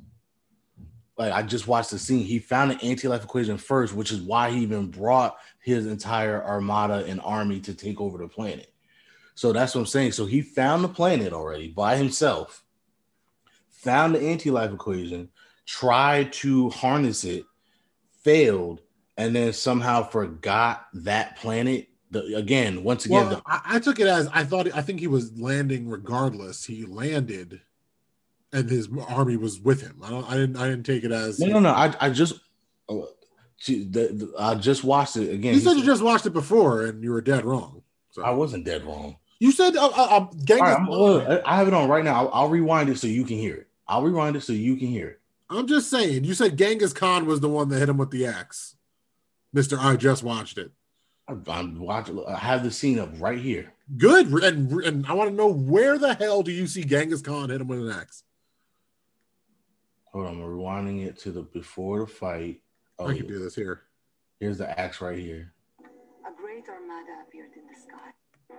Like 1.18 1.33
I 1.33 1.42
just 1.42 1.66
watched 1.66 1.90
the 1.90 1.98
scene. 1.98 2.24
He 2.24 2.38
found 2.38 2.70
the 2.70 2.83
anti-life 2.85 3.24
equation 3.24 3.57
first, 3.57 3.94
which 3.94 4.12
is 4.12 4.20
why 4.20 4.50
he 4.50 4.61
even 4.61 4.88
brought 4.88 5.37
his 5.61 5.87
entire 5.87 6.44
armada 6.44 7.05
and 7.07 7.20
army 7.22 7.61
to 7.61 7.74
take 7.74 8.00
over 8.00 8.18
the 8.18 8.29
planet. 8.29 8.72
So 9.35 9.52
that's 9.52 9.74
what 9.74 9.83
I'm 9.83 9.87
saying. 9.87 10.12
So 10.12 10.26
he 10.26 10.40
found 10.42 10.85
the 10.85 10.88
planet 10.88 11.33
already 11.33 11.68
by 11.68 11.96
himself, 11.96 12.64
found 13.70 14.14
the 14.14 14.20
anti-life 14.20 14.72
equation, 14.72 15.31
tried 15.66 16.33
to 16.35 16.70
harness 16.70 17.24
it, 17.24 17.44
failed, 18.22 18.81
and 19.16 19.35
then 19.35 19.52
somehow 19.52 20.02
forgot 20.02 20.87
that 20.94 21.37
planet. 21.37 21.88
The, 22.11 22.37
again, 22.37 22.85
once 22.85 23.05
again, 23.05 23.29
Well, 23.29 23.42
I, 23.46 23.61
I 23.64 23.79
took 23.81 23.98
it 23.98 24.07
as 24.07 24.29
I 24.29 24.44
thought. 24.44 24.72
I 24.74 24.81
think 24.81 25.00
he 25.00 25.07
was 25.07 25.37
landing 25.38 25.88
regardless. 25.88 26.64
He 26.64 26.85
landed, 26.85 27.61
and 28.52 28.70
his 28.70 28.88
army 29.09 29.37
was 29.37 29.61
with 29.61 29.82
him. 29.82 30.00
I 30.02 30.11
don't. 30.11 30.24
I 30.28 30.35
didn't. 30.35 30.56
I 30.56 30.68
didn't 30.68 30.85
take 30.85 31.04
it 31.04 31.12
as. 31.12 31.38
no, 31.38 31.46
no, 31.46 31.61
no. 31.61 31.70
I, 31.70 31.94
I 32.00 32.11
just, 32.11 32.35
oh, 32.88 33.09
the, 33.66 33.85
the- 33.85 34.32
I 34.38 34.54
just 34.54 34.85
watched 34.85 35.16
it 35.16 35.32
again. 35.32 35.54
You 35.54 35.61
He 35.61 35.64
said 35.64 35.76
you 35.76 35.85
just 35.85 36.02
watched 36.02 36.26
it 36.26 36.32
before, 36.32 36.85
and 36.85 37.02
you 37.02 37.11
were 37.12 37.20
dead 37.20 37.44
wrong. 37.44 37.82
So 38.12 38.22
I 38.22 38.30
wasn't 38.30 38.64
dead 38.64 38.85
wrong. 38.85 39.16
you 39.40 39.52
said 39.52 39.76
uh, 39.76 39.87
uh, 39.87 39.90
uh, 39.90 40.56
right, 40.59 40.88
look, 40.88 41.42
I 41.44 41.56
have 41.56 41.68
it 41.68 41.74
on 41.74 41.88
right 41.88 42.04
now. 42.04 42.14
I'll, 42.14 42.30
I'll 42.32 42.48
rewind 42.48 42.88
it 42.88 42.98
so 42.98 43.06
you 43.06 43.24
can 43.24 43.37
hear 43.37 43.54
it. 43.56 43.68
I'll 43.87 44.02
rewind 44.02 44.37
it 44.37 44.42
so 44.42 44.52
you 44.54 44.76
can 44.76 44.88
hear 44.88 45.09
it. 45.09 45.20
I'm 45.50 45.66
just 45.66 45.90
saying. 45.90 46.24
You 46.24 46.35
said 46.35 46.56
Genghis 46.56 46.92
Khan 46.92 47.26
was 47.26 47.40
the 47.40 47.49
one 47.49 47.68
that 47.68 47.78
hit 47.78 47.88
him 47.88 47.99
with 47.99 48.11
the 48.11 48.26
axe, 48.26 48.74
Mister. 49.53 49.78
I 49.78 49.97
just 49.97 50.22
watched 50.22 50.57
it. 50.59 50.72
I, 51.28 51.34
I'm 51.49 51.78
watching. 51.78 52.24
I 52.26 52.36
have 52.38 52.62
the 52.64 52.70
scene 52.70 52.99
up 52.99 53.11
right 53.18 53.38
here. 53.38 53.72
Good, 53.97 54.28
and 54.28 54.72
and 54.82 55.07
I 55.07 55.12
want 55.12 55.30
to 55.30 55.36
know 55.36 55.53
where 55.53 55.99
the 55.99 56.14
hell 56.14 56.42
do 56.42 56.51
you 56.53 56.66
see 56.66 56.84
Genghis 56.84 57.20
Khan 57.22 57.51
hit 57.51 57.61
him 57.61 57.68
with 57.68 57.80
an 57.80 57.90
axe? 57.90 58.22
Hold 60.16 60.28
on, 60.28 60.34
I'm 60.36 60.40
rewinding 60.40 61.06
it 61.06 61.18
to 61.18 61.30
the 61.30 61.42
before 61.42 62.00
the 62.00 62.06
fight. 62.06 62.62
Oh, 62.98 63.06
I 63.06 63.14
can 63.14 63.26
oh, 63.26 63.28
do 63.28 63.38
this 63.38 63.54
here. 63.54 63.82
here's 64.40 64.56
the 64.56 64.80
axe 64.80 65.02
right 65.02 65.18
here. 65.18 65.52
A 66.26 66.34
great 66.40 66.64
armada 66.66 67.12
appeared 67.28 67.50
in 67.54 67.66
the 67.66 67.78
sky. 67.78 68.56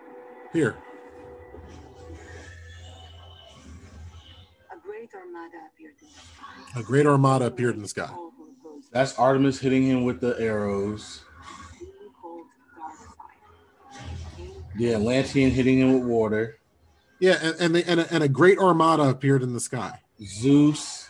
Here. 0.53 0.75
A 4.71 4.79
great 4.85 5.09
armada 5.15 5.57
appeared 5.73 5.95
in 5.99 6.07
the 6.07 6.13
sky. 6.13 6.79
A 6.79 6.83
great 6.83 7.07
armada 7.07 7.45
appeared 7.45 7.73
in 7.73 7.81
the 7.81 7.87
sky. 7.87 8.11
All 8.13 8.31
who 8.37 8.53
opposed 8.61 8.93
That's 8.93 9.17
Artemis 9.17 9.57
hitting 9.57 9.81
him 9.81 10.05
with 10.05 10.21
the 10.21 10.39
arrows. 10.39 11.23
He 11.79 11.87
who 12.21 12.45
The 14.75 14.93
Atlantean 14.93 15.49
hitting 15.49 15.79
him 15.79 15.93
with 15.95 16.03
water. 16.03 16.59
Yeah, 17.19 17.39
and 17.41 17.55
and, 17.59 17.75
the, 17.75 17.89
and, 17.89 17.99
a, 18.01 18.13
and 18.13 18.23
a 18.23 18.29
great 18.29 18.59
armada 18.59 19.09
appeared 19.09 19.41
in 19.41 19.53
the 19.53 19.59
sky. 19.59 20.01
Zeus 20.23 21.06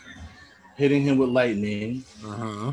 hitting 0.77 1.01
him 1.01 1.17
with 1.17 1.29
lightning. 1.29 2.03
Uh 2.25 2.29
huh. 2.31 2.71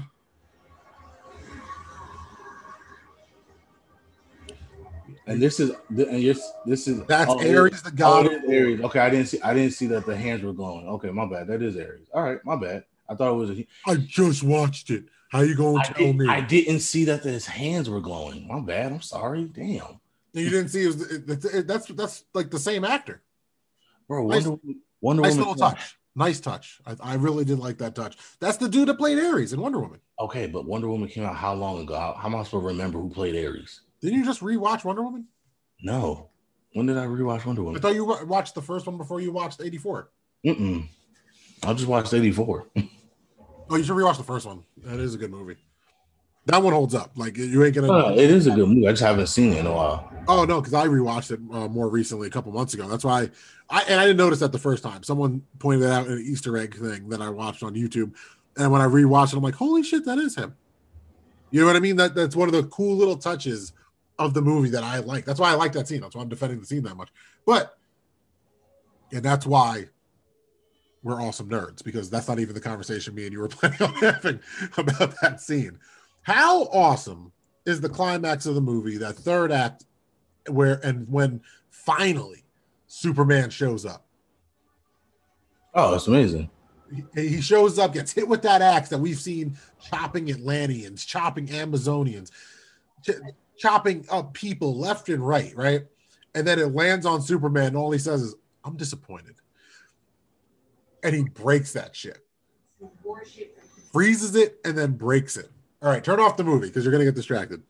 And 5.27 5.41
this 5.41 5.59
is 5.59 5.73
and 5.89 6.21
yes, 6.21 6.53
this 6.67 6.87
is 6.87 7.03
That's 7.07 7.31
oh, 7.31 7.39
Ares, 7.39 7.83
the 7.83 7.89
oh, 7.89 7.97
god. 7.97 8.27
is 8.27 8.43
Ares. 8.47 8.81
Okay, 8.83 8.99
I 9.01 9.09
didn't 9.09 9.27
see. 9.27 9.41
I 9.41 9.55
didn't 9.55 9.73
see 9.73 9.87
that 9.87 10.05
the 10.05 10.15
hands 10.15 10.43
were 10.43 10.53
glowing. 10.53 10.87
Okay, 10.87 11.11
my 11.11 11.25
bad. 11.25 11.47
That 11.47 11.63
is 11.63 11.77
Ares. 11.77 12.09
All 12.13 12.23
right, 12.23 12.39
my 12.45 12.57
bad. 12.57 12.85
I 13.09 13.15
thought 13.15 13.31
it 13.33 13.37
was. 13.37 13.51
A, 13.51 13.67
I 13.87 13.97
just 13.97 14.43
watched 14.43 14.91
it. 14.91 15.05
How 15.31 15.41
you 15.41 15.57
gonna 15.57 15.83
tell 15.83 15.97
did, 15.97 16.17
me? 16.19 16.29
I 16.29 16.43
didn't 16.43 16.81
see 16.81 17.05
that 17.07 17.23
his 17.23 17.47
hands 17.47 17.89
were 17.89 18.01
glowing. 18.03 18.47
My 18.47 18.61
bad. 18.61 18.93
I'm 18.93 19.01
sorry. 19.01 19.45
Damn, 19.45 19.99
you 20.35 20.51
didn't 20.51 20.69
see 20.69 20.85
it 20.85 20.87
was, 20.89 21.11
it, 21.11 21.45
it- 21.55 21.67
that's 21.67 21.87
that's 21.89 22.25
like 22.35 22.51
the 22.51 22.59
same 22.59 22.85
actor. 22.85 23.23
bro. 24.07 24.27
Nice- 24.27 24.47
Wonder, 24.47 24.63
Wonder 25.01 25.23
Nice 25.23 25.37
Woman. 25.37 25.57
touch. 25.57 25.97
Nice 26.17 26.41
touch. 26.41 26.81
I, 26.87 26.97
I 27.01 27.15
really 27.15 27.45
did 27.45 27.59
like 27.59 27.79
that 27.79 27.95
touch. 27.95 28.17
That's 28.41 28.57
the 28.57 28.69
dude 28.69 28.89
that 28.89 28.99
played 28.99 29.19
Ares 29.19 29.53
in 29.53 29.61
Wonder 29.61 29.81
Woman. 29.81 30.01
Okay, 30.21 30.47
but 30.47 30.65
Wonder 30.67 30.89
Woman 30.89 31.09
came 31.09 31.25
out 31.25 31.35
how 31.35 31.55
long 31.55 31.81
ago? 31.81 31.95
How, 31.95 32.15
how 32.15 32.29
am 32.29 32.37
I 32.37 32.43
supposed 32.45 32.63
to 32.63 32.69
remember 32.69 33.01
who 33.01 33.11
played 33.11 33.35
Ares? 33.45 33.81
Didn't 34.01 34.19
you 34.19 34.25
just 34.25 34.41
rewatch 34.41 34.85
Wonder 34.85 35.03
Woman? 35.03 35.27
No. 35.83 36.31
When 36.75 36.87
did 36.87 36.97
I 36.97 37.07
rewatch 37.07 37.45
Wonder 37.45 37.63
Woman? 37.63 37.79
I 37.79 37.83
thought 37.83 37.95
you 37.95 38.05
watched 38.27 38.55
the 38.55 38.63
first 38.63 38.87
one 38.87 38.97
before 38.97 39.21
you 39.21 39.33
watched 39.33 39.61
84. 39.61 40.11
Mm-mm. 40.47 40.87
I 41.65 41.73
just 41.75 41.89
watched 41.89 42.13
84. 42.15 42.69
Oh, 43.71 43.77
you 43.77 43.83
should 43.83 43.97
rewatch 43.97 44.19
the 44.19 44.23
first 44.25 44.45
one. 44.45 44.63
That 44.85 45.01
is 45.01 45.15
a 45.15 45.17
good 45.19 45.31
movie. 45.31 45.57
That 46.47 46.63
one 46.63 46.73
holds 46.75 46.95
up. 46.95 47.13
Like 47.17 47.37
you 47.37 47.65
ain't 47.65 47.75
gonna. 47.75 47.93
Uh, 47.93 48.11
it 48.11 48.31
is 48.31 48.47
a 48.47 48.51
good 48.51 48.69
movie. 48.69 48.87
I 48.87 48.93
just 48.93 49.03
haven't 49.03 49.29
seen 49.29 49.53
it 49.53 49.61
in 49.61 49.67
a 49.67 49.73
while. 49.73 50.11
Oh 50.29 50.45
no, 50.45 50.61
because 50.61 50.75
I 50.75 50.87
rewatched 50.87 51.31
it 51.31 51.41
uh, 51.53 51.69
more 51.69 51.89
recently, 51.89 52.29
a 52.29 52.31
couple 52.31 52.53
months 52.53 52.75
ago. 52.75 52.87
That's 52.87 53.05
why 53.05 53.31
I 53.71 53.83
and 53.83 53.99
I 53.99 54.05
didn't 54.05 54.19
notice 54.19 54.41
that 54.41 54.53
the 54.53 54.59
first 54.59 54.83
time. 54.83 55.03
Someone 55.03 55.43
pointed 55.59 55.85
it 55.85 55.91
out 55.91 56.07
in 56.07 56.13
an 56.13 56.25
Easter 56.27 56.57
egg 56.59 56.77
thing 56.77 57.09
that 57.09 57.23
I 57.23 57.31
watched 57.31 57.63
on 57.63 57.75
YouTube, 57.75 58.15
and 58.59 58.71
when 58.71 58.83
I 58.83 58.87
rewatched 58.87 59.33
it, 59.33 59.37
I'm 59.37 59.43
like, 59.43 59.55
holy 59.55 59.83
shit, 59.83 60.05
that 60.05 60.19
is 60.19 60.37
him. 60.37 60.55
You 61.51 61.61
know 61.61 61.67
what 61.67 61.77
I 61.77 61.81
mean? 61.81 61.97
That 61.97 62.15
that's 62.15 62.37
one 62.37 62.49
of 62.49 62.53
the 62.53 62.65
cool 62.65 62.97
little 62.97 63.17
touches 63.17 63.73
of 64.19 64.35
the 64.35 64.43
movie 64.43 64.71
that 64.71 64.85
I 64.85 64.99
like. 64.99 65.25
That's 65.25 65.41
why 65.41 65.51
I 65.51 65.55
like 65.55 65.73
that 65.73 65.89
scene. 65.89 66.01
That's 66.01 66.15
why 66.15 66.23
I'm 66.23 66.29
defending 66.29 66.61
the 66.61 66.67
scene 66.67 66.83
that 66.83 66.97
much. 66.97 67.11
But 67.47 67.79
and 69.13 69.23
that's 69.23 69.47
why 69.47 69.87
we're 71.03 71.21
awesome 71.21 71.49
nerds 71.49 71.85
because 71.85 72.11
that's 72.11 72.27
not 72.27 72.39
even 72.39 72.55
the 72.55 72.61
conversation 72.61 73.15
me 73.15 73.25
and 73.25 73.33
you 73.33 73.39
were 73.39 73.49
planning 73.49 73.83
on 73.83 73.95
having 73.95 74.41
about 74.77 75.21
that 75.21 75.41
scene. 75.41 75.79
How 76.25 76.65
awesome 76.65 77.33
is 77.67 77.81
the 77.81 77.89
climax 77.89 78.47
of 78.47 78.55
the 78.55 78.61
movie, 78.61 78.97
that 78.99 79.15
third 79.15 79.53
act, 79.53 79.85
where 80.49 80.81
and 80.85 81.09
when 81.09 81.43
finally 81.71 82.45
Superman 82.87 83.51
shows 83.51 83.85
up? 83.85 84.07
Oh, 85.75 85.95
it's 85.95 86.07
amazing. 86.07 86.51
He, 87.15 87.29
he 87.29 87.41
shows 87.41 87.79
up, 87.79 87.93
gets 87.93 88.13
hit 88.13 88.27
with 88.27 88.43
that 88.43 88.63
axe 88.63 88.89
that 88.89 88.99
we've 88.99 89.19
seen 89.19 89.57
chopping 89.83 90.31
Atlanteans, 90.31 91.05
chopping 91.05 91.49
Amazonians, 91.49 92.31
ch- 93.03 93.21
chopping 93.59 94.07
up 94.11 94.33
people 94.33 94.79
left 94.79 95.11
and 95.11 95.27
right, 95.27 95.55
right? 95.57 95.83
And 96.35 96.47
then 96.47 96.59
it 96.59 96.75
lands 96.75 97.05
on 97.05 97.21
Superman, 97.21 97.69
and 97.69 97.77
all 97.77 97.91
he 97.91 97.99
says 97.99 98.23
is, 98.23 98.35
I'm 98.65 98.77
disappointed. 98.77 99.35
And 101.03 101.15
he 101.15 101.25
breaks 101.25 101.75
that 101.75 101.95
shit. 101.95 102.25
Freezes 103.93 104.35
it 104.37 104.59
and 104.65 104.77
then 104.77 104.93
breaks 104.93 105.37
it. 105.37 105.51
All 105.85 105.91
right, 105.91 106.03
turn 106.03 106.19
off 106.19 106.39
the 106.39 106.45
movie 106.45 106.69
because 106.69 106.83
you're 106.83 106.93
gonna 106.93 107.05
get 107.05 107.15
distracted. 107.15 107.63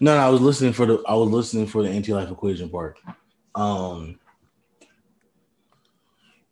No, 0.00 0.16
no, 0.16 0.22
I 0.22 0.30
was 0.30 0.40
listening 0.40 0.72
for 0.72 0.86
the 0.86 1.02
I 1.06 1.14
was 1.14 1.28
listening 1.28 1.66
for 1.66 1.82
the 1.82 1.90
anti-life 1.90 2.30
equation 2.30 2.70
part. 2.70 2.98
Um 3.54 4.18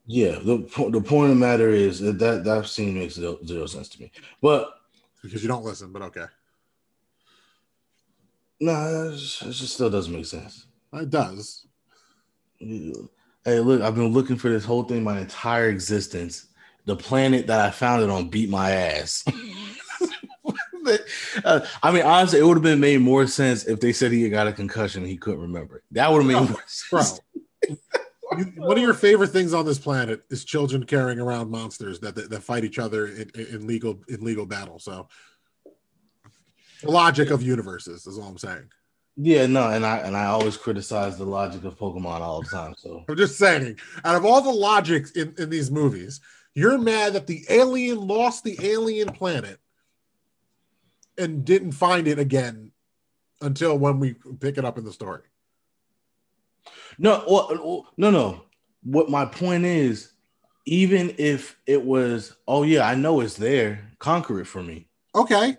yeah, 0.05 0.33
the 0.33 0.59
the 0.91 1.01
point 1.01 1.31
of 1.31 1.31
the 1.31 1.35
matter 1.37 1.71
is 1.71 2.01
that 2.01 2.19
that, 2.19 2.45
that 2.45 2.67
scene 2.67 2.99
makes 2.99 3.15
zero, 3.15 3.39
zero 3.47 3.65
sense 3.65 3.89
to 3.89 4.03
me. 4.03 4.13
But 4.43 4.69
Because 5.23 5.43
you 5.43 5.49
don't 5.49 5.65
listen, 5.65 5.91
but 5.91 6.03
okay. 6.03 6.27
no, 8.61 8.73
nah, 8.73 9.09
it 9.09 9.17
just 9.17 9.73
still 9.73 9.89
doesn't 9.89 10.13
make 10.13 10.27
sense. 10.27 10.67
It 10.93 11.09
does. 11.09 11.67
Hey, 12.59 13.61
look, 13.61 13.81
I've 13.81 13.95
been 13.95 14.09
looking 14.09 14.37
for 14.37 14.51
this 14.51 14.67
whole 14.67 14.83
thing 14.83 15.03
my 15.03 15.21
entire 15.21 15.71
existence. 15.71 16.49
The 16.85 16.97
planet 16.97 17.47
that 17.47 17.61
I 17.61 17.71
found 17.71 18.03
it 18.03 18.11
on 18.11 18.29
beat 18.29 18.51
my 18.51 18.71
ass. 18.73 19.25
Uh, 21.45 21.61
I 21.83 21.91
mean, 21.93 22.03
honestly, 22.03 22.39
it 22.39 22.43
would 22.47 22.57
have 22.57 22.63
been 22.63 22.81
made 22.81 23.01
more 23.01 23.27
sense 23.27 23.65
if 23.65 23.81
they 23.81 23.93
said 23.93 24.13
he 24.13 24.29
got 24.29 24.47
a 24.47 24.53
concussion 24.53 25.03
and 25.03 25.11
he 25.11 25.17
couldn't 25.17 25.41
remember. 25.41 25.77
it. 25.77 25.83
That 25.93 26.11
would 26.11 26.25
have 26.25 26.27
made 26.27 26.51
more 26.51 26.63
sense. 26.67 27.21
You- 27.69 27.79
one 28.57 28.77
of 28.77 28.83
your 28.83 28.93
favorite 28.95 29.29
things 29.29 29.55
on 29.55 29.65
this 29.65 29.79
planet 29.79 30.23
is 30.31 30.45
children 30.45 30.85
carrying 30.85 31.19
around 31.19 31.51
monsters 31.51 31.99
that 32.01 32.15
that, 32.15 32.29
that 32.31 32.43
fight 32.43 32.63
each 32.63 32.79
other 32.79 33.07
in, 33.07 33.31
in 33.35 33.67
legal 33.67 34.01
in 34.09 34.23
legal 34.23 34.45
battle. 34.45 34.79
So, 34.79 35.09
the 36.83 36.91
logic 36.91 37.31
of 37.31 37.43
universes 37.43 38.07
is 38.07 38.19
all 38.19 38.29
I'm 38.29 38.39
saying. 38.39 38.69
Yeah, 39.17 39.47
no, 39.47 39.69
and 39.71 39.85
I 39.85 39.99
and 39.99 40.17
I 40.17 40.27
always 40.27 40.57
criticize 40.57 41.17
the 41.19 41.25
logic 41.25 41.65
of 41.65 41.77
Pokemon 41.79 42.21
all 42.21 42.43
the 42.43 42.49
time. 42.49 42.75
So 42.77 43.03
I'm 43.09 43.17
just 43.17 43.37
saying, 43.39 43.79
out 44.05 44.15
of 44.15 44.25
all 44.25 44.41
the 44.43 44.51
logics 44.53 45.11
in, 45.13 45.35
in 45.39 45.51
these 45.51 45.71
movies, 45.71 46.21
you're 46.55 46.79
mad 46.79 47.15
that 47.15 47.27
the 47.27 47.45
alien 47.49 48.07
lost 48.07 48.45
the 48.45 48.59
alien 48.63 49.09
planet 49.09 49.59
and 51.19 51.45
didn't 51.45 51.73
find 51.73 52.07
it 52.09 52.19
again 52.19 52.73
until 53.41 53.79
when 53.79 53.99
we 53.99 54.15
pick 54.41 54.59
it 54.59 54.65
up 54.65 54.79
in 54.79 54.85
the 54.85 54.93
story. 54.93 55.23
no, 56.99 57.25
well, 57.29 57.87
no, 57.97 58.11
no. 58.11 58.43
What 58.83 59.11
my 59.11 59.25
point 59.25 59.65
is, 59.65 60.13
even 60.65 61.15
if 61.19 61.57
it 61.67 61.85
was, 61.85 62.37
oh 62.47 62.63
yeah, 62.63 62.87
I 62.87 62.95
know 62.95 63.21
it's 63.21 63.37
there, 63.37 63.93
conquer 63.99 64.41
it 64.41 64.47
for 64.47 64.63
me. 64.63 64.87
Okay. 65.15 65.57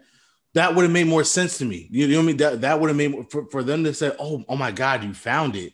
That 0.53 0.75
would 0.75 0.83
have 0.83 0.91
made 0.91 1.07
more 1.07 1.23
sense 1.23 1.57
to 1.59 1.65
me. 1.65 1.87
You 1.91 2.07
know 2.07 2.17
what 2.17 2.23
I 2.23 2.25
mean? 2.25 2.37
That 2.37 2.61
that 2.61 2.79
would 2.79 2.89
have 2.89 2.97
made 2.97 3.11
more, 3.11 3.25
for, 3.29 3.45
for 3.51 3.63
them 3.63 3.83
to 3.83 3.93
say, 3.93 4.11
"Oh, 4.19 4.43
oh 4.49 4.55
my 4.55 4.71
God, 4.71 5.03
you 5.03 5.13
found 5.13 5.55
it," 5.55 5.73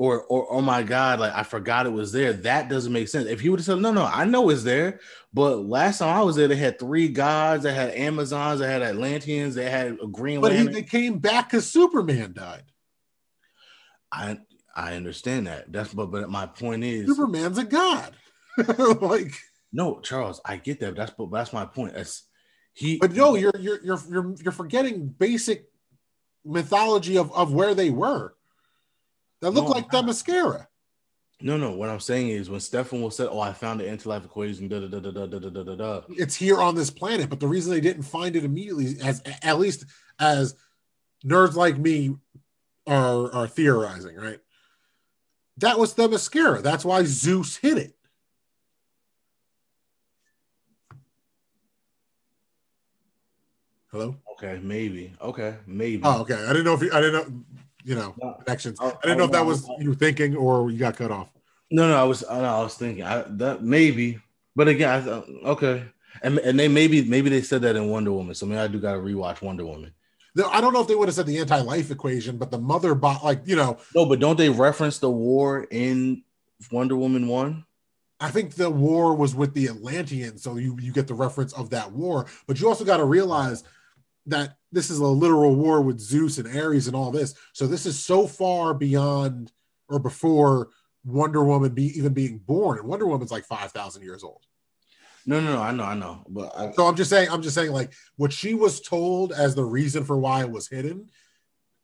or 0.00 0.22
or 0.22 0.50
oh 0.50 0.62
my 0.62 0.82
God, 0.82 1.20
like 1.20 1.34
I 1.34 1.42
forgot 1.42 1.84
it 1.84 1.90
was 1.92 2.10
there. 2.10 2.32
That 2.32 2.70
doesn't 2.70 2.90
make 2.90 3.08
sense. 3.08 3.28
If 3.28 3.40
he 3.40 3.50
would 3.50 3.60
have 3.60 3.66
said, 3.66 3.80
"No, 3.80 3.92
no, 3.92 4.06
I 4.06 4.24
know 4.24 4.48
it's 4.48 4.62
there," 4.62 4.98
but 5.34 5.58
last 5.66 5.98
time 5.98 6.08
I 6.08 6.22
was 6.22 6.36
there, 6.36 6.48
they 6.48 6.56
had 6.56 6.78
three 6.78 7.08
gods, 7.08 7.64
they 7.64 7.74
had 7.74 7.90
Amazons, 7.90 8.60
they 8.60 8.66
had 8.66 8.80
Atlanteans, 8.80 9.54
they 9.54 9.68
had 9.68 9.98
a 10.02 10.06
Green 10.06 10.40
But 10.40 10.52
he, 10.52 10.66
they 10.68 10.84
came 10.84 11.18
back 11.18 11.50
because 11.50 11.70
Superman 11.70 12.32
died. 12.32 12.62
I 14.10 14.38
I 14.74 14.94
understand 14.94 15.48
that. 15.48 15.70
That's 15.70 15.92
but 15.92 16.06
but 16.06 16.30
my 16.30 16.46
point 16.46 16.82
is, 16.82 17.06
Superman's 17.06 17.58
a 17.58 17.64
god. 17.64 18.16
like, 19.02 19.34
no, 19.70 20.00
Charles, 20.00 20.40
I 20.46 20.56
get 20.56 20.80
that. 20.80 20.96
That's 20.96 21.12
but 21.12 21.30
that's 21.30 21.52
my 21.52 21.66
point. 21.66 21.92
That's 21.92 22.24
he. 22.72 22.96
but 22.96 23.12
no, 23.12 23.34
you're 23.34 23.52
you're 23.58 23.82
you're 23.82 24.00
you're 24.08 24.34
you're 24.44 24.52
forgetting 24.52 25.08
basic 25.08 25.66
mythology 26.42 27.18
of, 27.18 27.30
of 27.34 27.52
where 27.52 27.74
they 27.74 27.90
were. 27.90 28.34
That 29.40 29.50
look 29.50 29.64
No, 29.64 29.70
like 29.70 29.90
the 29.90 30.02
mascara. 30.02 30.68
no, 31.40 31.56
no. 31.56 31.72
What 31.72 31.88
I'm 31.88 32.00
saying 32.00 32.28
is 32.28 32.50
when 32.50 32.60
Steppenwolf 32.60 33.14
say, 33.14 33.24
"Oh, 33.24 33.40
I 33.40 33.52
found 33.52 33.80
the 33.80 33.88
anti-life 33.88 34.24
equation," 34.24 34.68
da 34.68 34.80
da 34.80 34.86
da 34.88 35.00
da 35.00 35.10
da 35.10 35.26
da 35.26 35.48
da 35.48 35.62
da 35.62 35.74
da. 35.74 36.02
It's 36.10 36.34
here 36.34 36.60
on 36.60 36.74
this 36.74 36.90
planet, 36.90 37.30
but 37.30 37.40
the 37.40 37.48
reason 37.48 37.72
they 37.72 37.80
didn't 37.80 38.02
find 38.02 38.36
it 38.36 38.44
immediately, 38.44 38.96
as 39.02 39.22
at 39.42 39.58
least 39.58 39.86
as 40.18 40.54
nerds 41.24 41.54
like 41.54 41.78
me 41.78 42.16
are 42.86 43.32
are 43.32 43.48
theorizing, 43.48 44.16
right? 44.16 44.40
That 45.56 45.78
was 45.78 45.94
the 45.94 46.08
mascara. 46.08 46.60
That's 46.60 46.84
why 46.84 47.04
Zeus 47.04 47.56
hit 47.56 47.78
it. 47.78 47.94
Hello. 53.90 54.16
Okay, 54.32 54.60
maybe. 54.62 55.12
Okay, 55.20 55.56
maybe. 55.66 56.02
Oh, 56.04 56.20
okay. 56.20 56.34
I 56.34 56.48
didn't 56.48 56.64
know 56.64 56.74
if 56.74 56.82
you, 56.82 56.92
I 56.92 57.00
didn't 57.00 57.12
know, 57.14 57.44
you 57.84 57.94
know, 57.94 58.14
No. 58.22 58.34
connections. 58.44 58.78
Oh, 58.80 58.98
I 59.02 59.06
didn't 59.06 59.18
know 59.18 59.24
oh, 59.24 59.26
if 59.26 59.32
that 59.32 59.46
was 59.46 59.68
you 59.78 59.94
thinking 59.94 60.36
or 60.36 60.70
you 60.70 60.78
got 60.78 60.96
cut 60.96 61.10
off. 61.10 61.30
No, 61.70 61.88
no, 61.88 61.96
I 61.96 62.02
was, 62.02 62.24
I, 62.24 62.40
I 62.40 62.62
was 62.62 62.74
thinking 62.74 63.04
I, 63.04 63.22
that 63.22 63.62
maybe, 63.62 64.18
but 64.56 64.68
again, 64.68 64.88
I 64.90 65.00
thought, 65.00 65.28
okay, 65.44 65.84
and 66.22 66.38
and 66.38 66.58
they 66.58 66.68
maybe 66.68 67.04
maybe 67.04 67.30
they 67.30 67.42
said 67.42 67.62
that 67.62 67.76
in 67.76 67.88
Wonder 67.88 68.12
Woman, 68.12 68.34
so 68.34 68.46
maybe 68.46 68.60
I 68.60 68.66
do 68.66 68.80
got 68.80 68.94
to 68.94 68.98
rewatch 68.98 69.42
Wonder 69.42 69.64
Woman. 69.64 69.92
I 70.52 70.60
don't 70.60 70.72
know 70.72 70.80
if 70.80 70.86
they 70.86 70.94
would 70.94 71.08
have 71.08 71.14
said 71.14 71.26
the 71.26 71.38
anti-life 71.38 71.90
equation, 71.90 72.36
but 72.38 72.50
the 72.50 72.58
mother 72.58 72.94
bot, 72.94 73.24
like 73.24 73.42
you 73.46 73.56
know, 73.56 73.78
No, 73.94 74.06
but 74.06 74.20
don't 74.20 74.36
they 74.36 74.48
reference 74.48 74.98
the 74.98 75.10
war 75.10 75.66
in 75.70 76.22
Wonder 76.70 76.96
Woman 76.96 77.26
one? 77.26 77.64
I 78.20 78.30
think 78.30 78.54
the 78.54 78.70
war 78.70 79.14
was 79.14 79.34
with 79.34 79.54
the 79.54 79.68
Atlanteans, 79.68 80.42
so 80.42 80.56
you 80.56 80.76
you 80.80 80.92
get 80.92 81.08
the 81.08 81.14
reference 81.14 81.52
of 81.54 81.70
that 81.70 81.90
war. 81.92 82.26
But 82.46 82.60
you 82.60 82.68
also 82.68 82.84
got 82.84 82.98
to 82.98 83.04
realize 83.04 83.64
that 84.30 84.56
this 84.72 84.90
is 84.90 84.98
a 84.98 85.06
literal 85.06 85.54
war 85.54 85.80
with 85.80 86.00
Zeus 86.00 86.38
and 86.38 86.58
Ares 86.58 86.86
and 86.86 86.96
all 86.96 87.10
this. 87.10 87.34
So 87.52 87.66
this 87.66 87.86
is 87.86 87.98
so 87.98 88.26
far 88.26 88.74
beyond 88.74 89.52
or 89.88 89.98
before 89.98 90.68
Wonder 91.04 91.44
Woman 91.44 91.72
be 91.72 91.96
even 91.98 92.12
being 92.12 92.38
born, 92.38 92.78
and 92.78 92.88
Wonder 92.88 93.06
Woman's 93.06 93.30
like 93.30 93.44
five 93.44 93.72
thousand 93.72 94.02
years 94.02 94.24
old. 94.24 94.44
No, 95.26 95.40
no, 95.40 95.54
no, 95.54 95.62
I 95.62 95.72
know, 95.72 95.84
I 95.84 95.94
know, 95.94 96.24
but 96.28 96.52
I, 96.56 96.72
So 96.72 96.86
I'm 96.86 96.96
just 96.96 97.10
saying, 97.10 97.28
I'm 97.30 97.42
just 97.42 97.54
saying, 97.54 97.72
like 97.72 97.92
what 98.16 98.32
she 98.32 98.54
was 98.54 98.80
told 98.80 99.32
as 99.32 99.54
the 99.54 99.64
reason 99.64 100.04
for 100.04 100.16
why 100.16 100.40
it 100.40 100.50
was 100.50 100.66
hidden 100.68 101.10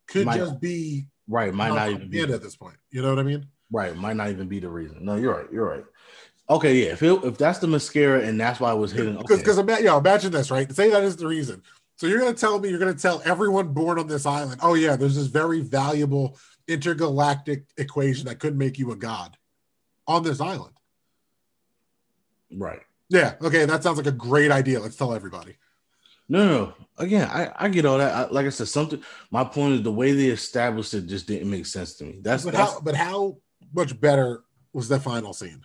could 0.06 0.26
Might- 0.26 0.38
just 0.38 0.60
be 0.60 1.08
Right, 1.28 1.52
might 1.52 1.74
not 1.74 1.90
even 1.90 2.08
be 2.08 2.20
at 2.20 2.42
this 2.42 2.54
point. 2.54 2.76
You 2.90 3.02
know 3.02 3.10
what 3.10 3.18
I 3.18 3.24
mean? 3.24 3.46
Right, 3.72 3.96
might 3.96 4.16
not 4.16 4.30
even 4.30 4.46
be 4.46 4.60
the 4.60 4.68
reason. 4.68 5.04
No, 5.04 5.16
you're 5.16 5.34
right. 5.34 5.46
You're 5.52 5.68
right. 5.68 5.84
Okay, 6.48 6.84
yeah. 6.84 6.92
If 6.92 7.02
it, 7.02 7.24
if 7.24 7.36
that's 7.36 7.58
the 7.58 7.66
mascara 7.66 8.20
and 8.20 8.38
that's 8.38 8.60
why 8.60 8.72
it 8.72 8.76
was 8.76 8.92
hidden, 8.92 9.16
because 9.16 9.40
okay. 9.40 9.64
because 9.64 9.82
yeah, 9.82 9.98
imagine 9.98 10.30
this, 10.30 10.52
right? 10.52 10.70
Say 10.72 10.90
that 10.90 11.02
is 11.02 11.16
the 11.16 11.26
reason. 11.26 11.62
So 11.96 12.06
you're 12.06 12.20
gonna 12.20 12.34
tell 12.34 12.58
me 12.58 12.68
you're 12.68 12.78
gonna 12.78 12.94
tell 12.94 13.22
everyone 13.24 13.68
born 13.68 13.98
on 13.98 14.06
this 14.06 14.26
island, 14.26 14.60
oh 14.62 14.74
yeah, 14.74 14.96
there's 14.96 15.16
this 15.16 15.26
very 15.26 15.60
valuable 15.60 16.38
intergalactic 16.68 17.64
equation 17.76 18.26
that 18.26 18.38
could 18.38 18.56
make 18.56 18.78
you 18.78 18.92
a 18.92 18.96
god 18.96 19.36
on 20.06 20.22
this 20.22 20.40
island. 20.40 20.74
Right. 22.52 22.80
Yeah. 23.08 23.34
Okay. 23.40 23.64
That 23.64 23.82
sounds 23.82 23.96
like 23.96 24.06
a 24.06 24.12
great 24.12 24.50
idea. 24.50 24.80
Let's 24.80 24.96
tell 24.96 25.14
everybody. 25.14 25.56
No, 26.28 26.46
no. 26.46 26.74
Again, 26.98 27.28
I, 27.30 27.52
I 27.56 27.68
get 27.68 27.86
all 27.86 27.98
that. 27.98 28.12
I, 28.12 28.30
like 28.30 28.46
I 28.46 28.50
said, 28.50 28.68
something. 28.68 29.02
My 29.30 29.44
point 29.44 29.74
is 29.74 29.82
the 29.82 29.92
way 29.92 30.12
they 30.12 30.26
established 30.26 30.92
it 30.94 31.06
just 31.06 31.26
didn't 31.26 31.50
make 31.50 31.66
sense 31.66 31.94
to 31.94 32.04
me. 32.04 32.18
That's 32.20 32.44
but 32.44 32.54
that's, 32.54 32.72
how 32.72 32.80
but 32.80 32.94
how 32.96 33.38
much 33.72 33.98
better 34.00 34.42
was 34.72 34.88
the 34.88 34.98
final 34.98 35.32
scene? 35.32 35.60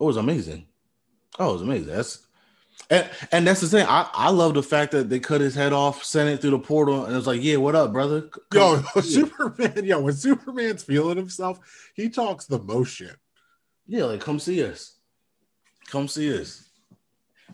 It 0.00 0.04
was 0.04 0.16
amazing. 0.16 0.66
Oh, 1.38 1.50
it 1.50 1.52
was 1.54 1.62
amazing. 1.62 1.94
That's 1.94 2.26
and, 2.90 3.08
and 3.32 3.46
that's 3.46 3.60
the 3.60 3.68
thing. 3.68 3.86
I, 3.88 4.08
I 4.12 4.30
love 4.30 4.54
the 4.54 4.62
fact 4.62 4.92
that 4.92 5.08
they 5.08 5.20
cut 5.20 5.40
his 5.40 5.54
head 5.54 5.72
off, 5.72 6.04
sent 6.04 6.28
it 6.28 6.40
through 6.40 6.50
the 6.50 6.58
portal, 6.58 7.04
and 7.04 7.12
it 7.12 7.16
was 7.16 7.26
like, 7.26 7.42
yeah, 7.42 7.56
what 7.56 7.74
up, 7.74 7.92
brother? 7.92 8.22
Come 8.50 8.84
yo, 8.94 9.00
Superman, 9.00 9.84
yo, 9.84 10.00
when 10.00 10.14
Superman's 10.14 10.82
feeling 10.82 11.16
himself, 11.16 11.60
he 11.94 12.08
talks 12.08 12.46
the 12.46 12.58
most 12.58 12.94
shit. 12.94 13.16
Yeah, 13.86 14.04
like 14.04 14.20
come 14.20 14.38
see 14.38 14.64
us. 14.64 14.96
Come 15.88 16.08
see 16.08 16.38
us. 16.38 16.68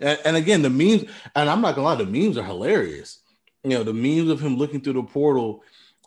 And, 0.00 0.18
and 0.24 0.36
again, 0.36 0.62
the 0.62 0.70
memes, 0.70 1.04
and 1.34 1.48
I'm 1.48 1.60
not 1.60 1.74
gonna 1.74 1.86
lie, 1.86 1.94
the 1.94 2.06
memes 2.06 2.36
are 2.36 2.44
hilarious. 2.44 3.20
You 3.62 3.70
know, 3.70 3.84
the 3.84 3.94
memes 3.94 4.30
of 4.30 4.40
him 4.40 4.56
looking 4.56 4.80
through 4.80 4.94
the 4.94 5.02
portal 5.02 5.62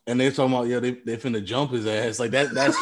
and 0.09 0.19
they're 0.19 0.31
talking 0.31 0.53
about, 0.55 0.67
yeah, 0.67 0.79
they, 0.79 0.91
they 0.91 1.17
finna 1.17 1.43
jump 1.43 1.71
his 1.71 1.85
ass. 1.85 2.19
Like 2.19 2.31
that, 2.31 2.51
that's 2.51 2.75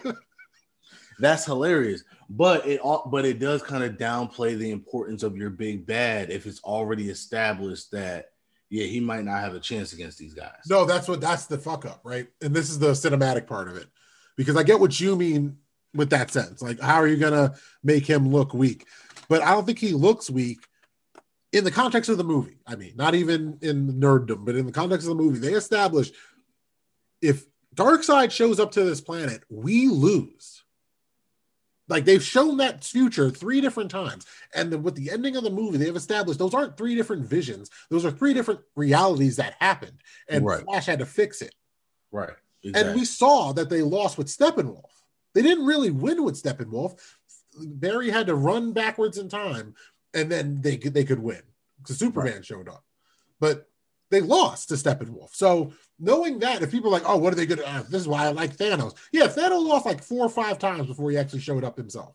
that's 1.20 1.44
hilarious. 1.44 2.02
But 2.30 2.66
it 2.66 2.80
all 2.80 3.08
but 3.10 3.24
it 3.24 3.38
does 3.38 3.62
kind 3.62 3.82
of 3.82 3.94
downplay 3.94 4.58
the 4.58 4.70
importance 4.70 5.22
of 5.22 5.36
your 5.36 5.50
big 5.50 5.86
bad 5.86 6.30
if 6.30 6.46
it's 6.46 6.62
already 6.62 7.08
established 7.08 7.90
that 7.92 8.30
yeah, 8.70 8.84
he 8.84 9.00
might 9.00 9.24
not 9.24 9.40
have 9.40 9.54
a 9.54 9.60
chance 9.60 9.94
against 9.94 10.18
these 10.18 10.34
guys. 10.34 10.66
No, 10.68 10.84
that's 10.84 11.08
what 11.08 11.20
that's 11.20 11.46
the 11.46 11.56
fuck 11.56 11.86
up, 11.86 12.00
right? 12.04 12.28
And 12.42 12.54
this 12.54 12.68
is 12.68 12.78
the 12.78 12.90
cinematic 12.90 13.46
part 13.46 13.68
of 13.68 13.76
it. 13.76 13.86
Because 14.36 14.56
I 14.56 14.62
get 14.62 14.78
what 14.78 15.00
you 15.00 15.16
mean 15.16 15.56
with 15.94 16.10
that 16.10 16.30
sense. 16.30 16.60
Like, 16.60 16.78
how 16.80 16.96
are 16.96 17.06
you 17.06 17.16
gonna 17.16 17.54
make 17.82 18.06
him 18.06 18.30
look 18.30 18.52
weak? 18.52 18.86
But 19.28 19.42
I 19.42 19.52
don't 19.52 19.64
think 19.64 19.78
he 19.78 19.92
looks 19.92 20.28
weak 20.28 20.58
in 21.52 21.64
the 21.64 21.70
context 21.70 22.10
of 22.10 22.18
the 22.18 22.24
movie. 22.24 22.58
I 22.66 22.76
mean, 22.76 22.92
not 22.94 23.14
even 23.14 23.58
in 23.62 23.94
nerddom, 23.94 24.44
but 24.44 24.54
in 24.54 24.66
the 24.66 24.72
context 24.72 25.06
of 25.06 25.16
the 25.16 25.22
movie, 25.22 25.38
they 25.38 25.54
establish 25.54 26.10
if 27.22 27.46
Darkseid 27.74 28.30
shows 28.30 28.60
up 28.60 28.72
to 28.72 28.84
this 28.84 29.00
planet, 29.00 29.42
we 29.48 29.88
lose. 29.88 30.62
Like 31.88 32.04
they've 32.04 32.22
shown 32.22 32.58
that 32.58 32.84
future 32.84 33.30
three 33.30 33.60
different 33.60 33.90
times. 33.90 34.26
And 34.54 34.70
the, 34.70 34.78
with 34.78 34.94
the 34.94 35.10
ending 35.10 35.36
of 35.36 35.42
the 35.42 35.50
movie, 35.50 35.78
they've 35.78 35.96
established 35.96 36.38
those 36.38 36.54
aren't 36.54 36.76
three 36.76 36.94
different 36.94 37.24
visions. 37.24 37.70
Those 37.90 38.04
are 38.04 38.10
three 38.10 38.34
different 38.34 38.60
realities 38.76 39.36
that 39.36 39.56
happened. 39.58 39.98
And 40.28 40.44
right. 40.44 40.62
Flash 40.64 40.86
had 40.86 40.98
to 40.98 41.06
fix 41.06 41.40
it. 41.40 41.54
Right. 42.12 42.34
Exactly. 42.62 42.90
And 42.90 42.98
we 43.00 43.04
saw 43.04 43.52
that 43.52 43.70
they 43.70 43.82
lost 43.82 44.18
with 44.18 44.26
Steppenwolf. 44.26 44.90
They 45.34 45.42
didn't 45.42 45.66
really 45.66 45.90
win 45.90 46.24
with 46.24 46.42
Steppenwolf. 46.42 46.98
Barry 47.58 48.10
had 48.10 48.26
to 48.26 48.34
run 48.34 48.72
backwards 48.72 49.18
in 49.18 49.28
time, 49.28 49.74
and 50.14 50.30
then 50.30 50.60
they 50.60 50.76
could 50.76 50.94
they 50.94 51.04
could 51.04 51.18
win 51.18 51.42
because 51.78 51.98
Superman 51.98 52.34
right. 52.34 52.44
showed 52.44 52.68
up. 52.68 52.84
But 53.40 53.68
they 54.10 54.20
lost 54.20 54.68
to 54.68 54.74
Steppenwolf. 54.74 55.34
So 55.34 55.72
knowing 55.98 56.38
that, 56.40 56.62
if 56.62 56.70
people 56.70 56.90
are 56.90 56.92
like, 56.92 57.08
oh, 57.08 57.16
what 57.16 57.32
are 57.32 57.36
they 57.36 57.46
going 57.46 57.58
to? 57.58 57.68
Uh, 57.68 57.82
this 57.82 58.02
is 58.02 58.08
why 58.08 58.26
I 58.26 58.30
like 58.30 58.56
Thanos. 58.56 58.94
Yeah, 59.12 59.26
Thanos 59.26 59.66
lost 59.66 59.86
like 59.86 60.02
four 60.02 60.24
or 60.26 60.30
five 60.30 60.58
times 60.58 60.86
before 60.86 61.10
he 61.10 61.16
actually 61.16 61.40
showed 61.40 61.64
up 61.64 61.76
himself. 61.76 62.14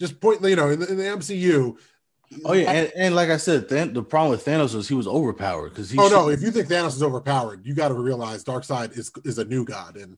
Just 0.00 0.20
point, 0.20 0.42
you 0.42 0.56
know, 0.56 0.70
in 0.70 0.80
the, 0.80 0.90
in 0.90 0.96
the 0.96 1.04
MCU. 1.04 1.76
Oh 2.44 2.52
yeah, 2.52 2.72
and, 2.72 2.92
and 2.96 3.14
like 3.14 3.30
I 3.30 3.36
said, 3.36 3.68
Th- 3.68 3.92
the 3.92 4.02
problem 4.02 4.30
with 4.30 4.44
Thanos 4.44 4.74
was 4.74 4.88
he 4.88 4.94
was 4.94 5.06
overpowered 5.06 5.70
because 5.70 5.90
he. 5.90 5.98
Oh 5.98 6.08
no! 6.08 6.28
If 6.28 6.42
you 6.42 6.50
think 6.50 6.68
Thanos 6.68 6.88
is 6.88 7.02
overpowered, 7.02 7.64
you 7.64 7.74
got 7.74 7.88
to 7.88 7.94
realize 7.94 8.42
Darkseid 8.42 8.96
is 8.98 9.12
is 9.24 9.38
a 9.38 9.44
new 9.44 9.64
god, 9.64 9.96
and 9.96 10.16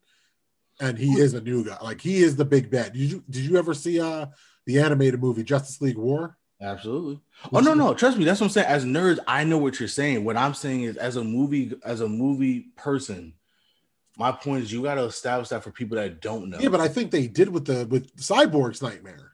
and 0.80 0.96
he 0.96 1.12
is 1.12 1.34
a 1.34 1.40
new 1.40 1.64
guy. 1.64 1.76
Like 1.82 2.00
he 2.00 2.18
is 2.18 2.36
the 2.36 2.44
big 2.44 2.70
bad. 2.70 2.92
Did 2.92 3.10
you 3.10 3.24
did 3.28 3.44
you 3.44 3.56
ever 3.56 3.74
see 3.74 4.00
uh 4.00 4.26
the 4.66 4.80
animated 4.80 5.20
movie 5.20 5.42
Justice 5.42 5.80
League 5.80 5.98
War? 5.98 6.36
Absolutely. 6.60 7.20
Oh 7.52 7.60
no, 7.60 7.74
no, 7.74 7.92
trust 7.92 8.16
me. 8.16 8.24
That's 8.24 8.40
what 8.40 8.46
I'm 8.46 8.50
saying. 8.50 8.66
As 8.66 8.84
nerds, 8.84 9.18
I 9.26 9.44
know 9.44 9.58
what 9.58 9.78
you're 9.78 9.88
saying. 9.88 10.24
What 10.24 10.36
I'm 10.36 10.54
saying 10.54 10.82
is, 10.82 10.96
as 10.96 11.16
a 11.16 11.24
movie, 11.24 11.74
as 11.84 12.00
a 12.00 12.08
movie 12.08 12.68
person, 12.76 13.34
my 14.16 14.32
point 14.32 14.64
is, 14.64 14.72
you 14.72 14.82
got 14.82 14.94
to 14.94 15.04
establish 15.04 15.50
that 15.50 15.62
for 15.62 15.70
people 15.70 15.96
that 15.96 16.22
don't 16.22 16.48
know. 16.48 16.58
Yeah, 16.58 16.70
but 16.70 16.80
I 16.80 16.88
think 16.88 17.10
they 17.10 17.26
did 17.26 17.50
with 17.50 17.66
the 17.66 17.86
with 17.86 18.16
Cyborg's 18.16 18.80
Nightmare. 18.80 19.32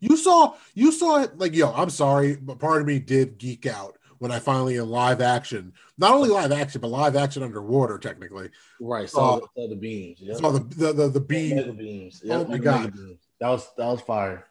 You 0.00 0.16
saw, 0.16 0.54
you 0.74 0.90
saw 0.90 1.22
it. 1.22 1.38
Like, 1.38 1.54
yo, 1.54 1.70
I'm 1.70 1.90
sorry, 1.90 2.36
but 2.36 2.58
part 2.58 2.80
of 2.80 2.86
me 2.86 2.98
did 2.98 3.38
geek 3.38 3.66
out 3.66 3.98
when 4.18 4.32
I 4.32 4.38
finally 4.38 4.76
in 4.76 4.88
live 4.88 5.20
action, 5.20 5.74
not 5.98 6.14
only 6.14 6.28
live 6.28 6.50
action, 6.50 6.80
but 6.80 6.88
live 6.88 7.14
action 7.14 7.42
underwater, 7.42 7.98
technically. 7.98 8.50
Right. 8.80 9.08
Saw, 9.08 9.36
uh, 9.36 9.40
saw 9.54 9.68
the 9.68 9.76
beams. 9.76 10.20
Yep. 10.20 10.36
Saw 10.38 10.50
the 10.50 10.60
the 10.60 10.92
the, 10.92 11.08
the 11.08 11.20
beam. 11.20 11.76
beams. 11.76 12.22
Yep. 12.24 12.46
Oh 12.46 12.50
my 12.50 12.58
god, 12.58 12.94
that 13.40 13.48
was 13.48 13.68
that 13.76 13.86
was 13.86 14.00
fire. 14.00 14.46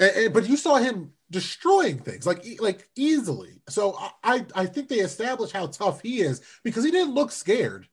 And, 0.00 0.16
and, 0.16 0.34
but 0.34 0.48
you 0.48 0.56
saw 0.56 0.76
him 0.76 1.12
destroying 1.30 1.98
things 1.98 2.26
like 2.26 2.44
like 2.60 2.88
easily. 2.96 3.60
So 3.68 3.98
I 4.22 4.46
I 4.54 4.66
think 4.66 4.88
they 4.88 5.00
established 5.00 5.52
how 5.52 5.66
tough 5.66 6.00
he 6.00 6.20
is 6.20 6.40
because 6.62 6.84
he 6.84 6.90
didn't 6.90 7.14
look 7.14 7.32
scared. 7.32 7.88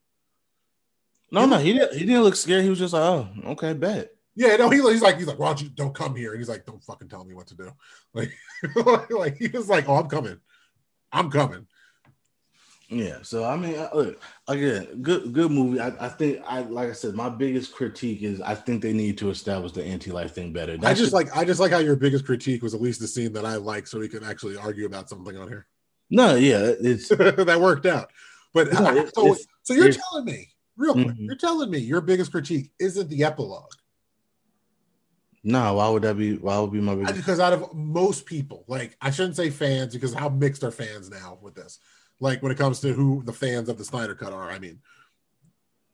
No, 1.32 1.42
he 1.42 1.48
no, 1.48 1.58
he 1.58 1.74
didn't. 1.74 1.94
He 1.98 2.06
didn't 2.06 2.24
look 2.24 2.36
scared. 2.36 2.64
He 2.64 2.70
was 2.70 2.80
just 2.80 2.94
like, 2.94 3.02
oh, 3.02 3.28
okay, 3.52 3.74
bet. 3.74 4.12
Yeah, 4.36 4.58
no, 4.58 4.70
he, 4.70 4.82
he's 4.82 5.02
like, 5.02 5.18
he's 5.18 5.28
like, 5.28 5.40
why 5.40 5.48
don't 5.48 5.62
you 5.62 5.70
don't 5.70 5.96
come 5.96 6.16
here? 6.16 6.32
And 6.32 6.40
he's 6.40 6.50
like, 6.50 6.66
don't 6.66 6.84
fucking 6.84 7.08
tell 7.08 7.24
me 7.24 7.34
what 7.34 7.48
to 7.48 7.56
do. 7.56 7.72
Like, 8.14 8.32
like 9.10 9.38
he 9.38 9.48
was 9.50 9.68
like, 9.68 9.90
oh, 9.90 9.96
I'm 9.96 10.08
coming. 10.08 10.40
I'm 11.12 11.30
coming. 11.30 11.68
Yeah, 12.96 13.18
so 13.24 13.44
I 13.44 13.58
mean, 13.58 13.76
look 13.94 14.22
again, 14.48 15.02
good 15.02 15.34
good 15.34 15.52
movie. 15.52 15.82
I, 15.82 15.92
I 16.00 16.08
think 16.08 16.42
I 16.48 16.62
like 16.62 16.88
I 16.90 16.94
said, 16.94 17.14
my 17.14 17.28
biggest 17.28 17.76
critique 17.76 18.24
is 18.24 18.40
I 18.40 18.56
think 18.56 18.82
they 18.82 18.94
need 18.94 19.18
to 19.18 19.30
establish 19.30 19.74
the 19.74 19.84
anti-life 19.84 20.34
thing 20.34 20.54
better. 20.54 20.78
I 20.82 20.94
just, 20.94 21.12
like 21.12 21.36
I 21.36 21.44
just 21.44 21.60
like 21.60 21.72
how 21.72 21.80
your 21.80 21.98
biggest 21.98 22.26
critique 22.26 22.64
was 22.64 22.74
at 22.74 22.82
least 22.82 23.02
the 23.02 23.08
scene 23.08 23.34
that 23.34 23.46
I 23.46 23.58
like, 23.58 23.86
so 23.86 24.00
we 24.00 24.08
can 24.08 24.24
actually 24.24 24.56
argue 24.56 24.86
about 24.86 25.10
something 25.10 25.36
on 25.36 25.50
here. 25.50 25.68
No, 26.10 26.36
yeah, 26.36 26.72
it's 26.80 27.10
that 27.10 27.60
worked 27.60 27.86
out. 27.86 28.12
But 28.54 28.72
no, 28.72 28.96
it, 28.96 29.14
so, 29.16 29.36
so 29.64 29.74
you're 29.74 29.92
telling 29.92 30.24
me, 30.24 30.48
real 30.78 30.94
quick, 30.94 31.08
mm-hmm. 31.08 31.26
you're 31.26 31.36
telling 31.36 31.70
me 31.70 31.80
your 31.80 32.00
biggest 32.00 32.32
critique 32.32 32.72
isn't 32.80 33.10
the 33.10 33.26
epilogue. 33.26 33.74
No, 35.44 35.74
why 35.74 35.90
would 35.90 36.04
that 36.04 36.18
be? 36.18 36.38
Why 36.38 36.60
would 36.60 36.72
be 36.72 36.80
my 36.80 36.96
biggest? 36.96 37.16
Because 37.16 37.42
out 37.42 37.52
of 37.52 37.74
most 37.74 38.26
people, 38.26 38.64
like 38.70 38.96
I 39.02 39.12
shouldn't 39.12 39.36
say 39.36 39.50
fans, 39.50 39.94
because 39.94 40.14
how 40.14 40.30
mixed 40.30 40.64
are 40.64 40.72
fans 40.72 41.10
now 41.10 41.40
with 41.42 41.56
this? 41.56 41.78
Like 42.20 42.42
when 42.42 42.52
it 42.52 42.58
comes 42.58 42.80
to 42.82 42.94
who 42.94 43.24
the 43.24 43.34
fans 43.34 43.70
of 43.70 43.78
the 43.78 43.86
Snyder 43.86 44.16
Cut 44.16 44.34
are, 44.34 44.50
I 44.50 44.60
mean, 44.60 44.80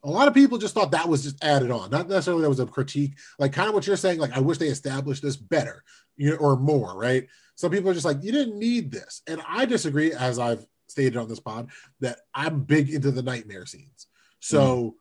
a 0.04 0.10
lot 0.10 0.28
of 0.28 0.34
people 0.34 0.58
just 0.58 0.74
thought 0.74 0.92
that 0.92 1.08
was 1.08 1.24
just 1.24 1.44
added 1.44 1.72
on, 1.72 1.92
not 1.92 2.10
necessarily 2.10 2.42
that 2.44 2.50
was 2.50 2.60
a 2.60 2.66
critique. 2.66 3.18
Like 3.38 3.54
kind 3.54 3.68
of 3.68 3.76
what 3.76 3.86
you're 3.86 3.98
saying, 3.98 4.20
like 4.20 4.36
I 4.36 4.40
wish 4.40 4.58
they 4.58 4.68
established 4.68 5.22
this 5.22 5.36
better, 5.36 5.84
you 6.18 6.32
know, 6.32 6.38
or 6.38 6.58
more, 6.58 6.98
right? 6.98 7.28
Some 7.56 7.72
people 7.72 7.90
are 7.90 7.94
just 7.94 8.06
like, 8.06 8.24
you 8.24 8.32
didn't 8.32 8.58
need 8.58 8.92
this, 8.92 9.22
and 9.28 9.42
I 9.48 9.66
disagree, 9.66 10.14
as 10.14 10.40
I've 10.40 10.66
stated 10.88 11.18
on 11.18 11.28
this 11.28 11.40
pod, 11.40 11.70
that 12.00 12.20
I'm 12.34 12.64
big 12.64 12.90
into 12.90 13.12
the 13.12 13.22
nightmare 13.22 13.66
scenes. 13.66 14.08
So, 14.40 14.82
mm. 14.82 14.94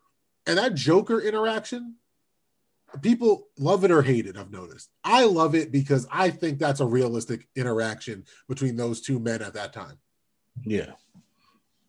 and 0.47 0.59
that 0.59 0.75
Joker 0.75 1.21
interaction 1.21 1.97
people 3.03 3.49
love 3.59 3.85
it 3.85 3.91
or 3.91 4.03
hate 4.03 4.27
it 4.27 4.37
i've 4.37 4.51
noticed 4.51 4.91
i 5.05 5.25
love 5.25 5.55
it 5.55 5.71
because 5.71 6.07
i 6.11 6.29
think 6.29 6.59
that's 6.59 6.81
a 6.81 6.85
realistic 6.85 7.47
interaction 7.57 8.25
between 8.49 8.77
those 8.77 9.01
two 9.01 9.19
men 9.19 9.43
at 9.43 9.55
that 9.55 9.73
time 9.73 9.97
yeah. 10.65 10.93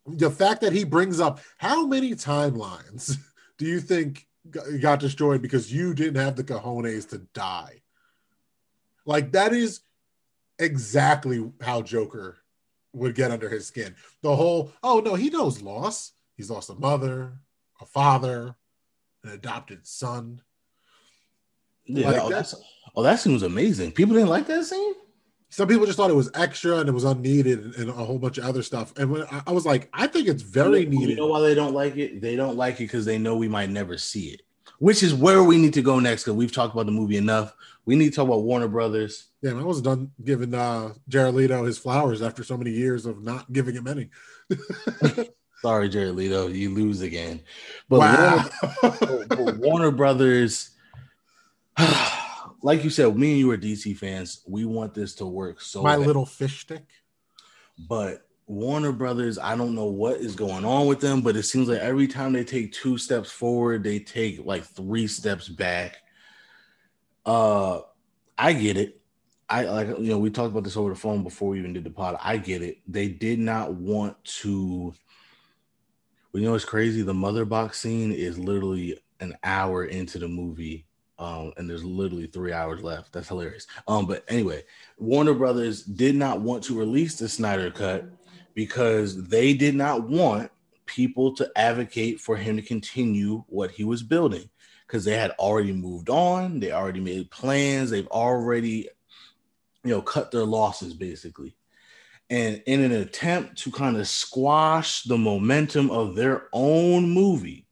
The 0.06 0.30
fact 0.30 0.62
that 0.62 0.72
he 0.72 0.84
brings 0.84 1.20
up 1.20 1.40
how 1.58 1.86
many 1.86 2.12
timelines 2.12 3.16
do 3.58 3.66
you 3.66 3.80
think 3.80 4.26
got 4.80 4.98
destroyed 4.98 5.40
because 5.40 5.72
you 5.72 5.94
didn't 5.94 6.20
have 6.20 6.36
the 6.36 6.44
cojones 6.44 7.08
to 7.10 7.18
die? 7.32 7.82
Like 9.04 9.32
that 9.32 9.52
is 9.52 9.80
exactly 10.58 11.50
how 11.60 11.82
joker 11.82 12.38
would 12.92 13.14
get 13.14 13.30
under 13.30 13.48
his 13.48 13.66
skin. 13.66 13.94
The 14.22 14.34
whole 14.34 14.72
oh 14.82 15.00
no 15.00 15.14
he 15.14 15.30
knows 15.30 15.62
loss. 15.62 16.12
He's 16.36 16.50
lost 16.50 16.70
a 16.70 16.74
mother 16.74 17.32
a 17.82 17.86
father 17.86 18.56
an 19.24 19.30
adopted 19.30 19.86
son. 19.86 20.40
Yeah, 21.84 22.10
like 22.10 22.22
oh, 22.22 22.30
that's 22.30 22.54
oh, 22.94 23.02
that 23.02 23.20
scene 23.20 23.32
was 23.32 23.42
amazing. 23.42 23.92
People 23.92 24.14
didn't 24.14 24.28
like 24.28 24.46
that 24.46 24.64
scene. 24.64 24.94
Some 25.52 25.68
people 25.68 25.84
just 25.84 25.98
thought 25.98 26.08
it 26.08 26.16
was 26.16 26.30
extra 26.34 26.78
and 26.78 26.88
it 26.88 26.92
was 26.92 27.04
unneeded 27.04 27.76
and, 27.76 27.90
a 27.90 27.92
whole 27.92 28.18
bunch 28.18 28.38
of 28.38 28.44
other 28.44 28.62
stuff. 28.62 28.94
And 28.96 29.10
when 29.10 29.24
I, 29.30 29.42
I 29.48 29.52
was 29.52 29.66
like, 29.66 29.90
I 29.92 30.06
think 30.06 30.26
it's 30.26 30.40
very 30.40 30.80
you 30.80 30.88
needed. 30.88 31.10
You 31.10 31.16
know 31.16 31.26
why 31.26 31.40
they 31.40 31.54
don't 31.54 31.74
like 31.74 31.94
it? 31.98 32.22
They 32.22 32.36
don't 32.36 32.56
like 32.56 32.76
it 32.76 32.84
because 32.84 33.04
they 33.04 33.18
know 33.18 33.36
we 33.36 33.48
might 33.48 33.68
never 33.68 33.98
see 33.98 34.28
it. 34.28 34.40
Which 34.78 35.02
is 35.02 35.12
where 35.12 35.44
we 35.44 35.58
need 35.58 35.74
to 35.74 35.82
go 35.82 36.00
next 36.00 36.22
because 36.24 36.38
we've 36.38 36.50
talked 36.50 36.72
about 36.72 36.86
the 36.86 36.92
movie 36.92 37.18
enough. 37.18 37.54
We 37.84 37.96
need 37.96 38.08
to 38.10 38.16
talk 38.16 38.28
about 38.28 38.44
Warner 38.44 38.66
Brothers. 38.66 39.26
Yeah, 39.42 39.50
I 39.50 39.62
was 39.62 39.82
done 39.82 40.12
giving 40.24 40.54
uh 40.54 40.94
Jared 41.06 41.34
Leto 41.34 41.66
his 41.66 41.76
flowers 41.76 42.22
after 42.22 42.42
so 42.42 42.56
many 42.56 42.70
years 42.70 43.04
of 43.04 43.22
not 43.22 43.52
giving 43.52 43.74
him 43.74 43.86
any. 43.86 44.08
Sorry, 45.60 45.90
Jared 45.90 46.14
Leto, 46.14 46.48
you 46.48 46.70
lose 46.70 47.02
again. 47.02 47.42
But 47.90 48.00
wow. 48.00 48.48
Warner, 48.82 49.26
but 49.28 49.56
Warner 49.58 49.90
Brothers, 49.90 50.70
like 52.62 52.84
you 52.84 52.90
said, 52.90 53.16
me 53.16 53.30
and 53.32 53.38
you 53.40 53.50
are 53.50 53.58
DC 53.58 53.96
fans. 53.96 54.42
We 54.46 54.64
want 54.64 54.94
this 54.94 55.14
to 55.16 55.26
work 55.26 55.60
so 55.60 55.82
My 55.82 55.96
bad. 55.96 56.06
little 56.06 56.26
fish 56.26 56.60
stick. 56.60 56.86
but 57.88 58.26
Warner 58.46 58.92
Brothers, 58.92 59.38
I 59.38 59.56
don't 59.56 59.74
know 59.74 59.86
what 59.86 60.16
is 60.16 60.34
going 60.34 60.64
on 60.64 60.86
with 60.86 61.00
them, 61.00 61.22
but 61.22 61.36
it 61.36 61.44
seems 61.44 61.68
like 61.68 61.80
every 61.80 62.06
time 62.06 62.32
they 62.32 62.44
take 62.44 62.72
two 62.72 62.98
steps 62.98 63.30
forward, 63.30 63.82
they 63.84 63.98
take 63.98 64.44
like 64.44 64.64
three 64.64 65.06
steps 65.06 65.48
back. 65.48 65.98
Uh, 67.24 67.80
I 68.36 68.52
get 68.52 68.76
it. 68.76 69.00
I 69.48 69.64
like 69.64 69.88
you 69.98 70.10
know 70.10 70.18
we 70.18 70.30
talked 70.30 70.50
about 70.50 70.64
this 70.64 70.76
over 70.76 70.90
the 70.90 70.96
phone 70.98 71.22
before 71.22 71.50
we 71.50 71.58
even 71.58 71.72
did 71.72 71.84
the 71.84 71.90
pod. 71.90 72.16
I 72.22 72.38
get 72.38 72.62
it. 72.62 72.78
They 72.86 73.08
did 73.08 73.38
not 73.38 73.74
want 73.74 74.22
to. 74.40 74.92
You 76.32 76.40
know 76.40 76.52
what's 76.52 76.64
crazy? 76.64 77.02
The 77.02 77.12
mother 77.14 77.44
box 77.44 77.78
scene 77.78 78.12
is 78.12 78.38
literally 78.38 78.98
an 79.20 79.36
hour 79.44 79.84
into 79.84 80.18
the 80.18 80.28
movie, 80.28 80.86
um, 81.22 81.52
and 81.56 81.68
there's 81.68 81.84
literally 81.84 82.26
three 82.26 82.52
hours 82.52 82.82
left. 82.82 83.12
That's 83.12 83.28
hilarious. 83.28 83.66
Um, 83.86 84.06
but 84.06 84.24
anyway, 84.28 84.64
Warner 84.98 85.34
Brothers 85.34 85.82
did 85.82 86.16
not 86.16 86.40
want 86.40 86.64
to 86.64 86.78
release 86.78 87.16
the 87.16 87.28
Snyder 87.28 87.70
cut 87.70 88.04
because 88.54 89.28
they 89.28 89.54
did 89.54 89.74
not 89.74 90.08
want 90.08 90.50
people 90.86 91.34
to 91.36 91.50
advocate 91.56 92.20
for 92.20 92.36
him 92.36 92.56
to 92.56 92.62
continue 92.62 93.44
what 93.46 93.70
he 93.70 93.84
was 93.84 94.02
building 94.02 94.48
because 94.86 95.04
they 95.04 95.16
had 95.16 95.30
already 95.38 95.72
moved 95.72 96.10
on, 96.10 96.60
they 96.60 96.72
already 96.72 97.00
made 97.00 97.30
plans, 97.30 97.90
they've 97.90 98.06
already 98.08 98.88
you 99.84 99.90
know 99.90 100.02
cut 100.02 100.30
their 100.30 100.44
losses 100.44 100.92
basically. 100.92 101.54
And 102.30 102.62
in 102.66 102.80
an 102.82 102.92
attempt 102.92 103.58
to 103.58 103.70
kind 103.70 103.96
of 103.96 104.08
squash 104.08 105.02
the 105.02 105.18
momentum 105.18 105.90
of 105.90 106.14
their 106.14 106.48
own 106.52 107.10
movie, 107.10 107.66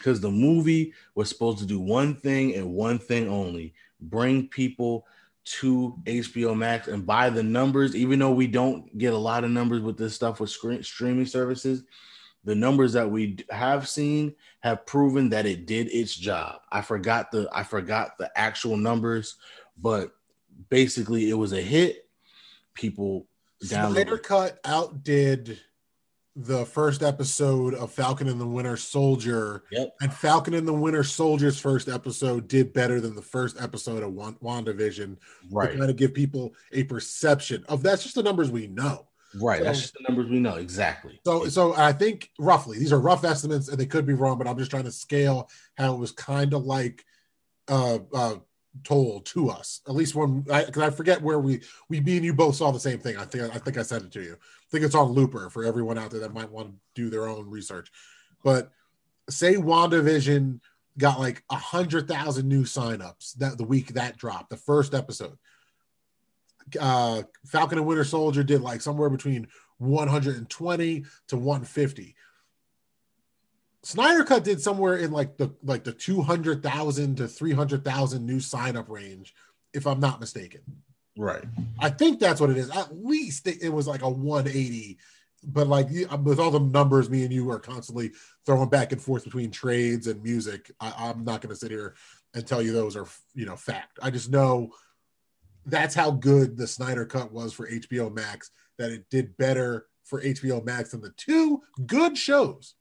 because 0.00 0.20
the 0.20 0.30
movie 0.30 0.92
was 1.14 1.28
supposed 1.28 1.58
to 1.58 1.66
do 1.66 1.78
one 1.78 2.16
thing 2.16 2.54
and 2.54 2.72
one 2.72 2.98
thing 2.98 3.28
only 3.28 3.74
bring 4.00 4.48
people 4.48 5.06
to 5.44 5.96
HBO 6.04 6.56
Max 6.56 6.88
and 6.88 7.06
by 7.06 7.30
the 7.30 7.42
numbers, 7.42 7.96
even 7.96 8.18
though 8.18 8.30
we 8.30 8.46
don't 8.46 8.96
get 8.98 9.12
a 9.12 9.18
lot 9.18 9.44
of 9.44 9.50
numbers 9.50 9.82
with 9.82 9.96
this 9.96 10.14
stuff 10.14 10.40
with 10.40 10.50
screen, 10.50 10.82
streaming 10.82 11.26
services, 11.26 11.82
the 12.44 12.54
numbers 12.54 12.92
that 12.92 13.10
we 13.10 13.38
have 13.50 13.88
seen 13.88 14.34
have 14.60 14.86
proven 14.86 15.28
that 15.30 15.46
it 15.46 15.66
did 15.66 15.88
its 15.88 16.14
job. 16.14 16.60
I 16.70 16.82
forgot 16.82 17.30
the 17.30 17.48
I 17.52 17.62
forgot 17.62 18.16
the 18.18 18.30
actual 18.38 18.76
numbers, 18.76 19.36
but 19.76 20.12
basically 20.68 21.30
it 21.30 21.34
was 21.34 21.52
a 21.52 21.60
hit. 21.60 22.08
People 22.74 23.26
Snyder 23.62 24.16
downloaded. 24.16 24.22
Cut 24.22 24.60
outdid 24.64 25.60
the 26.36 26.64
first 26.64 27.02
episode 27.02 27.74
of 27.74 27.90
Falcon 27.92 28.28
and 28.28 28.40
the 28.40 28.46
Winter 28.46 28.76
Soldier, 28.76 29.64
Yep. 29.72 29.94
and 30.00 30.12
Falcon 30.14 30.54
and 30.54 30.66
the 30.66 30.72
Winter 30.72 31.02
Soldier's 31.02 31.58
first 31.60 31.88
episode 31.88 32.46
did 32.48 32.72
better 32.72 33.00
than 33.00 33.14
the 33.16 33.22
first 33.22 33.60
episode 33.60 34.02
of 34.02 34.12
Wan- 34.12 34.36
WandaVision 34.42 35.16
to 35.16 35.18
Right. 35.50 35.76
kind 35.76 35.90
of 35.90 35.96
give 35.96 36.14
people 36.14 36.54
a 36.72 36.84
perception 36.84 37.64
of 37.68 37.82
that's 37.82 38.02
just 38.04 38.14
the 38.14 38.22
numbers 38.22 38.50
we 38.50 38.68
know. 38.68 39.08
Right. 39.34 39.62
That's 39.62 39.80
just 39.80 39.94
the 39.94 40.04
numbers 40.08 40.28
we 40.30 40.40
know. 40.40 40.54
Exactly. 40.56 41.20
So, 41.24 41.46
so 41.48 41.74
I 41.74 41.92
think 41.92 42.30
roughly 42.38 42.78
these 42.78 42.92
are 42.92 43.00
rough 43.00 43.24
estimates, 43.24 43.68
and 43.68 43.78
they 43.78 43.86
could 43.86 44.06
be 44.06 44.14
wrong, 44.14 44.38
but 44.38 44.46
I'm 44.48 44.58
just 44.58 44.70
trying 44.70 44.84
to 44.84 44.92
scale 44.92 45.48
how 45.76 45.94
it 45.94 45.98
was 45.98 46.12
kind 46.12 46.52
of 46.54 46.64
like 46.64 47.04
uh, 47.68 47.98
uh, 48.12 48.34
told 48.84 49.26
to 49.26 49.50
us. 49.50 49.80
At 49.88 49.94
least 49.94 50.14
one 50.14 50.44
I, 50.50 50.64
because 50.64 50.82
I 50.82 50.90
forget 50.90 51.22
where 51.22 51.38
we 51.38 51.60
we 51.88 52.00
me 52.00 52.16
and 52.16 52.24
you 52.24 52.32
both 52.32 52.56
saw 52.56 52.70
the 52.70 52.80
same 52.80 52.98
thing. 52.98 53.16
I 53.16 53.24
think 53.24 53.54
I 53.54 53.58
think 53.58 53.78
I 53.78 53.82
said 53.82 54.02
it 54.02 54.12
to 54.12 54.22
you. 54.22 54.32
I 54.34 54.66
think 54.70 54.84
it's 54.84 54.94
on 54.94 55.10
Looper 55.10 55.50
for 55.50 55.64
everyone 55.64 55.98
out 55.98 56.10
there 56.10 56.20
that 56.20 56.34
might 56.34 56.50
want 56.50 56.68
to 56.68 56.74
do 56.94 57.10
their 57.10 57.28
own 57.28 57.48
research. 57.48 57.90
But 58.44 58.70
say 59.28 59.54
WandaVision 59.54 60.60
got 60.98 61.18
like 61.18 61.42
a 61.50 61.56
hundred 61.56 62.08
thousand 62.08 62.48
new 62.48 62.64
signups 62.64 63.34
that 63.38 63.58
the 63.58 63.64
week 63.64 63.94
that 63.94 64.16
dropped, 64.16 64.50
the 64.50 64.56
first 64.56 64.94
episode. 64.94 65.36
Uh, 66.78 67.22
Falcon 67.46 67.78
and 67.78 67.86
Winter 67.86 68.04
Soldier 68.04 68.44
did 68.44 68.60
like 68.60 68.80
somewhere 68.80 69.10
between 69.10 69.48
120 69.78 71.04
to 71.28 71.36
150. 71.36 72.14
Snyder 73.82 74.24
Cut 74.24 74.44
did 74.44 74.60
somewhere 74.60 74.96
in 74.96 75.10
like 75.10 75.36
the 75.36 75.54
like 75.62 75.84
the 75.84 75.92
200,000 75.92 77.16
to 77.16 77.28
300,000 77.28 78.26
new 78.26 78.40
sign 78.40 78.76
up 78.76 78.88
range, 78.88 79.34
if 79.72 79.86
I'm 79.86 80.00
not 80.00 80.20
mistaken. 80.20 80.60
Right. 81.16 81.44
I 81.78 81.90
think 81.90 82.20
that's 82.20 82.40
what 82.40 82.50
it 82.50 82.56
is. 82.56 82.70
At 82.70 82.94
least 82.94 83.46
it, 83.46 83.62
it 83.62 83.68
was 83.70 83.86
like 83.86 84.02
a 84.02 84.08
180. 84.08 84.98
But 85.42 85.66
like 85.66 85.88
with 86.22 86.38
all 86.38 86.50
the 86.50 86.60
numbers, 86.60 87.08
me 87.08 87.24
and 87.24 87.32
you 87.32 87.50
are 87.50 87.58
constantly 87.58 88.12
throwing 88.44 88.68
back 88.68 88.92
and 88.92 89.00
forth 89.00 89.24
between 89.24 89.50
trades 89.50 90.06
and 90.06 90.22
music. 90.22 90.70
I, 90.80 90.92
I'm 90.98 91.24
not 91.24 91.40
going 91.40 91.54
to 91.54 91.58
sit 91.58 91.70
here 91.70 91.94
and 92.34 92.46
tell 92.46 92.60
you 92.60 92.72
those 92.72 92.96
are 92.96 93.06
you 93.34 93.46
know 93.46 93.56
fact. 93.56 93.98
I 94.02 94.10
just 94.10 94.30
know 94.30 94.72
that's 95.64 95.94
how 95.94 96.10
good 96.10 96.58
the 96.58 96.66
Snyder 96.66 97.06
Cut 97.06 97.32
was 97.32 97.54
for 97.54 97.70
HBO 97.70 98.14
Max. 98.14 98.50
That 98.78 98.90
it 98.90 99.08
did 99.10 99.36
better 99.38 99.86
for 100.04 100.22
HBO 100.22 100.62
Max 100.62 100.90
than 100.90 101.00
the 101.00 101.14
two 101.16 101.62
good 101.86 102.18
shows 102.18 102.74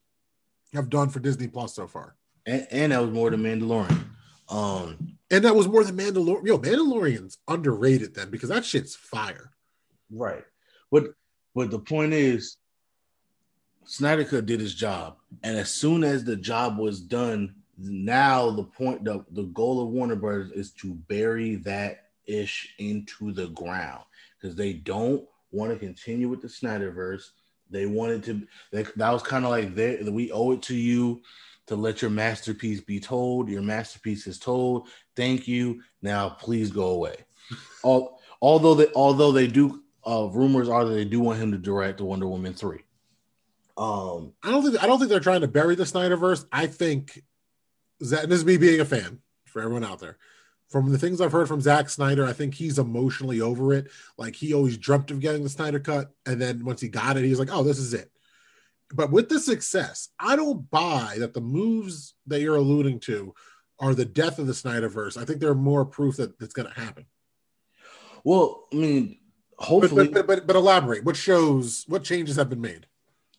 have 0.74 0.90
done 0.90 1.10
for 1.10 1.20
Disney 1.20 1.48
Plus 1.48 1.76
so 1.76 1.88
far. 1.88 2.16
And, 2.46 2.68
and 2.72 2.92
that 2.92 3.02
was 3.02 3.12
more 3.12 3.30
than 3.30 3.44
Mandalorian. 3.44 4.04
Um, 4.50 5.18
And 5.32 5.46
that 5.46 5.56
was 5.56 5.68
more 5.68 5.84
than 5.84 5.98
Mandalorian. 5.98 6.48
Yo, 6.48 6.58
Mandalorian's 6.58 7.38
underrated 7.48 8.16
then 8.16 8.30
because 8.30 8.50
that 8.50 8.66
shit's 8.66 8.96
fire. 8.96 9.52
Right. 10.12 10.44
But 10.92 11.14
but 11.54 11.72
the 11.72 11.80
point 11.80 12.14
is, 12.14 12.58
Snyder 13.86 14.24
Cut 14.24 14.46
did 14.46 14.60
his 14.60 14.74
job, 14.74 15.18
and 15.44 15.58
as 15.58 15.70
soon 15.70 16.04
as 16.04 16.24
the 16.24 16.36
job 16.36 16.78
was 16.78 17.00
done, 17.00 17.56
now 17.78 18.52
the 18.52 18.64
point 18.64 19.04
the, 19.04 19.26
the 19.32 19.44
goal 19.44 19.82
of 19.82 19.90
Warner 19.90 20.16
Brothers 20.16 20.52
is 20.52 20.72
to 20.74 20.94
bury 20.94 21.56
that 21.58 22.10
ish 22.26 22.74
into 22.78 23.32
the 23.32 23.48
ground 23.48 24.04
because 24.40 24.56
they 24.56 24.74
don't 24.74 25.26
want 25.52 25.72
to 25.72 25.80
continue 25.80 26.30
with 26.30 26.42
the 26.42 26.48
Snyderverse. 26.48 27.30
They 27.70 27.86
wanted 27.86 28.24
to. 28.24 28.48
They, 28.72 28.84
that 28.96 29.12
was 29.12 29.24
kind 29.24 29.46
of 29.46 29.52
like 29.52 29.76
they, 29.76 29.98
we 30.04 30.32
owe 30.32 30.52
it 30.52 30.62
to 30.64 30.76
you 30.76 31.22
to 31.68 31.76
let 31.76 32.02
your 32.02 32.12
masterpiece 32.12 32.82
be 32.82 33.00
told. 33.00 33.50
Your 33.50 33.62
masterpiece 33.62 34.26
is 34.28 34.40
told. 34.40 34.88
Thank 35.16 35.48
you. 35.48 35.82
Now 36.02 36.30
please 36.30 36.72
go 36.72 36.90
away. 36.90 37.16
All, 37.84 38.20
although 38.42 38.76
they 38.76 38.88
although 38.96 39.32
they 39.32 39.48
do 39.48 39.84
uh, 40.06 40.30
rumors 40.32 40.70
are 40.70 40.86
that 40.86 40.94
they 40.94 41.06
do 41.06 41.20
want 41.20 41.40
him 41.40 41.52
to 41.52 41.58
direct 41.58 42.00
the 42.00 42.06
Wonder 42.06 42.28
Woman 42.28 42.54
three. 42.54 42.82
Um, 43.78 44.34
I 44.44 44.52
don't 44.52 44.64
think 44.64 44.84
I 44.84 44.88
don't 44.88 45.00
think 45.00 45.10
they're 45.10 45.20
trying 45.20 45.42
to 45.42 45.48
bury 45.48 45.76
the 45.76 45.84
Snyderverse. 45.84 46.46
I 46.52 46.68
think 46.68 47.24
that 48.00 48.28
this 48.30 48.40
is 48.40 48.46
me 48.46 48.58
being 48.58 48.80
a 48.80 48.86
fan 48.86 49.20
for 49.46 49.62
everyone 49.62 49.84
out 49.84 50.00
there. 50.00 50.18
From 50.70 50.92
the 50.92 50.98
things 50.98 51.20
I've 51.20 51.32
heard 51.32 51.48
from 51.48 51.62
Zack 51.62 51.90
Snyder, 51.90 52.26
I 52.26 52.34
think 52.34 52.54
he's 52.54 52.78
emotionally 52.78 53.42
over 53.42 53.74
it. 53.74 53.88
Like 54.18 54.36
he 54.36 54.54
always 54.54 54.78
dreamt 54.78 55.10
of 55.12 55.20
getting 55.20 55.44
the 55.44 55.50
Snyder 55.50 55.80
cut, 55.80 56.12
and 56.26 56.40
then 56.40 56.64
once 56.64 56.82
he 56.82 56.90
got 56.90 57.18
it, 57.18 57.26
he's 57.26 57.40
like, 57.40 57.50
"Oh, 57.52 57.64
this 57.64 57.80
is 57.80 57.94
it." 57.94 58.12
But 58.94 59.12
with 59.12 59.30
the 59.30 59.40
success, 59.40 60.10
I 60.20 60.36
don't 60.36 60.70
buy 60.70 61.16
that 61.20 61.34
the 61.34 61.42
moves 61.42 62.16
that 62.28 62.42
you're 62.42 62.56
alluding 62.56 63.00
to 63.02 63.34
are 63.80 63.96
the 63.96 64.06
death 64.06 64.40
of 64.40 64.48
the 64.48 64.54
Snyderverse. 64.54 65.18
I 65.18 65.26
think 65.26 65.40
they're 65.40 65.56
more 65.56 65.86
proof 65.86 66.18
that 66.18 66.40
it's 66.42 66.54
going 66.54 66.68
to 66.72 66.80
happen. 66.80 67.06
well, 68.24 68.68
I 68.72 68.76
mean, 68.76 69.18
hopefully, 69.58 70.08
but, 70.08 70.28
but 70.28 70.28
but 70.28 70.48
but 70.48 70.56
elaborate. 70.56 71.04
What 71.04 71.16
shows? 71.16 71.86
What 71.88 72.04
changes 72.04 72.36
have 72.36 72.50
been 72.50 72.62
made? 72.62 72.86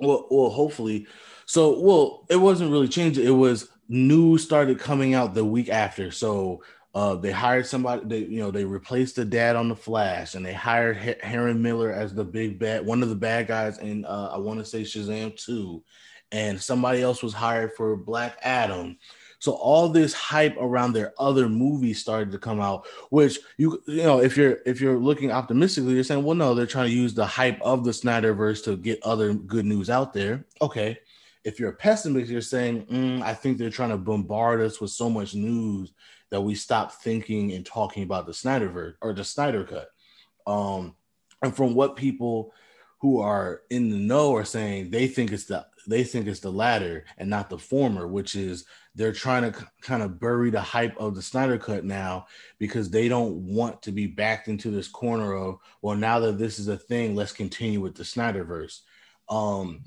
well, 0.00 0.26
well, 0.30 0.50
hopefully. 0.50 1.06
So, 1.46 1.78
well, 1.80 2.26
it 2.28 2.36
wasn't 2.36 2.70
really 2.70 2.88
changing. 2.88 3.26
It 3.26 3.30
was 3.30 3.68
news 3.88 4.42
started 4.42 4.78
coming 4.78 5.14
out 5.14 5.34
the 5.34 5.44
week 5.44 5.68
after. 5.68 6.10
So, 6.10 6.62
uh, 6.94 7.14
they 7.14 7.30
hired 7.30 7.66
somebody. 7.66 8.02
They, 8.04 8.18
you 8.26 8.40
know, 8.40 8.50
they 8.50 8.64
replaced 8.64 9.16
the 9.16 9.24
dad 9.24 9.56
on 9.56 9.68
the 9.68 9.76
Flash, 9.76 10.34
and 10.34 10.44
they 10.44 10.52
hired 10.52 10.98
H- 10.98 11.18
Helen 11.22 11.62
Mirren 11.62 11.96
as 11.96 12.14
the 12.14 12.24
big 12.24 12.58
bad, 12.58 12.84
one 12.84 13.02
of 13.02 13.08
the 13.08 13.14
bad 13.14 13.46
guys 13.46 13.78
in, 13.78 14.04
uh, 14.04 14.30
I 14.32 14.38
want 14.38 14.58
to 14.58 14.64
say 14.64 14.82
Shazam 14.82 15.36
two, 15.36 15.84
and 16.32 16.60
somebody 16.60 17.00
else 17.02 17.22
was 17.22 17.32
hired 17.32 17.74
for 17.76 17.96
Black 17.96 18.38
Adam. 18.42 18.98
So 19.38 19.52
all 19.52 19.88
this 19.88 20.12
hype 20.12 20.56
around 20.58 20.92
their 20.92 21.14
other 21.18 21.48
movies 21.48 21.98
started 21.98 22.30
to 22.32 22.38
come 22.38 22.60
out, 22.60 22.86
which 23.08 23.38
you 23.56 23.82
you 23.86 24.02
know 24.02 24.20
if 24.20 24.36
you're 24.36 24.58
if 24.66 24.80
you're 24.80 24.98
looking 24.98 25.30
optimistically, 25.30 25.94
you're 25.94 26.04
saying, 26.04 26.24
well, 26.24 26.36
no, 26.36 26.54
they're 26.54 26.66
trying 26.66 26.88
to 26.90 26.94
use 26.94 27.14
the 27.14 27.24
hype 27.24 27.60
of 27.62 27.84
the 27.84 27.92
Snyderverse 27.92 28.64
to 28.64 28.76
get 28.76 29.02
other 29.02 29.32
good 29.32 29.64
news 29.64 29.88
out 29.88 30.12
there. 30.12 30.44
Okay, 30.60 30.98
if 31.44 31.58
you're 31.60 31.70
a 31.70 31.74
pessimist, 31.74 32.30
you're 32.30 32.40
saying, 32.40 32.84
mm, 32.86 33.22
I 33.22 33.32
think 33.32 33.56
they're 33.58 33.70
trying 33.70 33.90
to 33.90 33.96
bombard 33.96 34.60
us 34.60 34.80
with 34.80 34.90
so 34.90 35.08
much 35.08 35.34
news 35.34 35.92
that 36.30 36.40
we 36.40 36.54
stop 36.54 36.92
thinking 36.92 37.52
and 37.52 37.66
talking 37.66 38.02
about 38.02 38.26
the 38.26 38.34
Snyder 38.34 38.68
Snyderverse 38.68 38.94
or 39.00 39.12
the 39.12 39.24
Snyder 39.24 39.64
Cut. 39.64 39.90
Um, 40.46 40.94
and 41.42 41.54
from 41.54 41.74
what 41.74 41.96
people 41.96 42.52
who 43.00 43.20
are 43.20 43.62
in 43.70 43.90
the 43.90 43.96
know 43.96 44.34
are 44.34 44.44
saying, 44.44 44.90
they 44.90 45.06
think 45.06 45.32
it's 45.32 45.44
the 45.44 45.66
they 45.86 46.04
think 46.04 46.26
it's 46.26 46.40
the 46.40 46.52
latter 46.52 47.04
and 47.16 47.30
not 47.30 47.48
the 47.48 47.58
former, 47.58 48.06
which 48.06 48.34
is 48.34 48.66
they're 48.94 49.12
trying 49.12 49.50
to 49.50 49.66
kind 49.80 50.02
of 50.02 50.20
bury 50.20 50.50
the 50.50 50.60
hype 50.60 50.96
of 50.98 51.14
the 51.14 51.22
Snyder 51.22 51.56
Cut 51.58 51.84
now 51.84 52.26
because 52.58 52.90
they 52.90 53.08
don't 53.08 53.36
want 53.36 53.82
to 53.82 53.92
be 53.92 54.06
backed 54.06 54.48
into 54.48 54.70
this 54.70 54.88
corner 54.88 55.34
of 55.34 55.58
well, 55.82 55.96
now 55.96 56.20
that 56.20 56.38
this 56.38 56.58
is 56.58 56.68
a 56.68 56.76
thing, 56.76 57.14
let's 57.14 57.32
continue 57.32 57.80
with 57.80 57.94
the 57.94 58.02
Snyderverse. 58.02 58.80
Um, 59.28 59.84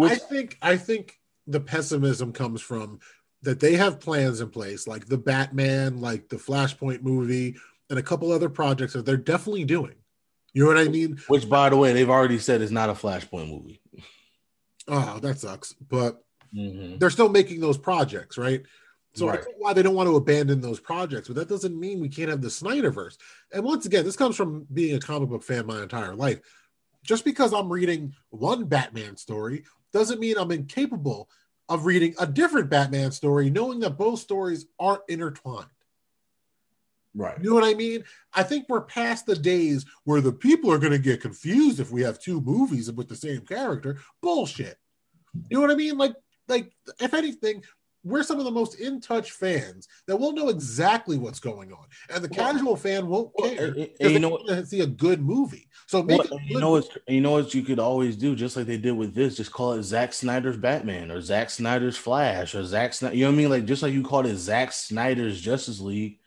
I 0.00 0.16
think 0.16 0.58
I 0.60 0.76
think 0.76 1.20
the 1.46 1.60
pessimism 1.60 2.32
comes 2.32 2.60
from 2.60 3.00
that 3.42 3.60
they 3.60 3.74
have 3.74 4.00
plans 4.00 4.40
in 4.40 4.48
place, 4.50 4.86
like 4.86 5.06
the 5.06 5.18
Batman, 5.18 6.00
like 6.00 6.28
the 6.28 6.36
Flashpoint 6.36 7.02
movie, 7.02 7.56
and 7.90 7.98
a 7.98 8.02
couple 8.02 8.32
other 8.32 8.48
projects 8.48 8.92
that 8.92 9.04
they're 9.04 9.16
definitely 9.16 9.64
doing. 9.64 9.94
You 10.54 10.62
know 10.62 10.68
what 10.68 10.78
I 10.78 10.88
mean? 10.88 11.20
Which, 11.28 11.48
by 11.48 11.68
the 11.68 11.76
way, 11.76 11.92
they've 11.92 12.10
already 12.10 12.38
said 12.38 12.60
is 12.60 12.70
not 12.70 12.90
a 12.90 12.94
Flashpoint 12.94 13.48
movie. 13.48 13.80
Oh, 14.88 15.18
that 15.20 15.38
sucks. 15.38 15.72
But 15.74 16.22
Mhm. 16.54 16.98
they're 16.98 17.10
still 17.10 17.28
making 17.28 17.60
those 17.60 17.78
projects, 17.78 18.36
right? 18.36 18.62
So 19.14 19.28
I 19.28 19.32
Right. 19.32 19.44
think 19.44 19.56
why 19.58 19.72
they 19.72 19.82
don't 19.82 19.94
want 19.94 20.08
to 20.08 20.16
abandon 20.16 20.60
those 20.60 20.80
projects, 20.80 21.28
but 21.28 21.36
that 21.36 21.48
doesn't 21.48 21.78
mean 21.78 22.00
we 22.00 22.08
can't 22.08 22.30
have 22.30 22.40
the 22.40 22.48
Snyderverse. 22.48 23.16
And 23.52 23.64
once 23.64 23.86
again, 23.86 24.04
this 24.04 24.16
comes 24.16 24.36
from 24.36 24.66
being 24.72 24.96
a 24.96 25.00
comic 25.00 25.28
book 25.28 25.42
fan 25.42 25.66
my 25.66 25.82
entire 25.82 26.14
life. 26.14 26.40
Just 27.04 27.24
because 27.24 27.52
I'm 27.52 27.70
reading 27.70 28.14
one 28.30 28.64
Batman 28.64 29.16
story 29.16 29.64
doesn't 29.92 30.20
mean 30.20 30.38
I'm 30.38 30.50
incapable 30.50 31.28
of 31.68 31.86
reading 31.86 32.14
a 32.18 32.26
different 32.26 32.70
Batman 32.70 33.12
story, 33.12 33.50
knowing 33.50 33.80
that 33.80 33.98
both 33.98 34.20
stories 34.20 34.66
aren't 34.78 35.02
intertwined. 35.08 35.66
Right. 37.14 37.36
You 37.42 37.50
know 37.50 37.54
what 37.54 37.64
I 37.64 37.74
mean? 37.74 38.04
I 38.32 38.42
think 38.42 38.66
we're 38.68 38.82
past 38.82 39.26
the 39.26 39.36
days 39.36 39.84
where 40.04 40.20
the 40.20 40.32
people 40.32 40.72
are 40.72 40.78
going 40.78 40.92
to 40.92 40.98
get 40.98 41.20
confused 41.20 41.78
if 41.78 41.90
we 41.90 42.02
have 42.02 42.18
two 42.18 42.40
movies 42.40 42.90
with 42.90 43.08
the 43.08 43.16
same 43.16 43.42
character. 43.42 43.98
Bullshit. 44.22 44.78
You 45.50 45.56
know 45.56 45.60
what 45.60 45.70
I 45.70 45.74
mean? 45.74 45.98
Like, 45.98 46.14
like 46.48 46.72
if 47.00 47.14
anything, 47.14 47.62
we're 48.04 48.22
some 48.22 48.38
of 48.38 48.44
the 48.44 48.50
most 48.50 48.80
in 48.80 49.00
touch 49.00 49.30
fans 49.32 49.86
that 50.06 50.16
will 50.16 50.32
know 50.32 50.48
exactly 50.48 51.18
what's 51.18 51.38
going 51.40 51.72
on, 51.72 51.86
and 52.10 52.24
the 52.24 52.28
Well- 52.36 52.52
casual 52.52 52.76
fan 52.76 53.06
won't 53.08 53.30
Well, 53.38 53.50
care. 53.54 53.66
and- 53.66 53.90
and 54.00 54.12
you 54.12 54.18
know 54.18 54.38
to 54.48 54.66
see 54.66 54.80
a 54.80 54.86
good 54.86 55.20
movie. 55.22 55.68
So 55.86 56.00
Well, 56.00 56.20
it 56.22 56.30
you 56.46 56.58
know 56.58 56.70
what? 56.70 56.88
You 57.06 57.20
know 57.20 57.32
what 57.32 57.54
you 57.54 57.62
could 57.62 57.78
always 57.78 58.16
do, 58.16 58.34
just 58.34 58.56
like 58.56 58.66
they 58.66 58.78
did 58.78 58.92
with 58.92 59.14
this. 59.14 59.36
Just 59.36 59.52
call 59.52 59.74
it 59.74 59.82
Zack 59.82 60.12
Snyder's 60.14 60.56
Batman 60.56 61.10
or 61.10 61.20
Zack 61.20 61.50
Snyder's 61.50 61.96
Flash 61.96 62.54
or 62.54 62.64
Zack 62.64 62.94
Snyder. 62.94 63.14
You 63.14 63.24
know 63.24 63.30
what 63.30 63.34
I 63.34 63.38
mean? 63.38 63.50
Like 63.50 63.64
just 63.66 63.82
like 63.82 63.92
you 63.92 64.02
called 64.02 64.26
it 64.26 64.36
Zack 64.36 64.72
Snyder's 64.72 65.40
Justice 65.40 65.80
League. 65.80 66.18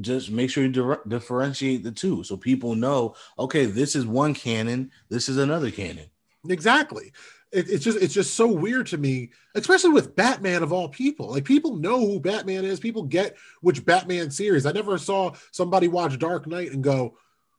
Just 0.00 0.30
make 0.30 0.50
sure 0.50 0.62
you 0.62 0.70
dir- 0.70 1.02
differentiate 1.08 1.82
the 1.82 1.90
two, 1.90 2.22
so 2.22 2.36
people 2.36 2.76
know. 2.76 3.16
Okay, 3.38 3.64
this 3.64 3.96
is 3.96 4.06
one 4.06 4.34
canon. 4.34 4.92
This 5.08 5.28
is 5.28 5.36
another 5.36 5.70
canon. 5.72 6.06
Exactly. 6.48 7.12
It, 7.52 7.68
it's 7.68 7.84
just 7.84 7.98
it's 7.98 8.14
just 8.14 8.34
so 8.34 8.46
weird 8.46 8.86
to 8.88 8.98
me, 8.98 9.30
especially 9.54 9.90
with 9.90 10.14
Batman 10.14 10.62
of 10.62 10.72
all 10.72 10.88
people. 10.88 11.30
Like 11.30 11.44
people 11.44 11.76
know 11.76 11.98
who 11.98 12.20
Batman 12.20 12.64
is. 12.64 12.78
People 12.78 13.02
get 13.02 13.36
which 13.60 13.84
Batman 13.84 14.30
series. 14.30 14.66
I 14.66 14.72
never 14.72 14.98
saw 14.98 15.32
somebody 15.50 15.88
watch 15.88 16.18
Dark 16.18 16.46
Knight 16.46 16.72
and 16.72 16.84
go, 16.84 17.18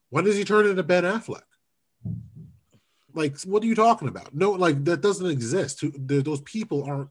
"When 0.10 0.24
does 0.24 0.38
he 0.38 0.46
turn 0.46 0.66
into 0.66 0.84
Ben 0.84 1.04
Affleck?" 1.04 1.44
Like, 3.14 3.40
what 3.42 3.64
are 3.64 3.68
you 3.68 3.76
talking 3.76 4.08
about? 4.08 4.34
No, 4.34 4.52
like 4.52 4.86
that 4.86 5.02
doesn't 5.02 5.30
exist. 5.30 5.84
Those 5.96 6.42
people 6.42 6.84
aren't 6.84 7.10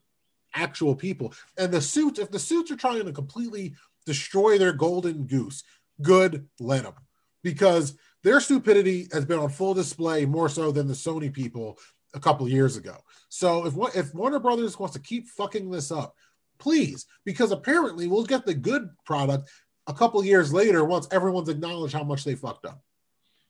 actual 0.54 0.94
people. 0.94 1.34
And 1.58 1.72
the 1.72 1.80
suits, 1.80 2.18
if 2.18 2.30
the 2.30 2.38
suits 2.38 2.70
are 2.70 2.76
trying 2.76 3.04
to 3.04 3.12
completely 3.12 3.74
destroy 4.06 4.58
their 4.58 4.72
golden 4.72 5.26
goose, 5.26 5.62
good, 6.02 6.48
let 6.58 6.84
them, 6.84 6.94
because 7.42 7.96
their 8.22 8.40
stupidity 8.40 9.08
has 9.12 9.24
been 9.24 9.38
on 9.38 9.50
full 9.50 9.74
display 9.74 10.24
more 10.26 10.48
so 10.48 10.72
than 10.72 10.88
the 10.88 10.94
Sony 10.94 11.32
people 11.32 11.78
a 12.14 12.20
couple 12.20 12.48
years 12.48 12.76
ago. 12.76 12.96
So 13.28 13.66
if 13.66 13.96
if 13.96 14.14
Warner 14.14 14.38
Brothers 14.40 14.78
wants 14.78 14.94
to 14.94 15.00
keep 15.02 15.28
fucking 15.28 15.70
this 15.70 15.90
up, 15.90 16.14
please, 16.58 17.06
because 17.24 17.52
apparently 17.52 18.06
we'll 18.08 18.24
get 18.24 18.44
the 18.44 18.54
good 18.54 18.90
product 19.04 19.50
a 19.86 19.94
couple 19.94 20.24
years 20.24 20.52
later 20.52 20.84
once 20.84 21.08
everyone's 21.10 21.48
acknowledged 21.48 21.94
how 21.94 22.04
much 22.04 22.24
they 22.24 22.34
fucked 22.34 22.66
up. 22.66 22.82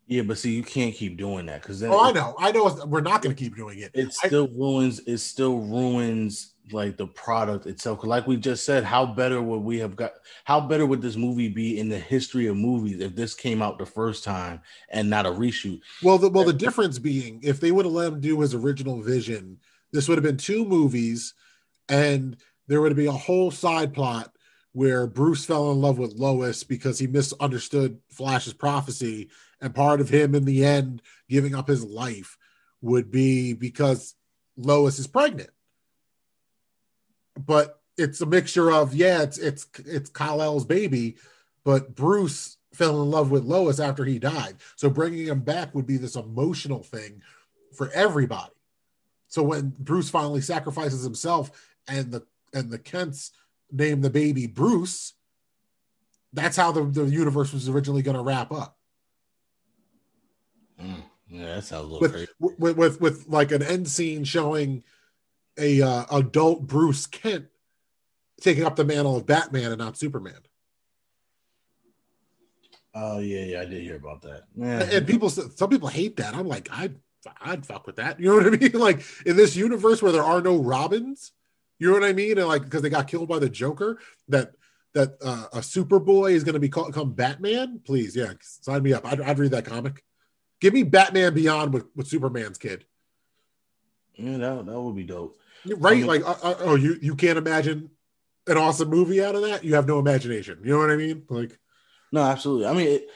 Yeah, 0.07 0.23
but 0.23 0.39
see, 0.39 0.53
you 0.55 0.65
can't 0.65 0.95
keep 0.95 1.17
doing 1.17 1.47
that 1.47 1.63
because 1.63 1.79
then 1.81 1.91
Oh, 1.93 2.01
I 2.01 2.11
know, 2.13 2.35
I 2.39 2.51
know, 2.51 2.85
we're 2.87 3.01
not 3.01 3.23
going 3.23 3.35
to 3.35 3.41
keep 3.41 3.55
doing 3.57 3.79
it. 3.79 3.93
it 3.95 4.09
I- 4.25 4.27
still 4.27 4.49
ruins. 4.49 5.01
It 5.07 5.19
still 5.19 5.59
ruins 5.61 6.55
like 6.73 6.97
the 6.97 7.07
product 7.07 7.66
itself. 7.66 8.05
like 8.05 8.27
we 8.27 8.37
just 8.37 8.64
said, 8.64 8.85
how 8.85 9.07
better 9.07 9.43
would 9.43 9.61
we 9.61 9.79
have 9.79 9.97
got? 9.97 10.12
How 10.45 10.61
better 10.61 10.87
would 10.87 11.03
this 11.03 11.16
movie 11.16 11.49
be 11.49 11.79
in 11.79 11.89
the 11.89 11.99
history 11.99 12.47
of 12.47 12.57
movies 12.57 13.01
if 13.01 13.14
this 13.14 13.35
came 13.35 13.62
out 13.62 13.79
the 13.79 13.87
first 13.87 14.25
time 14.25 14.61
and 14.89 15.09
not 15.11 15.27
a 15.27 15.31
reshoot? 15.31 15.81
Well, 16.03 16.18
the 16.18 16.29
well, 16.29 16.45
the 16.45 16.53
difference 16.53 16.99
being, 16.99 17.41
if 17.43 17.61
they 17.61 17.73
would 17.73 17.85
have 17.85 17.95
let 17.95 18.12
him 18.12 18.21
do 18.21 18.41
his 18.41 18.55
original 18.55 19.01
vision, 19.01 19.59
this 19.93 20.09
would 20.09 20.18
have 20.18 20.25
been 20.25 20.37
two 20.37 20.64
movies, 20.64 21.35
and 21.89 22.37
there 22.68 22.81
would 22.81 22.97
be 22.97 23.07
a 23.07 23.12
whole 23.12 23.51
side 23.51 23.93
plot 23.93 24.33
where 24.73 25.07
Bruce 25.07 25.45
fell 25.45 25.73
in 25.73 25.81
love 25.81 25.99
with 25.99 26.14
Lois 26.14 26.62
because 26.62 26.99
he 26.99 27.07
misunderstood 27.07 27.99
Flash's 28.11 28.53
prophecy, 28.53 29.31
and 29.61 29.75
part 29.75 30.01
of 30.01 30.09
him 30.09 30.35
in 30.35 30.45
the 30.45 30.64
end 30.64 31.03
giving 31.29 31.55
up 31.55 31.68
his 31.68 31.85
life 31.85 32.37
would 32.81 33.11
be 33.11 33.53
because 33.53 34.14
Lois 34.57 34.99
is 34.99 35.07
pregnant. 35.07 35.51
But 37.47 37.80
it's 37.97 38.20
a 38.20 38.26
mixture 38.26 38.70
of 38.70 38.95
yeah, 38.95 39.22
it's 39.22 39.38
it's 39.38 39.66
it's 39.84 40.11
Kal-El's 40.11 40.64
baby, 40.64 41.16
but 41.64 41.95
Bruce 41.95 42.57
fell 42.72 43.03
in 43.03 43.11
love 43.11 43.30
with 43.30 43.45
Lois 43.45 43.80
after 43.80 44.05
he 44.05 44.18
died. 44.18 44.57
So 44.76 44.88
bringing 44.88 45.26
him 45.26 45.41
back 45.41 45.74
would 45.74 45.86
be 45.86 45.97
this 45.97 46.16
emotional 46.16 46.82
thing 46.82 47.22
for 47.74 47.91
everybody. 47.91 48.53
So 49.28 49.43
when 49.43 49.74
Bruce 49.78 50.11
finally 50.11 50.41
sacrifices 50.41 51.05
himself 51.05 51.51
and 51.86 52.12
the 52.12 52.26
and 52.53 52.70
the 52.70 52.78
Kents 52.78 53.32
name 53.70 54.01
the 54.01 54.11
baby 54.11 54.47
Bruce, 54.47 55.14
that's 56.32 56.57
how 56.57 56.72
the, 56.72 56.84
the 56.84 57.05
universe 57.05 57.53
was 57.53 57.68
originally 57.68 58.03
going 58.03 58.16
to 58.16 58.22
wrap 58.22 58.51
up. 58.53 58.76
Mm, 60.80 61.03
yeah, 61.28 61.57
that 61.57 61.64
sounds 61.64 61.84
a 61.84 61.86
little 61.86 62.01
With, 62.01 62.12
crazy. 62.12 62.28
with 62.38 62.76
with 62.76 63.01
with 63.01 63.28
like 63.28 63.53
an 63.53 63.62
end 63.62 63.88
scene 63.88 64.24
showing 64.24 64.82
a 65.59 65.82
uh, 65.82 66.05
adult 66.12 66.66
Bruce 66.66 67.07
Kent 67.07 67.46
taking 68.40 68.64
up 68.64 68.76
the 68.76 68.84
mantle 68.84 69.16
of 69.16 69.26
Batman 69.26 69.72
and 69.72 69.78
not 69.78 69.96
Superman. 69.96 70.40
Oh 72.94 73.18
yeah, 73.18 73.44
yeah, 73.44 73.61
I 73.61 73.64
did 73.66 73.82
hear 73.82 73.96
about 73.96 74.22
that. 74.22 74.44
Yeah. 74.57 74.82
and 74.82 75.07
people 75.07 75.30
some 75.30 75.68
people 75.68 75.88
hate 75.88 76.16
that. 76.16 76.34
I'm 76.34 76.48
like 76.48 76.68
i'd 76.72 76.96
i'd 77.42 77.66
fuck 77.66 77.86
with 77.86 77.96
that. 77.96 78.18
You 78.18 78.30
know 78.30 78.36
what 78.36 78.46
i 78.46 78.51
mean? 78.57 78.72
Like 78.72 79.03
in 79.24 79.36
this 79.36 79.55
universe 79.55 80.03
where 80.03 80.12
there 80.12 80.24
are 80.24 80.40
no 80.40 80.57
robins 80.57 81.32
you 81.80 81.88
know 81.88 81.94
what 81.94 82.05
i 82.05 82.12
mean? 82.12 82.38
And 82.38 82.46
like 82.46 82.62
because 82.62 82.82
they 82.82 82.90
got 82.90 83.09
killed 83.09 83.28
by 83.28 83.40
the 83.40 83.48
joker 83.48 83.98
that 84.28 84.53
that 84.92 85.16
uh, 85.24 85.46
a 85.53 85.59
superboy 85.59 86.32
is 86.32 86.44
going 86.44 86.55
to 86.55 86.61
be 86.61 86.68
called 86.68 86.94
come 86.94 87.12
batman? 87.12 87.80
Please 87.84 88.14
yeah 88.14 88.32
sign 88.40 88.82
me 88.84 88.92
up. 88.92 89.05
I'd, 89.11 89.20
I'd 89.20 89.38
read 89.38 89.53
that 89.53 89.64
comic. 89.64 90.05
Give 90.61 90.74
me 90.74 90.82
batman 90.82 91.34
beyond 91.34 91.72
with, 91.72 91.86
with 91.96 92.07
superman's 92.07 92.59
kid 92.59 92.84
yeah, 94.17 94.37
that, 94.39 94.67
that 94.67 94.81
would 94.81 94.97
be 94.97 95.05
dope. 95.05 95.37
right 95.67 95.93
I 95.93 95.97
mean- 95.97 96.07
like 96.07 96.23
uh, 96.27 96.37
uh, 96.43 96.55
oh 96.61 96.75
you 96.75 96.97
you 97.01 97.15
can't 97.17 97.39
imagine 97.39 97.91
an 98.47 98.57
awesome 98.57 98.89
movie 98.89 99.23
out 99.23 99.35
of 99.35 99.43
that 99.43 99.63
you 99.65 99.75
have 99.75 99.87
no 99.87 99.99
imagination 99.99 100.59
you 100.65 100.71
know 100.73 100.79
what 100.79 100.91
i 100.91 100.97
mean 100.97 101.23
like 101.29 101.59
No, 102.13 102.23
absolutely. 102.23 102.67
I 102.67 102.73
mean, 102.73 102.89
it, 102.89 103.09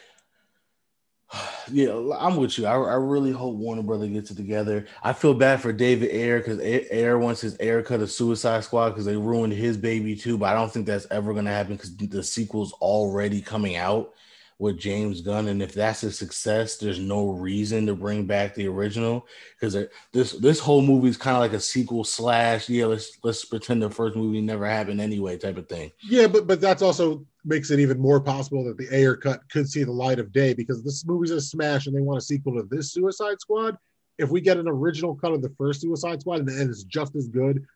yeah, 1.72 2.16
I'm 2.18 2.36
with 2.36 2.56
you. 2.58 2.66
I, 2.66 2.74
I 2.74 2.94
really 2.94 3.32
hope 3.32 3.56
Warner 3.56 3.82
Brother 3.82 4.06
gets 4.06 4.30
it 4.30 4.36
together. 4.36 4.86
I 5.02 5.12
feel 5.12 5.34
bad 5.34 5.60
for 5.60 5.72
David 5.72 6.10
Ayer 6.12 6.38
because 6.38 6.60
Ayer 6.60 7.18
wants 7.18 7.40
his 7.40 7.56
Ayer 7.60 7.82
cut 7.82 8.02
of 8.02 8.10
Suicide 8.12 8.62
Squad 8.62 8.90
because 8.90 9.04
they 9.04 9.16
ruined 9.16 9.52
his 9.52 9.76
baby 9.76 10.14
too. 10.14 10.38
But 10.38 10.50
I 10.50 10.54
don't 10.54 10.70
think 10.72 10.86
that's 10.86 11.06
ever 11.10 11.32
going 11.32 11.46
to 11.46 11.50
happen 11.50 11.74
because 11.74 11.96
the 11.96 12.22
sequel's 12.22 12.72
already 12.74 13.40
coming 13.40 13.74
out 13.76 14.12
with 14.58 14.78
James 14.78 15.20
Gunn, 15.20 15.48
and 15.48 15.62
if 15.62 15.74
that's 15.74 16.02
a 16.04 16.12
success, 16.12 16.76
there's 16.76 17.00
no 17.00 17.30
reason 17.30 17.86
to 17.86 17.94
bring 17.94 18.26
back 18.26 18.54
the 18.54 18.68
original 18.68 19.26
because 19.58 19.74
uh, 19.74 19.86
this 20.12 20.32
this 20.32 20.60
whole 20.60 20.82
movie 20.82 21.08
is 21.08 21.16
kind 21.16 21.36
of 21.36 21.40
like 21.40 21.52
a 21.52 21.60
sequel 21.60 22.04
slash 22.04 22.68
yeah 22.68 22.86
let's 22.86 23.18
let's 23.24 23.44
pretend 23.44 23.82
the 23.82 23.90
first 23.90 24.16
movie 24.16 24.40
never 24.40 24.66
happened 24.66 25.00
anyway 25.00 25.36
type 25.36 25.56
of 25.56 25.68
thing. 25.68 25.90
Yeah, 26.02 26.28
but 26.28 26.46
but 26.46 26.60
that's 26.60 26.82
also 26.82 27.26
makes 27.44 27.70
it 27.70 27.80
even 27.80 27.98
more 27.98 28.20
possible 28.20 28.64
that 28.64 28.78
the 28.78 28.88
Ayer 28.94 29.16
cut 29.16 29.40
could 29.50 29.68
see 29.68 29.84
the 29.84 29.92
light 29.92 30.18
of 30.18 30.32
day 30.32 30.54
because 30.54 30.82
this 30.82 31.04
movie's 31.04 31.30
a 31.30 31.40
smash 31.40 31.86
and 31.86 31.94
they 31.94 32.00
want 32.00 32.18
a 32.18 32.22
sequel 32.22 32.54
to 32.54 32.62
this 32.70 32.92
Suicide 32.92 33.40
Squad. 33.40 33.76
If 34.18 34.30
we 34.30 34.40
get 34.40 34.56
an 34.56 34.68
original 34.68 35.14
cut 35.16 35.32
of 35.32 35.42
the 35.42 35.52
first 35.58 35.80
Suicide 35.80 36.20
Squad 36.20 36.40
and 36.40 36.70
it's 36.70 36.84
just 36.84 37.16
as 37.16 37.28
good, 37.28 37.66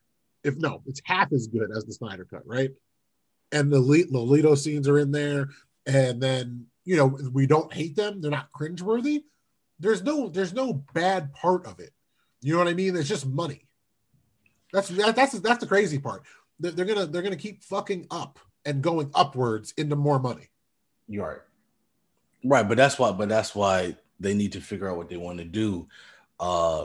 if 0.45 0.57
no, 0.57 0.83
it's 0.87 1.03
half 1.05 1.33
as 1.33 1.49
good 1.49 1.71
as 1.77 1.85
the 1.85 1.93
Snyder 1.93 2.25
cut, 2.25 2.47
right? 2.47 2.71
And 3.53 3.73
the 3.73 3.79
Lolito 3.81 4.57
scenes 4.57 4.89
are 4.89 4.99
in 4.99 5.11
there, 5.11 5.49
and 5.87 6.21
then 6.23 6.67
you 6.89 6.97
know 6.97 7.19
we 7.35 7.47
don't 7.47 7.71
hate 7.71 7.95
them; 7.97 8.23
they're 8.23 8.31
not 8.31 8.51
cringeworthy. 8.51 9.25
There's 9.79 10.03
no 10.03 10.31
there's 10.31 10.55
no 10.55 10.73
bad 10.95 11.35
part 11.35 11.67
of 11.67 11.81
it. 11.81 11.91
You 12.41 12.55
know 12.55 12.61
what 12.61 12.69
I 12.69 12.73
mean? 12.73 12.97
It's 12.97 13.09
just 13.09 13.27
money. 13.27 13.67
That's 14.73 14.89
that, 14.89 15.15
that's 15.15 15.39
that's 15.41 15.61
the 15.61 15.67
crazy 15.67 15.99
part. 15.99 16.23
They're, 16.59 16.71
they're 16.71 16.87
gonna 16.87 17.05
they're 17.05 17.21
gonna 17.21 17.37
keep 17.37 17.63
fucking 17.63 18.07
up 18.11 18.39
and 18.65 18.81
going 18.81 19.11
upwards 19.15 19.75
into 19.77 19.97
more 19.97 20.19
money. 20.19 20.49
You're 21.09 21.29
right. 21.29 21.39
Right, 22.43 22.67
but 22.67 22.79
that's 22.79 22.99
why 22.99 23.13
but 23.13 23.29
that's 23.29 23.55
why 23.55 23.95
they 24.19 24.33
need 24.33 24.53
to 24.53 24.61
figure 24.63 24.89
out 24.89 24.97
what 24.97 25.11
they 25.11 25.19
want 25.19 25.39
to 25.39 25.45
do. 25.45 25.89
Uh, 26.41 26.85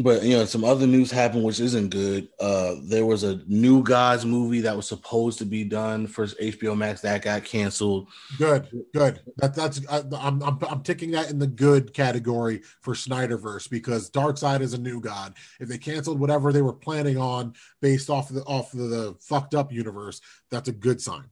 but 0.00 0.24
you 0.24 0.36
know, 0.36 0.44
some 0.44 0.64
other 0.64 0.88
news 0.88 1.12
happened 1.12 1.44
which 1.44 1.60
isn't 1.60 1.90
good. 1.90 2.28
Uh, 2.40 2.74
there 2.82 3.06
was 3.06 3.22
a 3.22 3.40
New 3.46 3.82
Gods 3.84 4.26
movie 4.26 4.60
that 4.62 4.76
was 4.76 4.88
supposed 4.88 5.38
to 5.38 5.44
be 5.44 5.62
done 5.62 6.08
for 6.08 6.26
HBO 6.26 6.76
Max 6.76 7.00
that 7.02 7.22
got 7.22 7.44
canceled. 7.44 8.08
Good, 8.36 8.66
good. 8.92 9.20
That 9.36 9.54
that's 9.54 9.86
I, 9.88 10.02
I'm, 10.18 10.42
I'm 10.42 10.58
I'm 10.68 10.82
ticking 10.82 11.12
that 11.12 11.30
in 11.30 11.38
the 11.38 11.46
good 11.46 11.94
category 11.94 12.62
for 12.80 12.94
Snyderverse 12.94 13.70
because 13.70 14.10
Darkseid 14.10 14.62
is 14.62 14.74
a 14.74 14.78
new 14.78 15.00
god. 15.00 15.34
If 15.60 15.68
they 15.68 15.78
canceled 15.78 16.18
whatever 16.18 16.52
they 16.52 16.62
were 16.62 16.72
planning 16.72 17.16
on 17.16 17.54
based 17.80 18.10
off 18.10 18.30
of 18.30 18.36
the 18.36 18.42
off 18.42 18.74
of 18.74 18.90
the 18.90 19.14
fucked 19.20 19.54
up 19.54 19.70
universe, 19.70 20.20
that's 20.50 20.68
a 20.68 20.72
good 20.72 21.00
sign. 21.00 21.26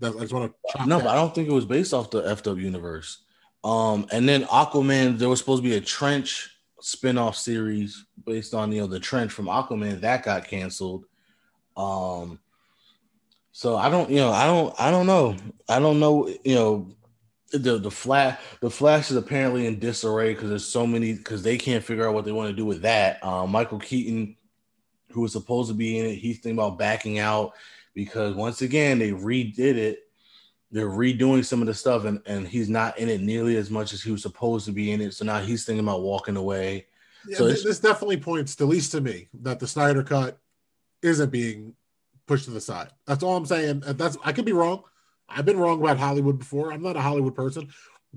That, 0.00 0.16
I 0.16 0.20
just 0.20 0.32
want 0.32 0.52
to 0.74 0.86
no, 0.86 0.98
that. 0.98 1.04
but 1.04 1.10
I 1.10 1.14
don't 1.14 1.32
think 1.32 1.48
it 1.48 1.52
was 1.52 1.66
based 1.66 1.94
off 1.94 2.10
the 2.10 2.24
up 2.24 2.44
universe. 2.58 3.18
Um, 3.62 4.08
and 4.10 4.28
then 4.28 4.42
Aquaman, 4.46 5.18
there 5.18 5.28
was 5.28 5.38
supposed 5.38 5.62
to 5.62 5.68
be 5.68 5.76
a 5.76 5.80
trench 5.80 6.51
spin-off 6.82 7.36
series 7.36 8.04
based 8.24 8.54
on 8.54 8.72
you 8.72 8.80
know 8.80 8.86
the 8.86 9.00
trench 9.00 9.32
from 9.32 9.46
Aquaman 9.46 10.00
that 10.00 10.24
got 10.24 10.46
canceled. 10.46 11.06
Um 11.76 12.38
so 13.52 13.76
I 13.76 13.88
don't 13.88 14.10
you 14.10 14.16
know 14.16 14.30
I 14.30 14.46
don't 14.46 14.74
I 14.78 14.90
don't 14.90 15.06
know. 15.06 15.36
I 15.68 15.78
don't 15.78 16.00
know, 16.00 16.28
you 16.44 16.54
know 16.54 16.94
the 17.52 17.78
the 17.78 17.90
flash 17.90 18.38
the 18.60 18.70
flash 18.70 19.10
is 19.10 19.16
apparently 19.16 19.66
in 19.66 19.78
disarray 19.78 20.32
because 20.34 20.48
there's 20.48 20.66
so 20.66 20.86
many 20.86 21.14
because 21.14 21.42
they 21.42 21.58
can't 21.58 21.84
figure 21.84 22.06
out 22.06 22.14
what 22.14 22.24
they 22.24 22.32
want 22.32 22.48
to 22.50 22.56
do 22.56 22.64
with 22.64 22.82
that. 22.82 23.22
Um, 23.24 23.50
Michael 23.50 23.78
Keaton, 23.78 24.36
who 25.10 25.20
was 25.20 25.32
supposed 25.32 25.68
to 25.68 25.74
be 25.74 25.98
in 25.98 26.06
it, 26.06 26.14
he's 26.16 26.36
thinking 26.36 26.58
about 26.58 26.78
backing 26.78 27.18
out 27.18 27.52
because 27.94 28.34
once 28.34 28.62
again 28.62 28.98
they 28.98 29.10
redid 29.10 29.76
it 29.76 30.00
they're 30.72 30.88
redoing 30.88 31.44
some 31.44 31.60
of 31.60 31.66
the 31.66 31.74
stuff 31.74 32.06
and, 32.06 32.20
and 32.24 32.48
he's 32.48 32.70
not 32.70 32.98
in 32.98 33.10
it 33.10 33.20
nearly 33.20 33.56
as 33.56 33.70
much 33.70 33.92
as 33.92 34.02
he 34.02 34.10
was 34.10 34.22
supposed 34.22 34.64
to 34.64 34.72
be 34.72 34.90
in 34.90 35.02
it. 35.02 35.12
So 35.12 35.24
now 35.24 35.38
he's 35.38 35.64
thinking 35.64 35.84
about 35.84 36.00
walking 36.00 36.36
away. 36.36 36.86
Yeah, 37.28 37.36
so 37.36 37.46
this 37.46 37.78
definitely 37.78 38.16
points, 38.16 38.58
at 38.60 38.66
least 38.66 38.90
to 38.92 39.00
me, 39.00 39.28
that 39.42 39.60
the 39.60 39.66
Snyder 39.68 40.02
cut 40.02 40.38
isn't 41.02 41.30
being 41.30 41.74
pushed 42.26 42.46
to 42.46 42.50
the 42.50 42.60
side. 42.60 42.88
That's 43.06 43.22
all 43.22 43.36
I'm 43.36 43.46
saying. 43.46 43.82
That's 43.86 44.16
I 44.24 44.32
could 44.32 44.46
be 44.46 44.52
wrong. 44.52 44.82
I've 45.28 45.44
been 45.44 45.58
wrong 45.58 45.80
about 45.80 45.98
Hollywood 45.98 46.38
before. 46.38 46.72
I'm 46.72 46.82
not 46.82 46.96
a 46.96 47.00
Hollywood 47.00 47.34
person, 47.34 47.68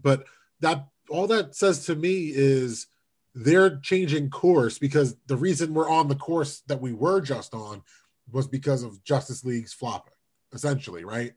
but 0.02 0.26
that 0.62 0.88
all 1.10 1.28
that 1.28 1.56
says 1.56 1.86
to 1.86 1.96
me 1.96 2.32
is 2.34 2.88
they're 3.36 3.78
changing 3.80 4.30
course 4.30 4.80
because 4.80 5.16
the 5.28 5.36
reason 5.36 5.74
we're 5.74 5.90
on 5.90 6.08
the 6.08 6.16
course 6.16 6.62
that 6.68 6.82
we 6.82 6.94
were 6.94 7.22
just 7.22 7.54
on 7.54 7.84
was 8.32 8.48
because 8.48 8.82
of 8.82 9.04
Justice 9.04 9.44
League's 9.44 9.74
flopping, 9.74 10.14
essentially, 10.54 11.04
right? 11.04 11.34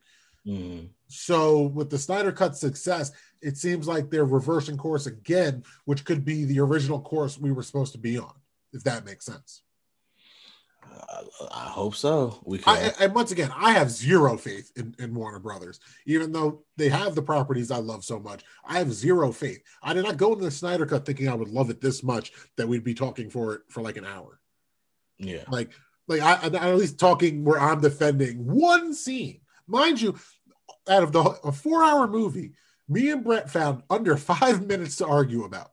Mm. 0.46 0.88
So 1.08 1.62
with 1.62 1.90
the 1.90 1.98
Snyder 1.98 2.32
Cut 2.32 2.56
success, 2.56 3.12
it 3.40 3.56
seems 3.56 3.88
like 3.88 4.10
they're 4.10 4.24
reversing 4.24 4.76
course 4.76 5.06
again, 5.06 5.64
which 5.86 6.04
could 6.04 6.24
be 6.24 6.44
the 6.44 6.60
original 6.60 7.00
course 7.00 7.38
we 7.38 7.50
were 7.50 7.62
supposed 7.62 7.92
to 7.92 7.98
be 7.98 8.18
on, 8.18 8.32
if 8.72 8.84
that 8.84 9.04
makes 9.04 9.24
sense. 9.24 9.62
Uh, 10.84 11.22
I 11.52 11.66
hope 11.66 11.94
so. 11.94 12.40
We 12.44 12.58
can. 12.58 12.76
I, 12.76 13.04
and 13.04 13.14
once 13.14 13.30
again, 13.30 13.50
I 13.54 13.72
have 13.72 13.90
zero 13.90 14.36
faith 14.36 14.72
in, 14.76 14.94
in 14.98 15.14
Warner 15.14 15.38
Brothers, 15.38 15.80
even 16.06 16.32
though 16.32 16.62
they 16.76 16.88
have 16.88 17.14
the 17.14 17.22
properties 17.22 17.70
I 17.70 17.78
love 17.78 18.04
so 18.04 18.18
much. 18.18 18.44
I 18.64 18.78
have 18.78 18.92
zero 18.92 19.32
faith. 19.32 19.62
I 19.82 19.94
did 19.94 20.04
not 20.04 20.16
go 20.16 20.32
into 20.32 20.44
the 20.44 20.50
Snyder 20.50 20.86
Cut 20.86 21.06
thinking 21.06 21.28
I 21.28 21.34
would 21.34 21.48
love 21.48 21.70
it 21.70 21.80
this 21.80 22.02
much 22.02 22.32
that 22.56 22.68
we'd 22.68 22.84
be 22.84 22.94
talking 22.94 23.30
for 23.30 23.54
it 23.54 23.62
for 23.68 23.82
like 23.82 23.96
an 23.96 24.06
hour. 24.06 24.40
Yeah, 25.18 25.44
like 25.48 25.70
like 26.06 26.20
I, 26.20 26.34
I 26.34 26.70
at 26.70 26.76
least 26.76 26.98
talking 26.98 27.44
where 27.44 27.60
I'm 27.60 27.80
defending 27.80 28.46
one 28.46 28.94
scene 28.94 29.40
Mind 29.68 30.00
you, 30.00 30.16
out 30.88 31.02
of 31.02 31.12
the 31.12 31.20
a 31.20 31.52
four 31.52 31.84
hour 31.84 32.06
movie, 32.06 32.52
me 32.88 33.10
and 33.10 33.24
Brett 33.24 33.50
found 33.50 33.82
under 33.90 34.16
five 34.16 34.66
minutes 34.66 34.96
to 34.96 35.06
argue 35.06 35.44
about. 35.44 35.72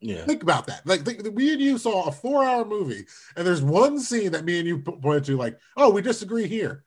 Yeah. 0.00 0.24
Think 0.24 0.44
about 0.44 0.68
that. 0.68 0.86
Like, 0.86 1.04
think, 1.04 1.24
me 1.34 1.52
and 1.52 1.60
you 1.60 1.76
saw 1.76 2.06
a 2.06 2.12
four 2.12 2.44
hour 2.44 2.64
movie, 2.64 3.06
and 3.36 3.46
there's 3.46 3.62
one 3.62 3.98
scene 3.98 4.32
that 4.32 4.44
me 4.44 4.58
and 4.58 4.68
you 4.68 4.78
pointed 4.78 5.24
to, 5.24 5.36
like, 5.36 5.58
oh, 5.76 5.90
we 5.90 6.02
disagree 6.02 6.46
here. 6.46 6.84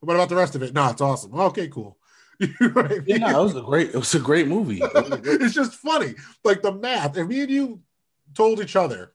What 0.00 0.14
about 0.14 0.28
the 0.28 0.36
rest 0.36 0.54
of 0.54 0.62
it? 0.62 0.74
No, 0.74 0.88
it's 0.88 1.00
awesome. 1.00 1.34
Okay, 1.34 1.68
cool. 1.68 1.98
right? 2.60 3.02
Yeah, 3.06 3.18
no, 3.18 3.40
it 3.40 3.44
was 3.44 3.56
a 3.56 3.60
great, 3.60 3.90
it 3.90 3.96
was 3.96 4.14
a 4.14 4.18
great 4.20 4.48
movie. 4.48 4.80
it's 4.82 5.54
just 5.54 5.74
funny. 5.74 6.14
Like 6.42 6.62
the 6.62 6.72
math. 6.72 7.16
And 7.16 7.28
me 7.28 7.42
and 7.42 7.50
you 7.50 7.80
told 8.34 8.60
each 8.60 8.76
other 8.76 9.12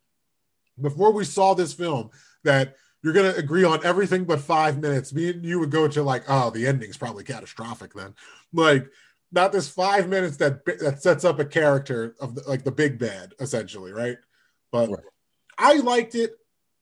before 0.79 1.11
we 1.11 1.25
saw 1.25 1.53
this 1.53 1.73
film 1.73 2.11
that 2.43 2.75
you're 3.05 3.13
going 3.13 3.31
to 3.31 3.37
agree 3.37 3.63
on 3.63 3.85
everything 3.85 4.23
but 4.23 4.39
five 4.39 4.79
minutes. 4.79 5.13
Me 5.13 5.29
and 5.29 5.45
you 5.45 5.59
would 5.59 5.69
go 5.69 5.87
to 5.87 6.01
like, 6.01 6.23
oh, 6.27 6.49
the 6.49 6.65
ending's 6.65 6.97
probably 6.97 7.23
catastrophic 7.23 7.93
then. 7.93 8.15
Like, 8.51 8.87
not 9.31 9.51
this 9.51 9.69
five 9.69 10.09
minutes 10.09 10.37
that 10.37 10.65
that 10.79 11.03
sets 11.03 11.23
up 11.23 11.37
a 11.37 11.45
character 11.45 12.15
of 12.19 12.33
the, 12.33 12.41
like 12.47 12.63
the 12.63 12.71
big 12.71 12.97
bad, 12.97 13.33
essentially, 13.39 13.91
right? 13.91 14.17
But 14.71 14.89
right. 14.89 15.03
I 15.55 15.73
liked 15.81 16.15
it. 16.15 16.31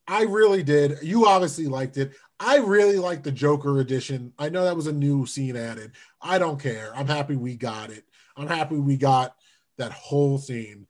I 0.08 0.22
really 0.24 0.64
did. 0.64 1.00
You 1.02 1.28
obviously 1.28 1.68
liked 1.68 1.98
it. 1.98 2.14
I 2.40 2.60
really 2.60 3.00
liked 3.00 3.26
the 3.26 3.32
Joker 3.34 3.82
edition. 3.82 4.32
I 4.40 4.48
know 4.48 4.64
that 4.64 4.78
was 4.78 4.88
a 4.88 4.94
new 4.94 5.26
scene 5.26 5.58
added. 5.58 5.92
I 6.22 6.40
don't 6.40 6.60
care. 6.60 6.94
I'm 6.96 7.08
happy 7.08 7.36
we 7.36 7.58
got 7.58 7.90
it. 7.90 8.06
I'm 8.38 8.48
happy 8.48 8.78
we 8.78 8.96
got 8.96 9.36
that 9.78 9.92
whole 9.92 10.38
scene. 10.38 10.88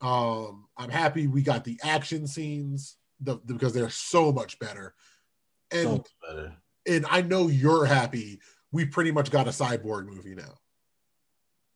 Um, 0.00 0.66
I'm 0.76 0.90
happy 0.90 1.28
we 1.28 1.42
got 1.42 1.62
the 1.62 1.78
action 1.84 2.26
scenes 2.26 2.96
the, 3.24 3.36
because 3.36 3.72
they're 3.72 3.90
so 3.90 4.32
much 4.32 4.58
better. 4.58 4.94
And 5.70 5.82
so 5.82 6.04
better. 6.26 6.52
and 6.86 7.06
I 7.10 7.22
know 7.22 7.48
you're 7.48 7.84
happy. 7.84 8.40
We 8.72 8.84
pretty 8.84 9.12
much 9.12 9.30
got 9.30 9.48
a 9.48 9.50
cyborg 9.50 10.06
movie 10.06 10.34
now. 10.34 10.54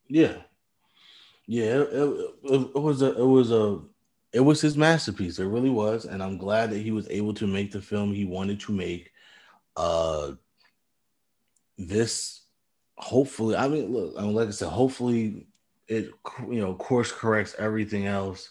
Yeah, 0.08 0.36
yeah. 1.46 1.64
It, 1.64 2.34
it, 2.44 2.70
it 2.74 2.80
was 2.80 3.02
a 3.02 3.18
it 3.18 3.26
was 3.26 3.50
a 3.50 3.80
it 4.32 4.40
was 4.40 4.60
his 4.60 4.76
masterpiece. 4.76 5.38
It 5.38 5.46
really 5.46 5.70
was, 5.70 6.04
and 6.04 6.22
I'm 6.22 6.38
glad 6.38 6.70
that 6.70 6.80
he 6.80 6.90
was 6.90 7.08
able 7.08 7.34
to 7.34 7.46
make 7.46 7.72
the 7.72 7.80
film 7.80 8.12
he 8.12 8.24
wanted 8.24 8.60
to 8.60 8.72
make. 8.72 9.10
Uh, 9.76 10.32
this 11.78 12.42
hopefully, 12.96 13.56
I 13.56 13.68
mean, 13.68 13.92
look, 13.92 14.14
I 14.18 14.22
mean, 14.22 14.34
like 14.34 14.48
I 14.48 14.52
said, 14.52 14.68
hopefully 14.68 15.46
it 15.88 16.10
you 16.48 16.60
know 16.60 16.74
course 16.74 17.12
corrects 17.12 17.54
everything 17.58 18.06
else. 18.06 18.50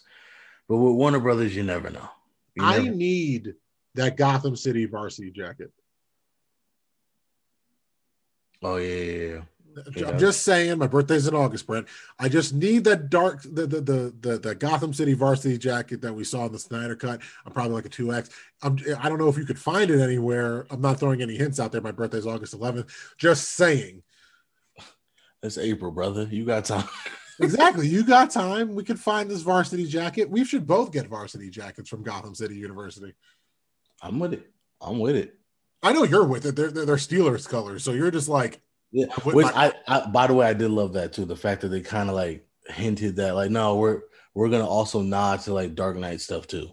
But 0.68 0.76
with 0.76 0.94
Warner 0.94 1.20
Brothers, 1.20 1.54
you 1.54 1.62
never 1.62 1.90
know. 1.90 2.08
I 2.60 2.88
need 2.88 3.54
that 3.94 4.16
Gotham 4.16 4.56
City 4.56 4.84
varsity 4.86 5.30
jacket. 5.30 5.72
Oh 8.62 8.76
yeah, 8.76 8.94
yeah, 8.94 9.40
yeah. 9.94 10.08
I'm 10.08 10.18
just 10.18 10.42
saying, 10.42 10.78
my 10.78 10.86
birthday's 10.86 11.26
in 11.26 11.34
August, 11.34 11.66
Brent. 11.66 11.86
I 12.18 12.28
just 12.28 12.54
need 12.54 12.84
that 12.84 13.10
dark, 13.10 13.42
the 13.42 13.66
the 13.66 13.80
the 13.80 14.14
the, 14.20 14.38
the 14.38 14.54
Gotham 14.54 14.94
City 14.94 15.12
varsity 15.12 15.58
jacket 15.58 16.00
that 16.00 16.12
we 16.12 16.24
saw 16.24 16.46
in 16.46 16.52
the 16.52 16.58
Snyder 16.58 16.96
cut. 16.96 17.20
I'm 17.44 17.52
probably 17.52 17.74
like 17.74 17.86
a 17.86 17.90
two 17.90 18.12
X. 18.12 18.30
I'm 18.62 18.78
I 18.98 19.08
don't 19.08 19.18
know 19.18 19.28
if 19.28 19.36
you 19.36 19.44
could 19.44 19.58
find 19.58 19.90
it 19.90 20.00
anywhere. 20.00 20.66
I'm 20.70 20.80
not 20.80 20.98
throwing 20.98 21.22
any 21.22 21.36
hints 21.36 21.60
out 21.60 21.72
there. 21.72 21.80
My 21.80 21.92
birthday's 21.92 22.26
August 22.26 22.58
11th. 22.58 22.88
Just 23.18 23.50
saying. 23.50 24.02
It's 25.42 25.58
April, 25.58 25.92
brother. 25.92 26.26
You 26.30 26.44
got 26.44 26.64
time. 26.64 26.88
exactly. 27.40 27.86
You 27.86 28.04
got 28.04 28.30
time. 28.30 28.74
We 28.74 28.84
could 28.84 29.00
find 29.00 29.30
this 29.30 29.42
varsity 29.42 29.86
jacket. 29.86 30.30
We 30.30 30.44
should 30.44 30.66
both 30.66 30.92
get 30.92 31.06
varsity 31.06 31.50
jackets 31.50 31.88
from 31.88 32.02
Gotham 32.02 32.34
City 32.34 32.56
University. 32.56 33.14
I'm 34.02 34.18
with 34.18 34.34
it. 34.34 34.50
I'm 34.80 34.98
with 34.98 35.16
it. 35.16 35.38
I 35.82 35.92
know 35.92 36.04
you're 36.04 36.24
with 36.24 36.46
it. 36.46 36.56
They're 36.56 36.70
they're, 36.70 36.84
they're 36.86 36.96
Steelers 36.96 37.48
colors, 37.48 37.84
so 37.84 37.92
you're 37.92 38.10
just 38.10 38.28
like. 38.28 38.60
Yeah. 38.92 39.06
Which 39.24 39.46
my- 39.46 39.52
I, 39.66 39.72
I, 39.88 40.06
by 40.06 40.26
the 40.26 40.34
way, 40.34 40.46
I 40.46 40.54
did 40.54 40.70
love 40.70 40.94
that 40.94 41.12
too. 41.12 41.24
The 41.24 41.36
fact 41.36 41.60
that 41.62 41.68
they 41.68 41.80
kind 41.80 42.08
of 42.08 42.14
like 42.14 42.46
hinted 42.68 43.16
that, 43.16 43.34
like, 43.34 43.50
no, 43.50 43.76
we're 43.76 44.02
we're 44.34 44.48
gonna 44.48 44.66
also 44.66 45.02
nod 45.02 45.40
to 45.40 45.52
like 45.52 45.74
Dark 45.74 45.96
Knight 45.96 46.20
stuff 46.20 46.46
too. 46.46 46.70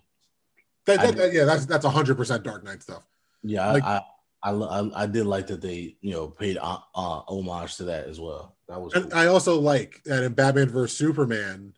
That, 0.86 1.02
that, 1.02 1.16
that, 1.16 1.34
yeah, 1.34 1.46
that's 1.46 1.66
that's 1.66 1.86
hundred 1.86 2.16
percent 2.16 2.44
Dark 2.44 2.64
Knight 2.64 2.84
stuff. 2.84 3.04
Yeah, 3.42 3.72
like, 3.72 3.84
I, 3.84 4.02
I, 4.44 4.52
I 4.52 5.04
I 5.04 5.06
did 5.08 5.26
like 5.26 5.48
that 5.48 5.62
they 5.62 5.96
you 6.02 6.12
know 6.12 6.28
paid 6.28 6.58
uh, 6.58 6.80
uh, 6.94 7.22
homage 7.28 7.78
to 7.78 7.86
that 7.86 8.08
as 8.08 8.20
well. 8.20 8.56
That 8.68 8.82
was. 8.82 8.94
Cool. 8.94 9.08
I 9.14 9.28
also 9.28 9.60
like 9.60 10.02
that 10.06 10.24
in 10.24 10.34
Batman 10.34 10.70
vs 10.70 10.98
Superman 10.98 11.74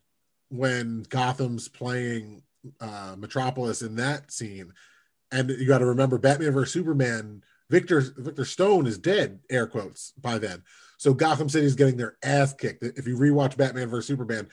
when 0.50 1.04
Gotham's 1.10 1.68
playing 1.68 2.42
uh, 2.82 3.16
Metropolis 3.18 3.82
in 3.82 3.96
that 3.98 4.32
scene, 4.32 4.74
and 5.32 5.50
you 5.50 5.68
got 5.68 5.80
to 5.80 5.86
remember 5.86 6.18
Batman 6.18 6.52
vs 6.52 6.74
Superman. 6.74 7.44
Victor 7.70 8.04
Victor 8.18 8.46
Stone 8.46 8.86
is 8.88 8.98
dead, 8.98 9.40
air 9.50 9.68
quotes 9.68 10.12
by 10.22 10.38
then. 10.38 10.64
So 10.98 11.14
Gotham 11.14 11.50
City 11.50 11.66
is 11.66 11.76
getting 11.76 11.98
their 11.98 12.18
ass 12.24 12.54
kicked. 12.54 12.84
If 12.84 13.08
you 13.08 13.18
rewatch 13.18 13.58
Batman 13.58 13.90
vs 13.90 14.08
Superman, 14.08 14.48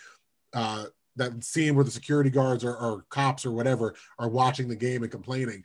uh, 0.55 0.87
that 1.17 1.45
scene 1.45 1.75
where 1.75 1.85
the 1.85 1.91
security 1.91 2.31
guards 2.31 2.65
or, 2.65 2.77
or 2.77 3.05
cops 3.11 3.45
or 3.45 3.53
whatever 3.53 3.95
are 4.19 4.29
watching 4.29 4.69
the 4.69 4.77
game 4.77 5.03
and 5.03 5.13
complaining, 5.13 5.63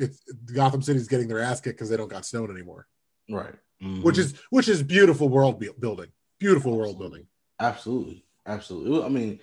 it's 0.00 0.20
Gotham 0.52 0.82
City's 0.82 1.08
getting 1.08 1.28
their 1.28 1.40
ass 1.40 1.60
kicked 1.60 1.78
because 1.78 1.90
they 1.90 1.96
don't 1.96 2.10
got 2.10 2.26
Stone 2.26 2.50
anymore. 2.50 2.86
Right. 3.28 3.54
Mm-hmm. 3.82 4.02
Which 4.02 4.18
is 4.18 4.34
which 4.50 4.68
is 4.68 4.82
beautiful 4.82 5.28
world 5.28 5.62
building. 5.78 6.08
Beautiful 6.38 6.76
world 6.76 6.98
building. 6.98 7.26
Absolutely. 7.58 8.24
Absolutely. 8.46 9.04
I 9.04 9.08
mean, 9.08 9.40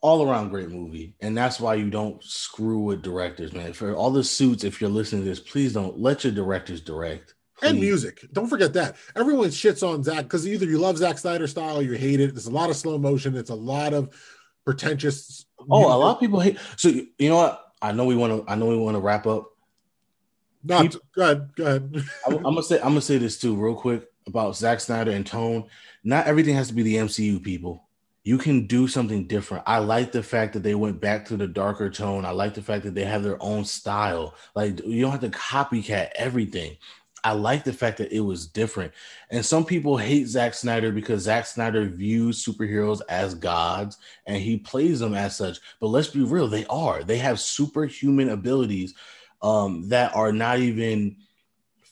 all 0.00 0.28
around 0.28 0.50
great 0.50 0.70
movie. 0.70 1.14
And 1.20 1.36
that's 1.36 1.60
why 1.60 1.74
you 1.74 1.90
don't 1.90 2.22
screw 2.22 2.80
with 2.80 3.02
directors, 3.02 3.52
man. 3.52 3.72
For 3.72 3.94
all 3.94 4.10
the 4.10 4.24
suits, 4.24 4.64
if 4.64 4.80
you're 4.80 4.90
listening 4.90 5.22
to 5.22 5.28
this, 5.28 5.40
please 5.40 5.72
don't 5.72 5.98
let 5.98 6.24
your 6.24 6.32
directors 6.32 6.80
direct. 6.80 7.34
Please. 7.58 7.70
And 7.70 7.80
music. 7.80 8.26
Don't 8.32 8.48
forget 8.48 8.74
that. 8.74 8.96
Everyone 9.14 9.48
shits 9.48 9.86
on 9.86 10.02
Zack 10.02 10.24
because 10.24 10.46
either 10.46 10.66
you 10.66 10.78
love 10.78 10.98
Zack 10.98 11.16
Snyder 11.18 11.46
style 11.46 11.78
or 11.78 11.82
you 11.82 11.92
hate 11.92 12.20
it. 12.20 12.34
There's 12.34 12.46
a 12.46 12.50
lot 12.50 12.68
of 12.68 12.76
slow 12.76 12.98
motion. 12.98 13.36
It's 13.36 13.50
a 13.50 13.54
lot 13.54 13.94
of 13.94 14.14
pretentious 14.64 15.46
Oh, 15.70 15.86
a 15.86 15.96
lot 15.96 16.14
of 16.14 16.20
people 16.20 16.40
hate. 16.40 16.58
So 16.76 16.88
you 16.88 17.28
know 17.28 17.36
what? 17.36 17.62
I 17.82 17.92
know 17.92 18.04
we 18.04 18.16
want 18.16 18.46
to. 18.46 18.50
I 18.50 18.54
know 18.56 18.66
we 18.66 18.76
want 18.76 18.94
to 18.94 19.00
wrap 19.00 19.26
up. 19.26 19.50
Not 20.66 20.82
People- 20.82 21.00
go 21.14 21.22
ahead. 21.22 21.50
Go 21.56 21.64
ahead. 21.66 22.04
I'm, 22.26 22.34
I'm 22.36 22.42
gonna 22.42 22.62
say. 22.62 22.76
I'm 22.76 22.88
gonna 22.88 23.00
say 23.00 23.18
this 23.18 23.38
too, 23.38 23.54
real 23.54 23.74
quick 23.74 24.08
about 24.26 24.56
Zack 24.56 24.80
Snyder 24.80 25.12
and 25.12 25.26
tone. 25.26 25.64
Not 26.04 26.26
everything 26.26 26.54
has 26.54 26.68
to 26.68 26.74
be 26.74 26.82
the 26.82 26.96
MCU 26.96 27.42
people. 27.42 27.84
You 28.24 28.38
can 28.38 28.66
do 28.66 28.88
something 28.88 29.28
different. 29.28 29.62
I 29.66 29.78
like 29.78 30.10
the 30.10 30.22
fact 30.22 30.52
that 30.54 30.64
they 30.64 30.74
went 30.74 31.00
back 31.00 31.26
to 31.26 31.36
the 31.36 31.46
darker 31.46 31.88
tone. 31.90 32.24
I 32.24 32.30
like 32.30 32.54
the 32.54 32.62
fact 32.62 32.82
that 32.84 32.94
they 32.94 33.04
have 33.04 33.22
their 33.22 33.40
own 33.40 33.64
style. 33.64 34.34
Like 34.56 34.84
you 34.84 35.00
don't 35.00 35.12
have 35.12 35.20
to 35.20 35.30
copycat 35.30 36.10
everything. 36.16 36.76
I 37.26 37.32
like 37.32 37.64
the 37.64 37.72
fact 37.72 37.98
that 37.98 38.12
it 38.12 38.20
was 38.20 38.46
different. 38.46 38.92
And 39.30 39.44
some 39.44 39.64
people 39.64 39.96
hate 39.96 40.28
Zack 40.28 40.54
Snyder 40.54 40.92
because 40.92 41.22
Zack 41.22 41.46
Snyder 41.46 41.84
views 41.88 42.44
superheroes 42.44 43.00
as 43.08 43.34
gods 43.34 43.98
and 44.26 44.40
he 44.40 44.58
plays 44.58 45.00
them 45.00 45.14
as 45.14 45.36
such. 45.36 45.58
But 45.80 45.88
let's 45.88 46.06
be 46.06 46.22
real, 46.22 46.46
they 46.46 46.66
are. 46.66 47.02
They 47.02 47.18
have 47.18 47.40
superhuman 47.40 48.28
abilities 48.28 48.94
um, 49.46 49.88
that 49.90 50.14
are 50.16 50.32
not 50.32 50.58
even 50.58 51.16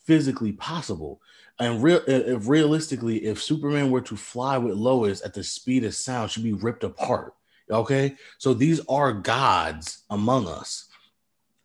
physically 0.04 0.50
possible. 0.52 1.20
And 1.60 1.80
real, 1.80 2.00
if 2.08 2.48
realistically, 2.48 3.24
if 3.26 3.40
Superman 3.40 3.92
were 3.92 4.00
to 4.02 4.16
fly 4.16 4.58
with 4.58 4.74
Lois 4.74 5.24
at 5.24 5.34
the 5.34 5.44
speed 5.44 5.84
of 5.84 5.94
sound, 5.94 6.32
she'd 6.32 6.42
be 6.42 6.52
ripped 6.52 6.82
apart. 6.82 7.34
Okay, 7.70 8.16
so 8.38 8.52
these 8.54 8.80
are 8.88 9.12
gods 9.12 10.02
among 10.10 10.48
us, 10.48 10.86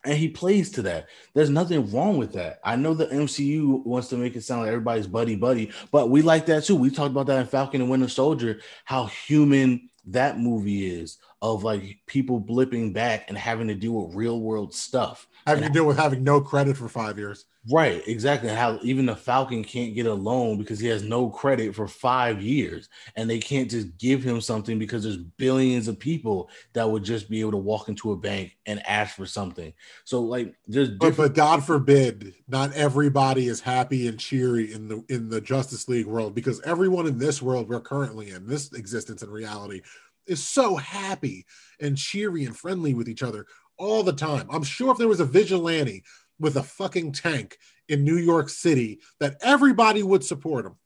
and 0.04 0.16
he 0.16 0.28
plays 0.28 0.70
to 0.70 0.82
that. 0.82 1.08
There's 1.34 1.50
nothing 1.50 1.92
wrong 1.92 2.16
with 2.18 2.32
that. 2.34 2.60
I 2.64 2.76
know 2.76 2.94
the 2.94 3.06
MCU 3.06 3.84
wants 3.84 4.08
to 4.08 4.16
make 4.16 4.36
it 4.36 4.44
sound 4.44 4.62
like 4.62 4.68
everybody's 4.68 5.08
buddy 5.08 5.34
buddy, 5.34 5.72
but 5.90 6.08
we 6.08 6.22
like 6.22 6.46
that 6.46 6.64
too. 6.64 6.76
We 6.76 6.90
talked 6.90 7.10
about 7.10 7.26
that 7.26 7.40
in 7.40 7.46
Falcon 7.46 7.82
and 7.82 7.90
Winter 7.90 8.08
Soldier, 8.08 8.60
how 8.84 9.06
human 9.06 9.90
that 10.06 10.38
movie 10.38 10.88
is 10.88 11.18
of 11.42 11.64
like 11.64 11.98
people 12.06 12.40
blipping 12.40 12.92
back 12.92 13.24
and 13.28 13.38
having 13.38 13.68
to 13.68 13.74
deal 13.74 13.92
with 13.92 14.14
real 14.14 14.40
world 14.40 14.74
stuff. 14.74 15.26
Having 15.46 15.64
to 15.64 15.70
deal 15.70 15.86
with 15.86 15.96
having 15.96 16.22
no 16.22 16.40
credit 16.40 16.76
for 16.76 16.88
five 16.88 17.18
years. 17.18 17.46
Right, 17.70 18.02
exactly. 18.06 18.48
How 18.48 18.78
even 18.82 19.04
the 19.04 19.14
Falcon 19.14 19.62
can't 19.62 19.94
get 19.94 20.06
a 20.06 20.14
loan 20.14 20.56
because 20.56 20.78
he 20.78 20.86
has 20.88 21.02
no 21.02 21.28
credit 21.28 21.74
for 21.74 21.86
five 21.86 22.40
years, 22.40 22.88
and 23.16 23.28
they 23.28 23.38
can't 23.38 23.70
just 23.70 23.98
give 23.98 24.22
him 24.22 24.40
something 24.40 24.78
because 24.78 25.02
there's 25.02 25.18
billions 25.18 25.86
of 25.86 25.98
people 25.98 26.48
that 26.72 26.90
would 26.90 27.04
just 27.04 27.28
be 27.28 27.40
able 27.40 27.50
to 27.50 27.58
walk 27.58 27.90
into 27.90 28.12
a 28.12 28.16
bank 28.16 28.56
and 28.64 28.86
ask 28.86 29.14
for 29.14 29.26
something. 29.26 29.74
So, 30.04 30.22
like, 30.22 30.54
there's 30.66 30.88
But, 30.88 31.18
but 31.18 31.34
God 31.34 31.62
forbid, 31.62 32.32
not 32.48 32.72
everybody 32.72 33.46
is 33.46 33.60
happy 33.60 34.08
and 34.08 34.18
cheery 34.18 34.72
in 34.72 34.88
the 34.88 35.04
in 35.10 35.28
the 35.28 35.42
Justice 35.42 35.86
League 35.86 36.06
world 36.06 36.34
because 36.34 36.62
everyone 36.62 37.06
in 37.06 37.18
this 37.18 37.42
world 37.42 37.68
we're 37.68 37.80
currently 37.80 38.30
in, 38.30 38.46
this 38.46 38.72
existence 38.72 39.20
and 39.20 39.30
reality, 39.30 39.82
is 40.30 40.42
so 40.42 40.76
happy 40.76 41.44
and 41.80 41.96
cheery 41.96 42.44
and 42.44 42.56
friendly 42.56 42.94
with 42.94 43.08
each 43.08 43.22
other 43.22 43.46
all 43.76 44.02
the 44.02 44.12
time. 44.12 44.46
I'm 44.50 44.62
sure 44.62 44.90
if 44.92 44.98
there 44.98 45.08
was 45.08 45.20
a 45.20 45.24
vigilante 45.24 46.04
with 46.38 46.56
a 46.56 46.62
fucking 46.62 47.12
tank 47.12 47.58
in 47.88 48.04
New 48.04 48.16
York 48.16 48.48
City, 48.48 49.00
that 49.18 49.36
everybody 49.42 50.02
would 50.02 50.24
support 50.24 50.64
him. 50.64 50.76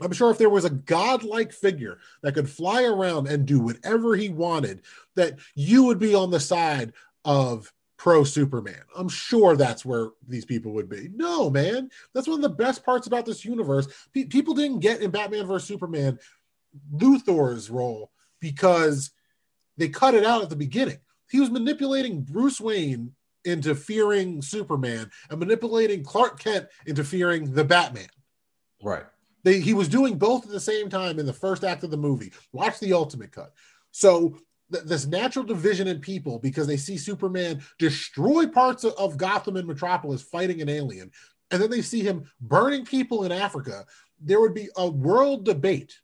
I'm 0.00 0.12
sure 0.12 0.30
if 0.30 0.38
there 0.38 0.50
was 0.50 0.64
a 0.64 0.70
godlike 0.70 1.52
figure 1.52 1.98
that 2.22 2.34
could 2.34 2.50
fly 2.50 2.82
around 2.82 3.28
and 3.28 3.46
do 3.46 3.60
whatever 3.60 4.16
he 4.16 4.28
wanted, 4.28 4.82
that 5.14 5.38
you 5.54 5.84
would 5.84 6.00
be 6.00 6.14
on 6.14 6.30
the 6.30 6.40
side 6.40 6.92
of 7.24 7.72
pro 7.96 8.24
Superman. 8.24 8.82
I'm 8.96 9.08
sure 9.08 9.56
that's 9.56 9.84
where 9.84 10.10
these 10.26 10.44
people 10.44 10.72
would 10.72 10.88
be. 10.88 11.08
No, 11.14 11.48
man, 11.48 11.88
that's 12.12 12.26
one 12.26 12.38
of 12.38 12.42
the 12.42 12.56
best 12.56 12.84
parts 12.84 13.06
about 13.06 13.24
this 13.24 13.44
universe. 13.44 13.86
Pe- 14.12 14.24
people 14.24 14.54
didn't 14.54 14.80
get 14.80 15.00
in 15.00 15.10
Batman 15.10 15.46
vs 15.46 15.68
Superman 15.68 16.18
Luthor's 16.92 17.70
role 17.70 18.10
because 18.44 19.10
they 19.78 19.88
cut 19.88 20.14
it 20.14 20.24
out 20.24 20.42
at 20.42 20.50
the 20.50 20.56
beginning. 20.56 20.98
He 21.30 21.40
was 21.40 21.50
manipulating 21.50 22.22
Bruce 22.22 22.60
Wayne 22.60 23.12
into 23.44 23.74
fearing 23.74 24.42
Superman 24.42 25.10
and 25.30 25.40
manipulating 25.40 26.04
Clark 26.04 26.38
Kent 26.38 26.66
into 26.86 27.02
fearing 27.04 27.52
the 27.52 27.64
Batman. 27.64 28.08
right. 28.82 29.04
They, 29.42 29.60
he 29.60 29.74
was 29.74 29.88
doing 29.88 30.16
both 30.16 30.46
at 30.46 30.52
the 30.52 30.58
same 30.58 30.88
time 30.88 31.18
in 31.18 31.26
the 31.26 31.32
first 31.32 31.64
act 31.64 31.84
of 31.84 31.90
the 31.90 31.98
movie. 31.98 32.32
Watch 32.52 32.78
the 32.80 32.94
ultimate 32.94 33.30
cut. 33.30 33.52
So 33.90 34.38
th- 34.72 34.84
this 34.84 35.04
natural 35.04 35.44
division 35.44 35.86
in 35.86 36.00
people 36.00 36.38
because 36.38 36.66
they 36.66 36.78
see 36.78 36.96
Superman 36.96 37.62
destroy 37.78 38.46
parts 38.46 38.84
of, 38.84 38.94
of 38.94 39.18
Gotham 39.18 39.56
and 39.56 39.68
Metropolis 39.68 40.22
fighting 40.22 40.62
an 40.62 40.70
alien, 40.70 41.10
and 41.50 41.60
then 41.60 41.68
they 41.68 41.82
see 41.82 42.00
him 42.00 42.24
burning 42.40 42.86
people 42.86 43.24
in 43.24 43.32
Africa. 43.32 43.84
There 44.18 44.40
would 44.40 44.54
be 44.54 44.70
a 44.78 44.88
world 44.88 45.44
debate 45.44 46.00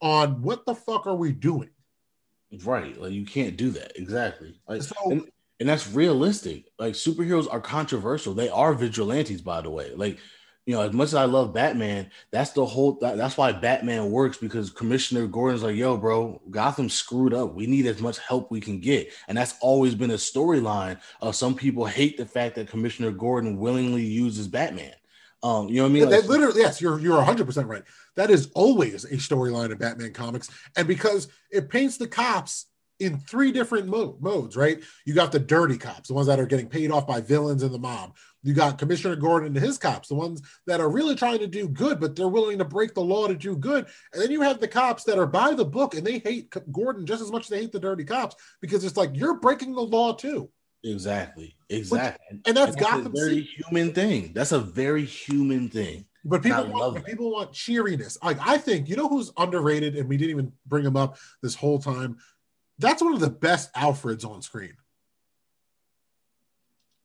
on 0.00 0.40
what 0.42 0.64
the 0.64 0.74
fuck 0.76 1.08
are 1.08 1.16
we 1.16 1.32
doing. 1.32 1.70
Right. 2.64 2.98
Like, 3.00 3.12
you 3.12 3.26
can't 3.26 3.56
do 3.56 3.70
that. 3.70 3.92
Exactly. 3.96 4.60
Like, 4.68 4.82
So 4.82 4.94
and, 5.10 5.28
and 5.60 5.68
that's 5.68 5.90
realistic. 5.90 6.66
Like 6.78 6.94
superheroes 6.94 7.50
are 7.50 7.60
controversial. 7.60 8.34
They 8.34 8.48
are 8.48 8.74
vigilantes, 8.74 9.40
by 9.40 9.60
the 9.60 9.70
way. 9.70 9.92
Like, 9.94 10.18
you 10.64 10.74
know, 10.74 10.82
as 10.82 10.92
much 10.92 11.08
as 11.08 11.14
I 11.14 11.24
love 11.24 11.54
Batman, 11.54 12.10
that's 12.32 12.50
the 12.50 12.66
whole. 12.66 12.98
That, 13.00 13.16
that's 13.16 13.36
why 13.36 13.52
Batman 13.52 14.10
works 14.10 14.36
because 14.36 14.70
Commissioner 14.70 15.28
Gordon's 15.28 15.62
like, 15.62 15.76
"Yo, 15.76 15.96
bro, 15.96 16.42
Gotham 16.50 16.88
screwed 16.88 17.32
up. 17.32 17.54
We 17.54 17.68
need 17.68 17.86
as 17.86 18.00
much 18.00 18.18
help 18.18 18.50
we 18.50 18.60
can 18.60 18.80
get," 18.80 19.12
and 19.28 19.38
that's 19.38 19.54
always 19.60 19.94
been 19.94 20.10
a 20.10 20.14
storyline. 20.14 21.00
Of 21.20 21.36
some 21.36 21.54
people 21.54 21.86
hate 21.86 22.16
the 22.16 22.26
fact 22.26 22.56
that 22.56 22.68
Commissioner 22.68 23.12
Gordon 23.12 23.58
willingly 23.58 24.04
uses 24.04 24.48
Batman. 24.48 24.94
Um, 25.46 25.68
you 25.68 25.76
know 25.76 25.82
what 25.84 25.88
I 25.88 25.92
mean? 25.92 26.10
Like, 26.10 26.22
that 26.22 26.28
literally, 26.28 26.60
yes, 26.60 26.80
you're 26.80 26.98
you're 26.98 27.16
100 27.16 27.46
percent 27.46 27.68
right. 27.68 27.84
That 28.16 28.30
is 28.30 28.50
always 28.54 29.04
a 29.04 29.16
storyline 29.16 29.70
in 29.70 29.78
Batman 29.78 30.12
comics, 30.12 30.50
and 30.76 30.88
because 30.88 31.28
it 31.50 31.70
paints 31.70 31.98
the 31.98 32.08
cops 32.08 32.66
in 32.98 33.18
three 33.18 33.52
different 33.52 33.86
mo- 33.86 34.16
modes, 34.20 34.56
right? 34.56 34.80
You 35.04 35.14
got 35.14 35.30
the 35.30 35.38
dirty 35.38 35.76
cops, 35.76 36.08
the 36.08 36.14
ones 36.14 36.26
that 36.28 36.40
are 36.40 36.46
getting 36.46 36.68
paid 36.68 36.90
off 36.90 37.06
by 37.06 37.20
villains 37.20 37.62
and 37.62 37.72
the 37.72 37.78
mob. 37.78 38.16
You 38.42 38.54
got 38.54 38.78
Commissioner 38.78 39.16
Gordon 39.16 39.48
and 39.48 39.56
his 39.56 39.76
cops, 39.76 40.08
the 40.08 40.14
ones 40.14 40.40
that 40.66 40.80
are 40.80 40.88
really 40.88 41.14
trying 41.14 41.40
to 41.40 41.46
do 41.46 41.68
good, 41.68 42.00
but 42.00 42.16
they're 42.16 42.28
willing 42.28 42.58
to 42.58 42.64
break 42.64 42.94
the 42.94 43.02
law 43.02 43.26
to 43.26 43.34
do 43.34 43.56
good. 43.56 43.86
And 44.12 44.22
then 44.22 44.30
you 44.30 44.40
have 44.40 44.60
the 44.60 44.68
cops 44.68 45.04
that 45.04 45.18
are 45.18 45.26
by 45.26 45.52
the 45.52 45.64
book 45.64 45.94
and 45.94 46.06
they 46.06 46.20
hate 46.20 46.54
Gordon 46.72 47.06
just 47.06 47.22
as 47.22 47.30
much 47.30 47.42
as 47.42 47.48
they 47.48 47.60
hate 47.60 47.72
the 47.72 47.80
dirty 47.80 48.04
cops 48.04 48.36
because 48.60 48.84
it's 48.84 48.96
like 48.96 49.10
you're 49.14 49.40
breaking 49.40 49.74
the 49.74 49.82
law 49.82 50.14
too. 50.14 50.48
Exactly, 50.86 51.54
exactly. 51.68 52.40
And 52.46 52.56
that's 52.56 52.76
a 52.76 52.78
Gotham 52.78 53.06
a 53.06 53.10
very 53.10 53.34
City. 53.40 53.48
human 53.56 53.92
thing. 53.92 54.32
That's 54.32 54.52
a 54.52 54.60
very 54.60 55.04
human 55.04 55.68
thing. 55.68 56.06
But 56.24 56.42
people 56.42 56.66
want, 56.66 57.04
people 57.04 57.30
want 57.30 57.52
cheeriness. 57.52 58.18
Like 58.22 58.38
I 58.40 58.58
think 58.58 58.88
you 58.88 58.96
know 58.96 59.08
who's 59.08 59.32
underrated, 59.36 59.96
and 59.96 60.08
we 60.08 60.16
didn't 60.16 60.30
even 60.30 60.52
bring 60.66 60.84
him 60.84 60.96
up 60.96 61.18
this 61.42 61.54
whole 61.54 61.78
time. 61.78 62.18
That's 62.78 63.02
one 63.02 63.14
of 63.14 63.20
the 63.20 63.30
best 63.30 63.72
Alfreds 63.74 64.28
on 64.28 64.42
screen. 64.42 64.74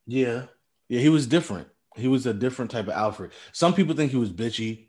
Yeah. 0.07 0.45
Yeah, 0.89 0.99
he 0.99 1.09
was 1.09 1.27
different. 1.27 1.69
He 1.95 2.07
was 2.07 2.25
a 2.25 2.33
different 2.33 2.71
type 2.71 2.87
of 2.87 2.93
Alfred. 2.93 3.31
Some 3.51 3.73
people 3.73 3.95
think 3.95 4.11
he 4.11 4.17
was 4.17 4.31
bitchy. 4.31 4.87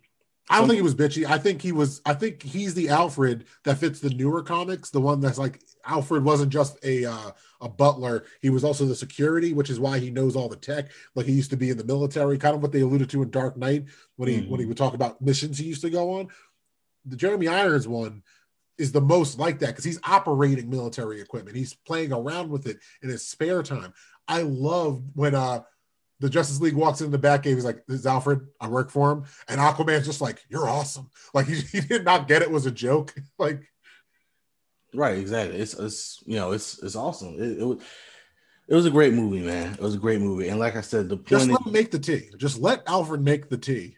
I 0.50 0.58
don't 0.58 0.68
think 0.68 0.76
he 0.76 0.82
was 0.82 0.94
bitchy. 0.94 1.24
I 1.24 1.38
think 1.38 1.62
he 1.62 1.72
was. 1.72 2.00
I 2.04 2.14
think 2.14 2.42
he's 2.42 2.74
the 2.74 2.88
Alfred 2.88 3.46
that 3.64 3.78
fits 3.78 4.00
the 4.00 4.10
newer 4.10 4.42
comics. 4.42 4.90
The 4.90 5.00
one 5.00 5.20
that's 5.20 5.38
like 5.38 5.62
Alfred 5.86 6.24
wasn't 6.24 6.52
just 6.52 6.84
a 6.84 7.04
uh, 7.04 7.30
a 7.60 7.68
butler. 7.68 8.24
He 8.40 8.50
was 8.50 8.64
also 8.64 8.84
the 8.84 8.94
security, 8.94 9.52
which 9.52 9.70
is 9.70 9.78
why 9.78 9.98
he 9.98 10.10
knows 10.10 10.34
all 10.34 10.48
the 10.48 10.56
tech. 10.56 10.90
Like 11.14 11.26
he 11.26 11.32
used 11.32 11.50
to 11.50 11.56
be 11.56 11.70
in 11.70 11.78
the 11.78 11.84
military, 11.84 12.38
kind 12.38 12.56
of 12.56 12.62
what 12.62 12.72
they 12.72 12.80
alluded 12.80 13.08
to 13.10 13.22
in 13.22 13.30
Dark 13.30 13.56
Knight 13.56 13.84
when 14.16 14.28
he 14.28 14.40
when 14.40 14.60
he 14.60 14.66
would 14.66 14.76
talk 14.76 14.94
about 14.94 15.22
missions 15.22 15.58
he 15.58 15.66
used 15.66 15.82
to 15.82 15.90
go 15.90 16.18
on. 16.18 16.28
The 17.04 17.16
Jeremy 17.16 17.48
Irons 17.48 17.86
one 17.86 18.22
is 18.78 18.92
the 18.92 19.00
most 19.00 19.38
like 19.38 19.60
that 19.60 19.68
because 19.68 19.84
he's 19.84 20.00
operating 20.04 20.68
military 20.68 21.20
equipment. 21.20 21.56
He's 21.56 21.74
playing 21.74 22.12
around 22.12 22.50
with 22.50 22.66
it 22.66 22.78
in 23.02 23.10
his 23.10 23.26
spare 23.26 23.62
time. 23.62 23.92
I 24.26 24.42
love 24.42 25.02
when 25.14 25.34
uh 25.34 25.62
the 26.22 26.30
Justice 26.30 26.60
League 26.60 26.74
walks 26.74 27.02
in 27.02 27.10
the 27.10 27.18
back. 27.18 27.44
He's 27.44 27.64
like, 27.64 27.84
"This 27.86 28.00
is 28.00 28.06
Alfred. 28.06 28.46
I 28.60 28.68
work 28.68 28.90
for 28.90 29.12
him." 29.12 29.24
And 29.48 29.60
Aquaman's 29.60 30.06
just 30.06 30.22
like, 30.22 30.42
"You're 30.48 30.68
awesome." 30.68 31.10
Like 31.34 31.46
he, 31.46 31.56
he 31.72 31.80
did 31.80 32.04
not 32.04 32.28
get 32.28 32.42
it 32.42 32.50
was 32.50 32.64
a 32.64 32.70
joke. 32.70 33.14
like 33.38 33.60
Right, 34.94 35.18
exactly. 35.18 35.58
It's 35.58 35.74
it's 35.74 36.22
you 36.26 36.36
know, 36.36 36.52
it's 36.52 36.82
it's 36.82 36.96
awesome. 36.96 37.34
It, 37.40 37.58
it 37.58 37.64
was 37.64 37.82
it 38.68 38.74
was 38.74 38.86
a 38.86 38.90
great 38.90 39.14
movie, 39.14 39.40
man. 39.40 39.72
It 39.74 39.80
was 39.80 39.94
a 39.94 39.98
great 39.98 40.20
movie. 40.20 40.48
And 40.48 40.58
like 40.58 40.76
I 40.76 40.80
said, 40.80 41.08
the 41.08 41.16
just 41.16 41.48
point 41.48 41.50
let 41.50 41.60
is, 41.60 41.66
him 41.66 41.72
make 41.72 41.90
the 41.90 41.98
tea. 41.98 42.30
Just 42.36 42.60
let 42.60 42.82
Alfred 42.86 43.22
make 43.22 43.48
the 43.48 43.58
tea. 43.58 43.96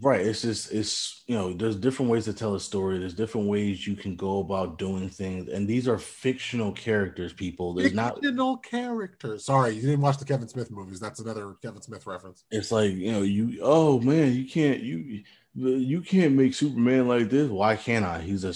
Right, 0.00 0.20
it's 0.20 0.42
just 0.42 0.72
it's 0.72 1.22
you 1.26 1.34
know, 1.36 1.52
there's 1.52 1.76
different 1.76 2.10
ways 2.10 2.24
to 2.26 2.32
tell 2.32 2.54
a 2.54 2.60
story. 2.60 2.98
There's 2.98 3.14
different 3.14 3.48
ways 3.48 3.86
you 3.86 3.96
can 3.96 4.16
go 4.16 4.40
about 4.40 4.78
doing 4.78 5.08
things. 5.08 5.48
And 5.48 5.66
these 5.66 5.88
are 5.88 5.98
fictional 5.98 6.72
characters, 6.72 7.32
people. 7.32 7.74
There's 7.74 7.92
not 7.92 8.16
Fictional 8.16 8.56
characters. 8.58 9.44
Sorry, 9.44 9.74
you 9.74 9.82
didn't 9.82 10.00
watch 10.00 10.18
the 10.18 10.24
Kevin 10.24 10.48
Smith 10.48 10.70
movies. 10.70 11.00
That's 11.00 11.20
another 11.20 11.54
Kevin 11.62 11.82
Smith 11.82 12.06
reference. 12.06 12.44
it's 12.50 12.70
like 12.72 12.92
you 12.92 13.12
know 13.12 13.22
you 13.22 13.58
oh 13.62 14.00
man 14.00 14.32
you 14.34 14.48
can't 14.48 14.80
you 14.80 15.22
you 15.54 16.00
can't 16.00 16.34
make 16.34 16.54
superman 16.54 17.08
like 17.08 17.28
this 17.28 17.50
why 17.50 17.74
can't 17.74 18.04
i 18.04 18.20
he's 18.20 18.44
a 18.44 18.54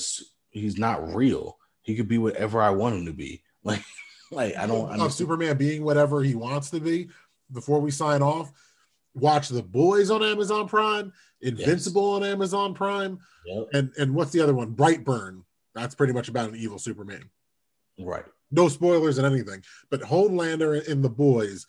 he's 0.51 0.78
not 0.78 1.12
real 1.12 1.59
he 1.82 1.97
could 1.97 2.07
be 2.07 2.18
whatever 2.18 2.62
i 2.62 2.70
want 2.70 2.95
him 2.95 3.05
to 3.05 3.12
be 3.12 3.43
like 3.64 3.82
like 4.30 4.57
i 4.57 4.64
don't 4.64 4.87
understand. 4.87 5.12
Superman 5.12 5.57
being 5.57 5.82
whatever 5.85 6.22
he 6.22 6.35
wants 6.37 6.70
to 6.70 6.78
be. 6.80 7.09
Before 7.53 7.80
we 7.80 7.91
sign 7.91 8.22
off, 8.22 8.53
watch 9.15 9.49
The 9.49 9.62
Boys 9.62 10.11
on 10.11 10.23
Amazon 10.23 10.69
Prime, 10.69 11.12
Invincible 11.41 12.05
on 12.12 12.25
Amazon 12.25 12.75
Prime, 12.75 13.19
Yep. 13.47 13.67
and 13.75 13.93
and 13.99 14.15
what's 14.15 14.33
the 14.33 14.41
other 14.41 14.55
one? 14.55 14.75
Brightburn. 14.75 15.43
That's 15.75 15.95
pretty 15.95 16.12
much 16.12 16.29
about 16.29 16.49
an 16.51 16.57
evil 16.57 16.79
Superman. 16.79 17.25
right 17.99 18.25
no 18.51 18.69
spoilers 18.69 19.19
and 19.19 19.27
anything, 19.27 19.62
but 19.91 20.01
Homelander 20.01 20.87
in 20.87 21.03
The 21.03 21.09
Boys 21.11 21.67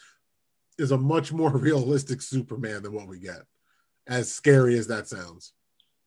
is 0.78 0.92
a 0.92 0.98
much 0.98 1.34
more 1.34 1.50
realistic 1.58 2.22
Superman 2.22 2.84
than 2.84 2.94
what 2.94 3.08
we 3.08 3.18
get. 3.20 3.40
As 4.08 4.32
scary 4.32 4.78
as 4.78 4.86
that 4.88 5.08
sounds. 5.08 5.54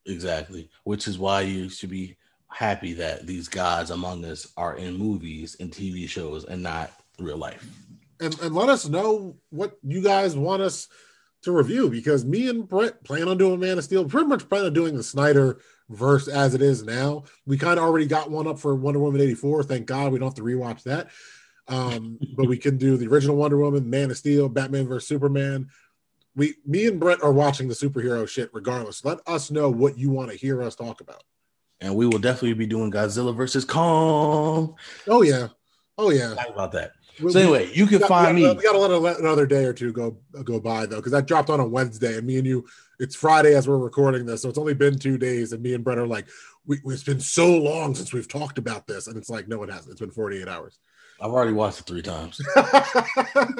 Exactly. 0.06 0.70
Which 0.84 1.08
is 1.08 1.18
why 1.18 1.40
you 1.40 1.68
should 1.68 1.90
be 1.90 2.16
happy 2.48 2.92
that 2.94 3.26
these 3.26 3.48
gods 3.48 3.90
among 3.90 4.24
us 4.24 4.46
are 4.56 4.76
in 4.76 4.94
movies 4.96 5.56
and 5.58 5.70
TV 5.72 6.08
shows 6.08 6.44
and 6.44 6.62
not 6.62 6.92
real 7.18 7.36
life. 7.38 7.66
And 8.20 8.38
and 8.40 8.54
let 8.54 8.68
us 8.68 8.86
know 8.88 9.36
what 9.50 9.78
you 9.82 10.00
guys 10.00 10.36
want 10.36 10.62
us 10.62 10.86
to 11.42 11.52
review 11.52 11.88
because 11.88 12.24
me 12.24 12.48
and 12.48 12.68
Brett 12.68 13.04
plan 13.04 13.28
on 13.28 13.38
doing 13.38 13.60
Man 13.60 13.78
of 13.78 13.84
Steel, 13.84 14.04
pretty 14.04 14.26
much 14.26 14.48
plan 14.48 14.64
on 14.66 14.72
doing 14.72 14.96
the 14.96 15.02
Snyder 15.02 15.60
verse 15.88 16.28
as 16.28 16.54
it 16.54 16.62
is 16.62 16.82
now. 16.82 17.24
We 17.46 17.56
kind 17.56 17.78
of 17.78 17.84
already 17.84 18.06
got 18.06 18.30
one 18.30 18.46
up 18.46 18.58
for 18.58 18.74
Wonder 18.74 19.00
Woman 19.00 19.20
84. 19.20 19.64
Thank 19.64 19.86
God 19.86 20.12
we 20.12 20.18
don't 20.18 20.28
have 20.28 20.34
to 20.34 20.42
rewatch 20.42 20.82
that. 20.84 21.08
Um, 21.68 22.18
but 22.36 22.48
we 22.48 22.58
can 22.58 22.76
do 22.76 22.96
the 22.96 23.06
original 23.06 23.36
Wonder 23.36 23.58
Woman, 23.58 23.88
Man 23.88 24.10
of 24.10 24.16
Steel, 24.16 24.48
Batman 24.48 24.86
versus 24.86 25.08
Superman. 25.08 25.68
We 26.34 26.54
me 26.64 26.86
and 26.86 27.00
Brett 27.00 27.22
are 27.22 27.32
watching 27.32 27.68
the 27.68 27.74
superhero 27.74 28.28
shit 28.28 28.50
regardless. 28.52 29.04
Let 29.04 29.18
us 29.26 29.50
know 29.50 29.70
what 29.70 29.98
you 29.98 30.10
want 30.10 30.30
to 30.30 30.36
hear 30.36 30.62
us 30.62 30.76
talk 30.76 31.00
about. 31.00 31.24
And 31.80 31.96
we 31.96 32.06
will 32.06 32.18
definitely 32.18 32.54
be 32.54 32.66
doing 32.66 32.92
Godzilla 32.92 33.34
versus 33.34 33.64
Kong. 33.64 34.76
Oh 35.08 35.22
yeah. 35.22 35.48
Oh 35.96 36.10
yeah. 36.10 36.34
Talk 36.34 36.50
about 36.50 36.72
that. 36.72 36.92
So 37.18 37.38
anyway, 37.40 37.70
you 37.72 37.86
can 37.86 38.00
we 38.00 38.06
find 38.06 38.36
we 38.36 38.42
me. 38.42 38.54
We 38.54 38.62
got 38.62 38.72
to 38.72 38.98
let 38.98 39.18
another 39.18 39.46
day 39.46 39.64
or 39.64 39.72
two 39.72 39.92
go 39.92 40.16
go 40.44 40.60
by 40.60 40.86
though, 40.86 40.96
because 40.96 41.12
that 41.12 41.26
dropped 41.26 41.50
on 41.50 41.60
a 41.60 41.66
Wednesday, 41.66 42.16
and 42.16 42.26
me 42.26 42.38
and 42.38 42.46
you, 42.46 42.66
it's 43.00 43.16
Friday 43.16 43.54
as 43.54 43.66
we're 43.66 43.78
recording 43.78 44.24
this, 44.24 44.42
so 44.42 44.48
it's 44.48 44.58
only 44.58 44.74
been 44.74 44.98
two 44.98 45.18
days, 45.18 45.52
and 45.52 45.62
me 45.62 45.74
and 45.74 45.82
Brett 45.82 45.98
are 45.98 46.06
like, 46.06 46.26
we, 46.66 46.78
it's 46.86 47.02
been 47.02 47.20
so 47.20 47.56
long 47.56 47.94
since 47.94 48.12
we've 48.12 48.28
talked 48.28 48.58
about 48.58 48.86
this, 48.86 49.08
and 49.08 49.16
it's 49.16 49.30
like, 49.30 49.48
no, 49.48 49.62
it 49.62 49.70
hasn't. 49.70 49.92
It's 49.92 50.00
been 50.00 50.10
forty 50.10 50.40
eight 50.40 50.48
hours. 50.48 50.78
I've 51.20 51.32
already 51.32 51.52
watched 51.52 51.80
it 51.80 51.86
three 51.86 52.02
times. 52.02 52.40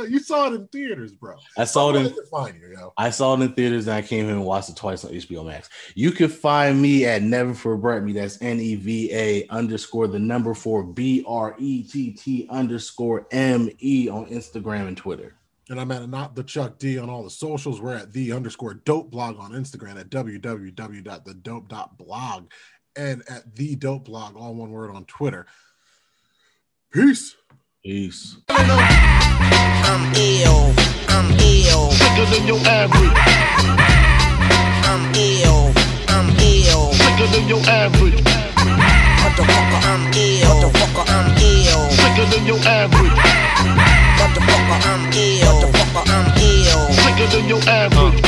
you 0.09 0.21
saw 0.21 0.47
it 0.47 0.55
in 0.55 0.69
theaters, 0.69 1.13
bro. 1.13 1.35
I 1.57 1.65
saw 1.65 1.91
it 1.91 1.97
in. 1.97 2.07
You, 2.07 2.77
yo. 2.77 2.93
I 2.97 3.11
saw 3.11 3.35
it 3.35 3.41
in 3.41 3.53
theaters, 3.53 3.89
and 3.89 3.97
I 3.97 4.03
came 4.03 4.27
here 4.27 4.35
and 4.35 4.45
watched 4.45 4.69
it 4.69 4.77
twice 4.77 5.05
on 5.05 5.11
HBO 5.11 5.45
Max. 5.45 5.69
You 5.97 6.13
can 6.13 6.29
find 6.29 6.81
me 6.81 7.05
at 7.05 7.23
Never 7.23 7.55
for 7.55 7.77
Forget 7.77 8.05
Me. 8.05 8.13
That's 8.13 8.41
N 8.41 8.61
E 8.61 8.77
V 8.77 9.13
A 9.13 9.49
underscore 9.49 10.07
the 10.07 10.21
number 10.21 10.55
four 10.55 10.85
B 10.85 11.25
R 11.27 11.57
E 11.59 11.83
T 11.83 12.13
T 12.13 12.47
underscore 12.49 13.27
M 13.33 13.69
E 13.81 14.09
on 14.09 14.27
Instagram 14.27 14.87
and 14.87 14.97
Twitter. 14.97 15.35
And 15.69 15.81
I'm 15.81 15.91
at 15.91 16.09
not 16.09 16.35
the 16.35 16.45
Chuck 16.45 16.79
D 16.79 16.99
on 16.99 17.11
all 17.11 17.25
the 17.25 17.31
socials. 17.31 17.81
We're 17.81 17.97
at 17.97 18.13
the 18.13 18.33
underscore 18.33 18.75
dope 18.75 19.11
blog 19.11 19.37
on 19.39 19.53
Instagram 19.53 19.99
at 19.99 20.11
www.thedope.blog 20.11 22.51
and 22.97 23.23
at 23.29 23.55
the 23.55 23.77
dope 23.77 24.07
blog, 24.07 24.37
all 24.37 24.55
one 24.55 24.71
word 24.71 24.91
on 24.91 25.05
Twitter. 25.05 25.47
Peace. 26.91 27.37
Peace. 27.89 28.37
I'm 28.51 28.69
ill. 30.13 30.75
I'm 31.09 31.33
ill. 31.41 31.91
Sicker 31.91 32.27
than 32.29 32.47
your 32.47 32.61
average. 32.69 33.17
I'm 34.85 35.09
ill. 35.17 35.73
I'm 36.13 36.29
ill. 36.37 36.93
Sicker 36.93 37.29
than 37.33 37.49
your 37.49 37.65
average. 37.65 38.21
Motherfucker, 39.25 39.81
I'm 39.89 40.05
ill. 40.13 40.69
Motherfucker, 40.69 41.05
I'm 41.09 41.33
ill. 41.41 41.89
Sicker 41.89 42.27
than 42.29 42.45
your 42.45 42.61
average. 42.69 43.17
Motherfucker, 44.21 44.79
I'm 44.85 45.11
ill. 45.15 45.49
Motherfucker, 45.49 46.05
I'm 46.13 46.27
ill. 46.45 46.93
Sicker 46.93 47.27
than 47.33 47.49
your 47.49 47.63
average. 47.71 48.19